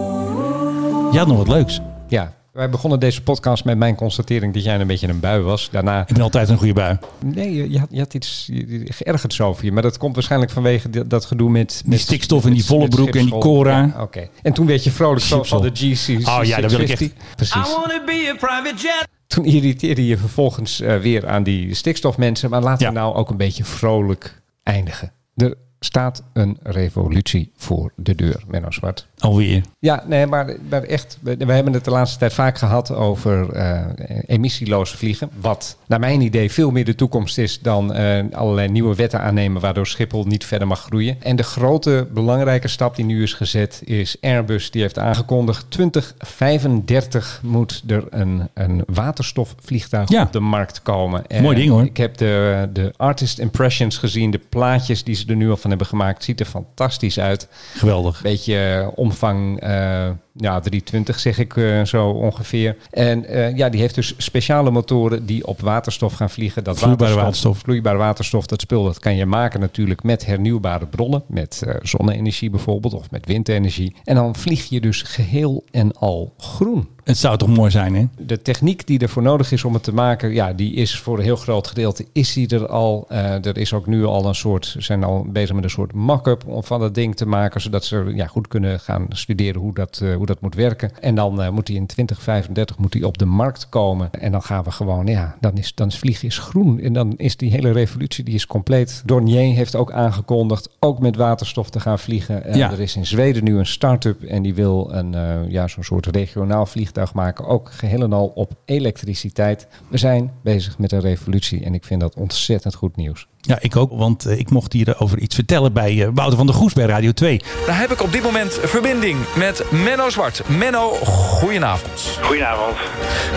Had 1.17 1.27
nog 1.27 1.37
wat 1.37 1.47
leuks. 1.47 1.81
Ja. 2.07 2.33
Wij 2.53 2.69
begonnen 2.69 2.99
deze 2.99 3.23
podcast 3.23 3.65
met 3.65 3.77
mijn 3.77 3.95
constatering 3.95 4.53
dat 4.53 4.63
jij 4.63 4.79
een 4.79 4.87
beetje 4.87 5.07
een 5.07 5.19
bui 5.19 5.41
was. 5.41 5.69
Daarna, 5.71 6.01
Ik 6.01 6.13
ben 6.13 6.21
altijd 6.21 6.49
een 6.49 6.57
goede 6.57 6.73
bui. 6.73 6.97
nee, 7.25 7.53
je, 7.55 7.71
je 7.71 7.79
had, 7.79 7.87
je 7.91 7.99
had 7.99 8.13
iets 8.13 8.49
geërgerd 8.85 9.41
over 9.41 9.65
je. 9.65 9.71
Maar 9.71 9.81
dat 9.81 9.97
komt 9.97 10.13
waarschijnlijk 10.15 10.51
vanwege 10.51 11.07
dat 11.07 11.25
gedoe 11.25 11.49
met... 11.49 11.79
Die 11.81 11.89
met 11.89 11.99
stikstof 11.99 12.45
en 12.45 12.53
die 12.53 12.65
volle 12.65 12.87
broek 12.87 13.15
en 13.15 13.25
die. 13.25 13.37
Cora. 13.37 13.79
Ja, 13.95 14.01
Oké. 14.01 14.27
En 14.41 14.53
toen 14.53 14.65
werd 14.65 14.83
je 14.83 14.91
vrolijk 14.91 15.21
van 15.25 15.39
de 15.61 15.69
Schiphol. 15.73 16.15
GC. 16.21 16.27
Oh 16.27 16.43
ja, 16.43 16.61
dat 16.61 16.71
wil 16.71 16.79
ik 16.79 16.89
echt. 16.89 17.01
'em. 17.01 17.07
I 17.07 17.13
Precies. 17.35 17.53
wanna 17.53 18.03
be 18.05 18.29
a 18.33 18.35
private 18.35 18.81
jet. 18.81 19.07
Toen 19.27 19.45
irriteerde 19.45 20.05
je 20.05 20.17
vervolgens 20.17 20.81
eh, 20.81 20.97
weer 20.97 21.27
aan 21.27 21.43
die 21.43 21.73
stikstofmensen. 21.73 22.49
Maar 22.49 22.61
laten 22.61 22.87
we 22.87 22.93
nou 22.93 23.15
ook 23.15 23.29
een 23.29 23.37
beetje 23.37 23.63
vrolijk 23.63 24.41
eindigen. 24.63 25.11
Er 25.35 25.55
staat 25.85 26.23
een 26.33 26.57
revolutie 26.63 27.51
voor 27.57 27.91
de 27.95 28.15
deur, 28.15 28.43
Menno 28.47 28.71
Zwart. 28.71 29.07
Alweer. 29.19 29.61
Ja, 29.79 30.03
nee, 30.07 30.25
maar, 30.25 30.55
maar 30.69 30.83
echt, 30.83 31.17
we, 31.21 31.35
we 31.37 31.53
hebben 31.53 31.73
het 31.73 31.85
de 31.85 31.91
laatste 31.91 32.17
tijd 32.19 32.33
vaak 32.33 32.57
gehad 32.57 32.91
over 32.93 33.49
eh, 33.51 33.81
emissieloos 34.25 34.91
vliegen. 34.91 35.29
Wat 35.41 35.77
naar 35.87 35.99
mijn 35.99 36.21
idee 36.21 36.51
veel 36.51 36.71
meer 36.71 36.85
de 36.85 36.95
toekomst 36.95 37.37
is 37.37 37.59
dan 37.61 37.93
eh, 37.93 38.23
allerlei 38.31 38.67
nieuwe 38.69 38.95
wetten 38.95 39.21
aannemen 39.21 39.61
waardoor 39.61 39.87
Schiphol 39.87 40.23
niet 40.25 40.45
verder 40.45 40.67
mag 40.67 40.79
groeien. 40.81 41.17
En 41.21 41.35
de 41.35 41.43
grote 41.43 42.07
belangrijke 42.13 42.67
stap 42.67 42.95
die 42.95 43.05
nu 43.05 43.23
is 43.23 43.33
gezet 43.33 43.81
is 43.85 44.17
Airbus 44.21 44.71
die 44.71 44.81
heeft 44.81 44.99
aangekondigd 44.99 45.65
2035 45.69 47.39
moet 47.43 47.83
er 47.87 48.03
een, 48.09 48.49
een 48.53 48.83
waterstofvliegtuig 48.93 50.09
Ja. 50.09 50.21
op 50.23 50.31
de 50.31 50.39
markt 50.39 50.81
komen. 50.81 51.27
En 51.27 51.41
Mooi 51.43 51.55
ding, 51.55 51.69
hoor. 51.69 51.83
Ik 51.83 51.97
heb 51.97 52.17
de, 52.17 52.69
de 52.73 52.93
artist 52.97 53.39
impressions 53.39 53.97
gezien, 53.97 54.31
de 54.31 54.41
plaatjes 54.49 55.03
die 55.03 55.15
ze 55.15 55.25
er 55.27 55.35
nu 55.35 55.49
al 55.49 55.57
van 55.57 55.71
hebben 55.77 55.87
gemaakt. 55.87 56.23
Ziet 56.23 56.39
er 56.39 56.45
fantastisch 56.45 57.19
uit 57.19 57.47
Geweldig. 57.73 58.21
beetje 58.21 58.91
omvang 58.95 59.59
eh, 59.59 60.09
ja, 60.35 60.59
320 60.59 61.19
zeg 61.19 61.37
ik 61.37 61.57
eh, 61.57 61.83
zo 61.83 62.09
ongeveer. 62.09 62.75
En 62.91 63.25
eh, 63.25 63.57
ja, 63.57 63.69
die 63.69 63.79
heeft 63.79 63.95
dus 63.95 64.13
speciale 64.17 64.71
motoren 64.71 65.25
die 65.25 65.47
op 65.47 65.61
waterstof 65.61 66.13
gaan 66.13 66.29
vliegen. 66.29 66.63
Dat 66.63 66.79
Vloeibare 66.79 67.15
waterstof. 67.15 67.57
Vloeibaar 67.57 67.97
waterstof, 67.97 68.45
dat 68.45 68.61
spul 68.61 68.83
dat 68.83 68.99
kan 68.99 69.15
je 69.15 69.25
maken 69.25 69.59
natuurlijk 69.59 70.03
met 70.03 70.25
hernieuwbare 70.25 70.85
bronnen. 70.85 71.23
Met 71.27 71.61
eh, 71.65 71.75
zonne-energie 71.81 72.49
bijvoorbeeld 72.49 72.93
of 72.93 73.11
met 73.11 73.25
windenergie. 73.25 73.95
En 74.03 74.15
dan 74.15 74.35
vlieg 74.35 74.69
je 74.69 74.81
dus 74.81 75.01
geheel 75.01 75.63
en 75.71 75.91
al 75.91 76.33
groen. 76.37 76.87
Het 77.03 77.17
zou 77.17 77.37
toch 77.37 77.49
mooi 77.49 77.71
zijn, 77.71 77.95
hè? 77.95 78.05
De 78.17 78.41
techniek 78.41 78.87
die 78.87 78.99
ervoor 78.99 79.23
nodig 79.23 79.51
is 79.51 79.63
om 79.63 79.73
het 79.73 79.83
te 79.83 79.93
maken, 79.93 80.33
ja, 80.33 80.53
die 80.53 80.73
is 80.73 80.99
voor 80.99 81.17
een 81.17 81.23
heel 81.23 81.35
groot 81.35 81.67
gedeelte 81.67 82.05
is 82.11 82.33
die 82.33 82.47
er 82.47 82.67
al. 82.67 83.05
Er 83.09 83.57
is 83.57 83.73
ook 83.73 83.87
nu 83.87 84.05
al 84.05 84.25
een 84.25 84.35
soort, 84.35 84.65
ze 84.65 84.81
zijn 84.81 85.03
al 85.03 85.25
bezig 85.29 85.55
met 85.55 85.63
een 85.63 85.69
soort 85.69 85.93
mock-up 85.93 86.43
om 86.47 86.63
van 86.63 86.79
dat 86.79 86.95
ding 86.95 87.15
te 87.15 87.25
maken, 87.25 87.61
zodat 87.61 87.85
ze 87.85 88.11
ja, 88.15 88.27
goed 88.27 88.47
kunnen 88.47 88.79
gaan 88.79 89.05
studeren 89.09 89.61
hoe 89.61 89.73
dat, 89.73 90.01
hoe 90.23 90.33
dat 90.33 90.41
moet 90.41 90.55
werken. 90.55 90.91
En 91.01 91.15
dan 91.15 91.41
eh, 91.41 91.49
moet 91.49 91.65
die 91.65 91.75
in 91.75 91.85
2035 91.85 92.77
moet 92.77 92.91
die 92.91 93.07
op 93.07 93.17
de 93.17 93.25
markt 93.25 93.69
komen. 93.69 94.09
En 94.11 94.31
dan 94.31 94.41
gaan 94.41 94.63
we 94.63 94.71
gewoon, 94.71 95.07
ja, 95.07 95.35
dan 95.39 95.57
is, 95.57 95.75
dan 95.75 95.87
is 95.87 95.97
vliegen 95.97 96.27
is 96.27 96.37
groen. 96.37 96.79
En 96.79 96.93
dan 96.93 97.13
is 97.17 97.37
die 97.37 97.51
hele 97.51 97.71
revolutie 97.71 98.23
die 98.23 98.33
is 98.33 98.47
compleet. 98.47 99.01
Dornier 99.05 99.55
heeft 99.55 99.75
ook 99.75 99.91
aangekondigd 99.91 100.69
ook 100.79 100.99
met 100.99 101.15
waterstof 101.15 101.69
te 101.69 101.79
gaan 101.79 101.99
vliegen. 101.99 102.43
Eh, 102.43 102.55
Ja. 102.55 102.71
Er 102.71 102.79
is 102.79 102.95
in 102.95 103.05
Zweden 103.05 103.43
nu 103.43 103.57
een 103.57 103.65
start-up 103.65 104.23
en 104.23 104.41
die 104.41 104.53
wil 104.53 104.93
een, 104.93 105.13
eh, 105.15 105.49
ja, 105.49 105.67
zo'n 105.67 105.83
soort 105.83 106.05
regionaal 106.05 106.65
vliegtuig 106.65 107.13
maken. 107.13 107.45
Ook 107.45 107.71
geheel 107.71 108.01
en 108.01 108.13
al 108.13 108.27
op 108.27 108.51
elektriciteit. 108.65 109.67
We 109.87 109.97
zijn 109.97 110.31
bezig 110.41 110.77
met 110.77 110.91
een 110.91 110.99
revolutie 110.99 111.63
en 111.63 111.73
ik 111.73 111.83
vind 111.83 112.01
dat 112.01 112.15
ontzettend 112.15 112.75
goed 112.75 112.95
nieuws. 112.95 113.27
Ja, 113.45 113.57
ik 113.59 113.75
ook, 113.75 113.91
want 113.93 114.25
eh, 114.25 114.39
ik 114.39 114.49
mocht 114.49 114.73
hier 114.73 114.95
over 114.99 115.19
iets 115.19 115.35
vertellen 115.35 115.73
bij 115.73 115.93
uh, 115.93 116.07
Wouter 116.13 116.37
van 116.37 116.45
der 116.45 116.55
Goes 116.55 116.73
bij 116.73 116.85
Radio 116.85 117.11
2. 117.11 117.41
Daar 117.65 117.79
heb 117.79 117.91
ik 117.91 118.01
op 118.01 118.11
dit 118.11 118.23
moment 118.23 118.59
verbinding 118.63 119.17
met 119.35 119.63
Menno 119.71 120.09
Zwart. 120.09 120.41
Menno, 120.47 120.89
goedenavond. 120.89 122.19
Goedenavond. 122.21 122.77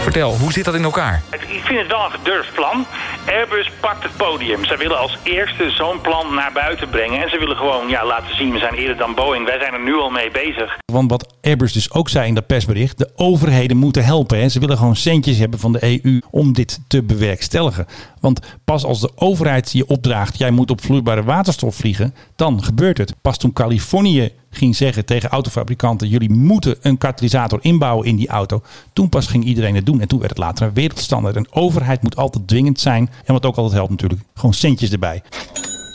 Vertel, 0.02 0.36
hoe 0.36 0.52
zit 0.52 0.64
dat 0.64 0.74
in 0.74 0.82
elkaar? 0.82 1.22
Ik 1.30 1.62
vind 1.62 1.78
het 1.78 1.88
wel 1.88 2.04
een 2.04 2.10
gedurfd 2.10 2.54
plan. 2.54 2.86
Airbus 3.26 3.70
pakt 3.80 4.02
het 4.02 4.16
podium. 4.16 4.64
Zij 4.64 4.78
willen 4.78 4.98
als 4.98 5.18
eerste 5.22 5.70
zo'n 5.70 6.00
plan 6.00 6.34
naar 6.34 6.52
buiten 6.52 6.88
brengen. 6.88 7.22
En 7.22 7.30
ze 7.30 7.38
willen 7.38 7.56
gewoon 7.56 7.88
ja, 7.88 8.06
laten 8.06 8.36
zien, 8.36 8.52
we 8.52 8.58
zijn 8.58 8.74
eerder 8.74 8.96
dan 8.96 9.14
Boeing. 9.14 9.46
Wij 9.46 9.58
zijn 9.58 9.72
er 9.72 9.84
nu 9.84 9.94
al 9.94 10.10
mee 10.10 10.30
bezig. 10.30 10.78
Want 10.92 11.10
wat 11.10 11.34
Airbus 11.40 11.72
dus 11.72 11.92
ook 11.92 12.08
zei 12.08 12.28
in 12.28 12.34
dat 12.34 12.46
persbericht, 12.46 12.98
de 12.98 13.10
overheden 13.16 13.76
moeten 13.76 14.04
helpen. 14.04 14.38
Hè. 14.38 14.48
Ze 14.48 14.60
willen 14.60 14.76
gewoon 14.76 14.96
centjes 14.96 15.38
hebben 15.38 15.58
van 15.58 15.72
de 15.72 16.00
EU 16.02 16.20
om 16.30 16.52
dit 16.52 16.80
te 16.88 17.02
bewerkstelligen. 17.02 17.86
Want 18.20 18.40
pas 18.64 18.84
als 18.84 19.00
de 19.00 19.10
overheid 19.14 19.72
je 19.72 19.88
opdraagt, 19.96 20.38
jij 20.38 20.50
moet 20.50 20.70
op 20.70 20.80
vloeibare 20.80 21.22
waterstof 21.22 21.74
vliegen, 21.74 22.14
dan 22.36 22.62
gebeurt 22.64 22.98
het. 22.98 23.14
Pas 23.20 23.38
toen 23.38 23.52
Californië 23.52 24.32
ging 24.50 24.76
zeggen 24.76 25.04
tegen 25.04 25.30
autofabrikanten, 25.30 26.08
jullie 26.08 26.30
moeten 26.30 26.76
een 26.80 26.98
katalysator 26.98 27.58
inbouwen 27.62 28.06
in 28.06 28.16
die 28.16 28.28
auto. 28.28 28.62
Toen 28.92 29.08
pas 29.08 29.26
ging 29.26 29.44
iedereen 29.44 29.74
het 29.74 29.86
doen 29.86 30.00
en 30.00 30.08
toen 30.08 30.18
werd 30.18 30.30
het 30.30 30.38
later 30.38 30.66
een 30.66 30.74
wereldstandaard. 30.74 31.36
Een 31.36 31.52
overheid 31.52 32.02
moet 32.02 32.16
altijd 32.16 32.48
dwingend 32.48 32.80
zijn 32.80 33.10
en 33.24 33.32
wat 33.32 33.46
ook 33.46 33.56
altijd 33.56 33.74
helpt 33.74 33.90
natuurlijk, 33.90 34.20
gewoon 34.34 34.54
centjes 34.54 34.90
erbij. 34.90 35.22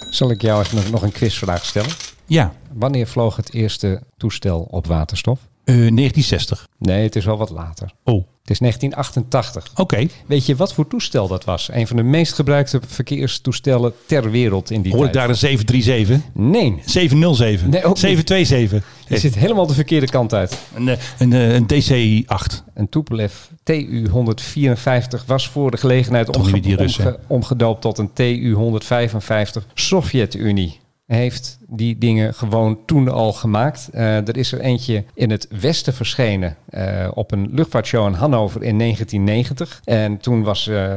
Zal 0.09 0.31
ik 0.31 0.41
jou 0.41 0.63
even 0.63 0.91
nog 0.91 1.01
een 1.01 1.11
quizvraag 1.11 1.65
stellen? 1.65 1.91
Ja. 2.25 2.53
Wanneer 2.73 3.07
vloog 3.07 3.35
het 3.35 3.53
eerste 3.53 4.01
toestel 4.17 4.67
op 4.69 4.87
waterstof? 4.87 5.39
Uh, 5.39 5.75
1960. 5.75 6.67
Nee, 6.77 7.03
het 7.03 7.15
is 7.15 7.25
wel 7.25 7.37
wat 7.37 7.49
later. 7.49 7.91
Oh. 8.03 8.25
Het 8.41 8.49
is 8.49 8.59
1988. 8.59 9.71
Oké. 9.75 10.07
Weet 10.25 10.45
je 10.45 10.55
wat 10.55 10.73
voor 10.73 10.87
toestel 10.87 11.27
dat 11.27 11.43
was? 11.43 11.69
Een 11.71 11.87
van 11.87 11.97
de 11.97 12.03
meest 12.03 12.33
gebruikte 12.33 12.81
verkeerstoestellen 12.87 13.93
ter 14.05 14.31
wereld 14.31 14.71
in 14.71 14.81
die 14.81 14.91
Hoor 14.91 15.01
tijd. 15.01 15.15
ik 15.15 15.21
daar 15.21 15.29
een 15.29 15.35
737? 15.35 16.31
Nee. 16.33 16.81
707? 16.85 17.69
Nee, 17.69 17.83
ook 17.83 17.97
727? 17.97 18.89
Je 19.07 19.17
zit 19.17 19.35
helemaal 19.35 19.67
de 19.67 19.73
verkeerde 19.73 20.07
kant 20.07 20.33
uit. 20.33 20.57
Een, 20.75 20.87
een, 20.87 21.31
een, 21.31 21.31
een 21.31 21.67
DC-8. 21.67 22.63
Een 22.73 22.89
Tupolev 22.89 23.33
TU-154 23.63 25.25
was 25.25 25.47
voor 25.47 25.71
de 25.71 25.77
gelegenheid 25.77 26.37
omge 26.37 26.61
omge 26.77 27.19
omgedoopt 27.27 27.81
tot 27.81 27.97
een 27.97 28.11
TU-155 28.13 29.65
Sovjet-Unie 29.73 30.79
heeft 31.05 31.59
die 31.73 31.97
dingen 31.97 32.33
gewoon 32.33 32.77
toen 32.85 33.09
al 33.09 33.33
gemaakt. 33.33 33.89
Uh, 33.93 34.27
er 34.27 34.37
is 34.37 34.51
er 34.51 34.59
eentje 34.59 35.03
in 35.13 35.29
het 35.29 35.47
westen 35.61 35.93
verschenen 35.93 36.55
uh, 36.69 37.07
op 37.13 37.31
een 37.31 37.49
luchtvaartshow 37.51 38.07
in 38.07 38.13
Hannover 38.13 38.63
in 38.63 38.77
1990. 38.77 39.81
En 39.83 40.17
toen 40.17 40.43
was 40.43 40.67
uh, 40.67 40.93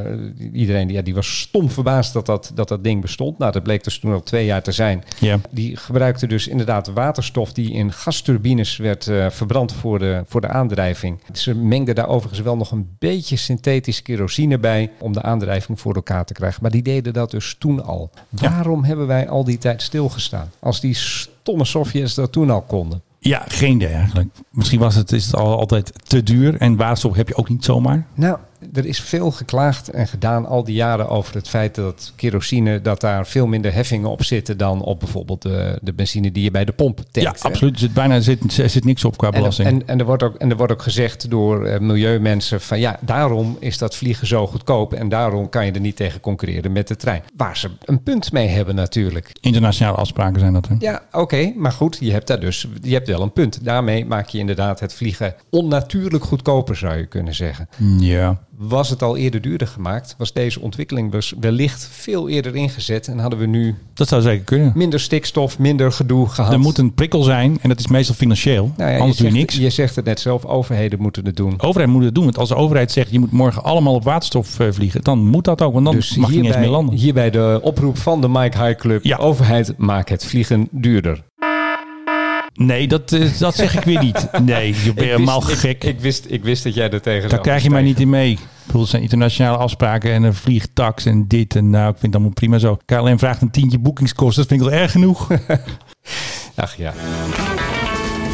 iedereen 0.53 0.89
ja, 0.89 1.03
die 1.03 1.15
was 1.15 1.41
stom 1.41 1.71
verbaasd 1.71 2.13
dat 2.13 2.27
dat, 2.27 2.53
dat 2.55 2.69
dat 2.69 2.85
ding 2.85 3.01
bestond. 3.01 3.39
Nou, 3.39 3.53
dat 3.53 3.63
bleek 3.63 3.85
dus 3.85 3.99
toen 3.99 4.13
al 4.13 4.23
twee 4.23 4.45
jaar 4.45 4.63
te 4.63 4.73
zijn. 4.73 5.05
Die 5.51 5.77
gebruikte 5.77 6.27
dus 6.27 6.49
inderdaad 6.49 6.87
waterstof 6.87 7.53
die 7.53 7.73
in 7.73 7.93
gasturbines 7.93 8.77
werd 8.77 9.11
verbrand 9.29 9.73
voor 9.73 9.99
de, 9.99 10.23
voor 10.27 10.41
de 10.41 10.49
aandrijving. 10.49 11.19
Ze 11.33 11.55
mengden 11.55 11.95
daar 11.95 12.09
overigens 12.09 12.41
wel 12.41 12.57
nog 12.57 12.71
een 12.71 12.97
beetje 12.99 13.37
synthetische 13.37 14.03
kerosine 14.03 14.59
bij 14.59 14.91
om 14.99 15.13
de 15.13 15.23
aandrijving 15.23 15.81
voor 15.81 15.95
elkaar 15.95 16.25
te 16.25 16.33
krijgen. 16.33 16.63
Maar 16.63 16.71
die 16.71 16.83
deden 16.83 17.13
dat 17.13 17.31
dus 17.31 17.57
toen 17.59 17.85
al. 17.85 18.11
Ja. 18.29 18.51
Waarom 18.51 18.85
hebben 18.85 19.07
wij 19.07 19.29
al 19.29 19.45
die 19.45 19.59
tijd 19.59 19.83
stilgestaan? 19.83 20.51
Als 20.65 20.81
die 20.81 20.95
stomme 20.95 21.65
Sovjets 21.65 22.15
dat 22.15 22.33
toen 22.33 22.51
al 22.51 22.63
konden. 22.63 23.03
Ja, 23.19 23.43
geen 23.49 23.75
idee 23.75 23.89
eigenlijk. 23.89 24.29
Misschien 24.51 24.81
was 24.81 24.95
het, 24.95 25.13
is 25.13 25.27
het 25.27 25.37
al, 25.37 25.59
altijd 25.59 25.93
te 26.09 26.23
duur 26.23 26.57
en 26.57 26.77
waterstof 26.77 27.15
heb 27.15 27.29
je 27.29 27.37
ook 27.37 27.49
niet 27.49 27.65
zomaar. 27.65 28.07
Nou, 28.15 28.39
er 28.73 28.87
is 28.87 29.01
veel 29.01 29.31
geklaagd 29.31 29.89
en 29.89 30.07
gedaan 30.07 30.47
al 30.47 30.65
die 30.65 30.75
jaren 30.75 31.09
over 31.09 31.35
het 31.35 31.49
feit 31.49 31.75
dat 31.75 32.13
kerosine, 32.17 32.81
dat 32.81 33.01
daar 33.01 33.27
veel 33.27 33.47
minder 33.47 33.73
heffingen 33.73 34.11
op 34.11 34.25
zitten 34.25 34.57
dan 34.57 34.83
op 34.83 34.99
bijvoorbeeld 34.99 35.43
de, 35.43 35.79
de 35.83 35.93
benzine 35.93 36.33
die 36.33 36.43
je 36.43 36.51
bij 36.51 36.65
de 36.65 36.73
pomp 36.73 36.97
tankt. 36.97 37.43
Ja, 37.43 37.49
absoluut. 37.49 37.73
Er 37.75 37.79
zit 37.79 37.93
bijna 37.93 38.21
zit, 38.21 38.59
er 38.59 38.71
zit 38.71 38.85
niks 38.85 39.05
op 39.05 39.17
qua 39.17 39.31
belasting. 39.31 39.69
en, 39.69 39.87
en, 39.87 39.99
er 39.99 40.05
wordt 40.05 40.23
ook, 40.23 40.35
en 40.35 40.51
er 40.51 40.57
wordt 40.57 40.73
ook 40.73 40.83
gezegd 40.83 41.31
door 41.31 41.67
uh, 41.67 41.79
milieumensen 41.79 42.61
van 42.61 42.81
ja, 42.81 42.99
daarom 43.01 43.57
is 43.61 43.79
dat 43.79 43.97
vliegen 43.97 44.27
zo 44.27 44.47
goedkoop 44.47 44.93
en 44.93 45.09
daarom 45.09 45.49
kan 45.49 45.67
je 45.67 45.73
er 45.73 45.81
niet 45.81 45.97
tegen 45.97 46.21
concurreren 46.21 46.73
met 46.73 46.89
de 46.89 46.97
trein. 46.97 47.23
Waar 47.37 47.57
ze 47.57 47.71
een 47.85 48.03
punt 48.03 48.33
mee 48.33 48.49
hebben 48.49 48.75
natuurlijk. 48.75 49.31
Internationale 49.41 49.97
afspraken 49.97 50.41
zijn 50.41 50.53
dat. 50.53 50.69
Hè? 50.69 50.75
Ja, 50.79 51.03
oké, 51.13 51.53
maar 51.57 51.73
goed, 51.73 51.97
je 52.01 52.13
hebt 52.13 52.27
daar 52.27 52.41
dus 52.41 52.67
je 52.83 52.93
hebt 52.93 53.09
wel 53.09 53.23
een 53.23 53.33
punt. 53.33 53.65
Daarmee 53.65 54.05
maak 54.05 54.29
je 54.29 54.39
inderdaad 54.39 54.81
het 54.81 54.95
vliegen 54.95 55.35
onnatuurlijk 55.51 56.25
goedkoper, 56.25 56.77
zou 56.77 56.97
je 56.97 57.07
kunnen 57.07 57.35
zeggen. 57.35 57.69
Ja. 57.99 58.43
Was 58.59 58.91
het 58.91 59.03
al 59.03 59.17
eerder 59.17 59.41
duurder 59.41 59.67
gemaakt, 59.67 60.15
was 60.19 60.33
deze 60.33 60.61
ontwikkeling 60.61 61.13
dus 61.13 61.35
wellicht 61.41 61.89
veel 61.93 62.29
eerder 62.29 62.55
ingezet 62.57 63.09
en 63.09 63.19
hadden 63.19 63.39
we 63.39 63.47
nu 63.47 63.75
Dat 63.95 64.09
zou 64.09 64.23
zeker 64.23 64.45
kunnen. 64.45 64.73
minder 64.75 65.01
stikstof, 65.01 65.59
minder 65.59 65.93
gedoe 65.93 66.29
gehad. 66.29 66.53
Er 66.53 66.59
moet 66.61 66.79
een 66.79 66.95
prikkel 66.95 67.23
zijn 67.23 67.59
en 67.63 67.69
dat 67.69 67.79
is 67.79 67.87
meestal 67.87 68.15
financieel. 68.15 68.73
Nou 68.77 68.91
ja, 68.91 68.99
Anders 68.99 69.19
doe 69.19 69.27
je 69.27 69.33
niks. 69.33 69.57
Je 69.57 69.71
zegt 69.71 69.97
het 69.97 70.05
net 70.05 70.21
zelf, 70.21 70.45
overheden 70.45 71.01
moeten 71.01 71.25
het 71.27 71.37
doen. 71.37 71.55
Overheid 71.63 71.91
moet 71.93 72.05
het 72.05 72.15
doen. 72.15 72.25
Want 72.25 72.39
als 72.39 72.49
de 72.49 72.55
overheid 72.55 72.93
zegt 72.93 73.11
je 73.11 73.19
moet 73.19 73.31
morgen 73.33 73.63
allemaal 73.65 73.95
op 73.95 74.05
waterstof 74.05 74.61
eh, 74.61 74.67
vliegen, 74.71 75.03
dan 75.03 75.19
moet 75.27 75.45
dat 75.45 75.63
ook. 75.63 75.73
Want 75.73 75.85
dan 75.85 75.95
Dus 75.95 76.17
mag 76.17 76.31
je 76.31 76.37
niet 76.37 76.47
eens 76.47 76.57
meer 76.57 76.69
landen. 76.69 76.95
hierbij 76.95 77.31
de 77.31 77.59
oproep 77.63 77.99
van 77.99 78.21
de 78.21 78.29
Mike 78.29 78.65
High 78.65 78.79
Club. 78.79 79.05
Ja. 79.05 79.17
Overheid, 79.17 79.75
maak 79.77 80.09
het 80.09 80.25
vliegen 80.27 80.69
duurder. 80.71 81.23
Nee, 82.55 82.89
dat, 82.89 83.13
eh, 83.13 83.39
dat 83.39 83.55
zeg 83.55 83.77
ik 83.77 83.85
weer 83.85 84.03
niet. 84.03 84.29
Nee, 84.43 84.75
je 84.85 84.95
bent 84.95 85.07
helemaal 85.07 85.41
gek. 85.41 85.85
Ik, 85.85 86.01
wist, 86.01 86.25
ik 86.29 86.45
wist 86.45 86.65
dat 86.65 86.75
jij 86.75 86.91
er 86.91 87.01
tegen 87.03 87.29
Daar 87.29 87.41
krijg 87.41 87.63
je 87.63 87.71
mij 87.71 87.83
niet 87.83 88.01
in 88.01 88.11
mee. 88.11 88.31
Ik 88.31 88.39
bedoel, 88.67 88.81
het 88.81 88.91
zijn 88.91 89.03
internationale 89.03 89.57
afspraken 89.57 90.13
en 90.13 90.23
een 90.23 90.35
vliegtax 90.35 91.05
en 91.05 91.29
dit. 91.29 91.57
En 91.57 91.71
nou, 91.71 91.85
ik 91.91 91.99
vind 91.99 92.03
het 92.03 92.15
allemaal 92.15 92.33
prima 92.33 92.59
zo. 92.59 92.77
KLM 92.85 93.19
vraagt 93.19 93.43
een 93.43 93.51
tientje 93.51 93.79
boekingskosten. 93.79 94.43
Dat 94.43 94.51
vind 94.51 94.61
ik 94.61 94.69
wel 94.69 94.79
erg 94.81 94.91
genoeg. 94.91 95.29
Ach 96.55 96.77
ja. 96.77 96.93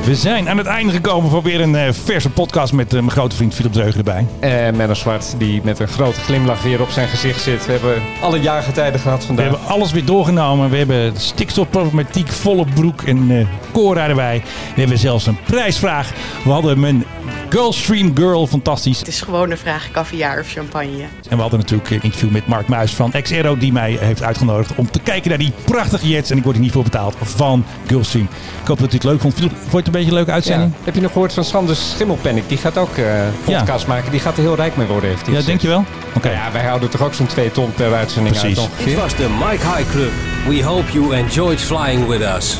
We 0.05 0.15
zijn 0.17 0.49
aan 0.49 0.57
het 0.59 0.67
einde 0.67 0.93
gekomen 0.93 1.31
van 1.31 1.43
weer 1.43 1.61
een 1.61 1.75
eh, 1.77 1.93
verse 1.93 2.31
podcast 2.31 2.73
met 2.73 2.87
eh, 2.93 2.99
mijn 2.99 3.11
grote 3.11 3.37
vriend 3.37 3.55
Philip 3.55 3.73
Dreugen 3.73 3.99
erbij. 3.99 4.27
En 4.41 4.77
Menno 4.77 4.95
Zwart, 4.95 5.35
die 5.39 5.61
met 5.65 5.79
een 5.79 5.89
grote 5.89 6.21
glimlach 6.21 6.63
weer 6.63 6.81
op 6.81 6.89
zijn 6.91 7.09
gezicht 7.09 7.41
zit. 7.43 7.67
We 7.67 7.73
hebben 7.73 7.95
alle 8.21 8.41
jaargetijden 8.41 9.01
gehad 9.01 9.21
We 9.21 9.27
vandaag. 9.27 9.45
hebben 9.51 9.67
alles 9.69 9.93
weer 9.93 10.05
doorgenomen. 10.05 10.71
We 10.71 10.77
hebben 10.77 11.13
stikstofproblematiek, 11.17 12.29
volle 12.29 12.65
broek 12.75 13.03
en 13.03 13.31
eh 13.31 13.47
Cora 13.73 14.09
erbij. 14.09 14.43
We 14.75 14.81
hebben 14.81 14.99
zelfs 14.99 15.27
een 15.27 15.39
prijsvraag. 15.47 16.13
We 16.45 16.51
hadden 16.51 16.81
mijn 16.81 17.05
Gulfstream 17.51 18.17
Girl, 18.17 18.47
fantastisch. 18.47 18.99
Het 18.99 19.09
is 19.09 19.21
gewoon 19.21 19.51
een 19.51 19.59
vraag 19.59 19.91
caviar 19.91 20.41
of 20.41 20.49
champagne. 20.49 21.03
En 21.29 21.37
we 21.37 21.41
hadden 21.43 21.59
natuurlijk 21.59 21.91
een 21.91 22.03
interview 22.03 22.31
met 22.31 22.47
Mark 22.47 22.69
Muis 22.69 22.95
van 22.95 23.13
XRO 23.23 23.57
die 23.57 23.73
mij 23.73 23.97
heeft 24.01 24.23
uitgenodigd 24.23 24.75
om 24.75 24.91
te 24.91 25.01
kijken 25.01 25.29
naar 25.29 25.39
die 25.39 25.53
prachtige 25.65 26.09
jets. 26.09 26.31
En 26.31 26.37
ik 26.37 26.43
word 26.43 26.55
hier 26.55 26.65
niet 26.65 26.73
voor 26.73 26.83
betaald 26.83 27.17
van 27.23 27.65
Gulfstream. 27.87 28.29
Ik 28.63 28.69
hoop 28.69 28.79
dat 28.79 28.93
u 28.93 28.95
het 28.95 29.05
leuk 29.05 29.21
vond. 29.21 29.35
Vond 29.35 29.51
je 29.71 29.77
het 29.77 29.87
een 29.87 29.93
beetje 29.93 30.09
een 30.09 30.15
leuke 30.15 30.31
uitzending? 30.31 30.73
Ja. 30.77 30.85
Heb 30.85 30.95
je 30.95 31.01
nog 31.01 31.13
gehoord 31.13 31.33
van 31.33 31.45
Sanders 31.45 31.91
Schimmelpanic? 31.91 32.49
Die 32.49 32.59
gaat 32.59 32.79
ook 32.79 32.97
eh 32.97 33.05
podcast 33.45 33.87
maken. 33.87 34.11
Die 34.11 34.21
gaat 34.21 34.37
er 34.37 34.43
heel 34.43 34.57
rijk 34.57 34.77
mee 34.77 34.87
worden, 34.87 35.11
heeft 35.11 35.27
hij 35.27 35.35
Ja, 35.35 35.43
denk 35.43 35.61
je 35.61 35.69
wel? 35.69 35.85
Oké. 36.15 36.31
Ja, 36.31 36.53
wij 36.53 36.65
houden 36.65 36.91
toch 36.91 37.03
ook 37.03 37.15
zo'n 37.15 37.27
2 37.27 37.51
ton 37.51 37.73
per 37.75 37.95
uitzending 37.95 38.39
Precies. 38.39 38.59
uit 38.59 38.69
Dit 38.85 38.95
was 38.95 39.17
de 39.17 39.29
Mike 39.29 39.67
High 39.77 39.91
Club. 39.91 40.13
We 40.49 40.65
hope 40.65 40.93
you 40.93 41.15
enjoyed 41.15 41.61
flying 41.61 42.07
with 42.07 42.21
us. 42.21 42.59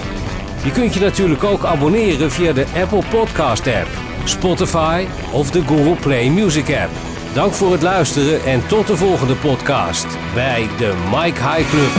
Je 0.65 0.71
kunt 0.71 0.95
je 0.95 1.01
natuurlijk 1.01 1.45
ook 1.45 1.65
abonneren 1.65 2.31
via 2.33 2.53
de 2.53 2.67
Apple 2.83 3.03
Podcast 3.11 3.67
app, 3.67 3.89
Spotify 4.25 5.07
of 5.33 5.51
de 5.51 5.63
Google 5.63 5.97
Play 6.01 6.29
Music 6.29 6.77
app. 6.77 6.91
Dank 7.35 7.53
voor 7.53 7.73
het 7.73 7.83
luisteren 7.83 8.45
en 8.45 8.67
tot 8.67 8.87
de 8.87 8.97
volgende 8.97 9.35
podcast 9.35 10.07
bij 10.35 10.69
de 10.79 10.95
Mike 11.11 11.41
High 11.49 11.71
Club. 11.71 11.91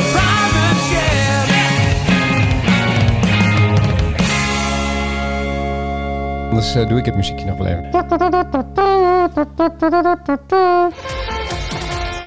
Anders 6.50 6.76
eh, 6.76 6.88
doe 6.88 7.00
ik 7.00 7.06
het 7.06 7.16
muziekje 7.16 7.46
nog 7.46 7.58
wel 7.58 7.68
even. 7.68 7.90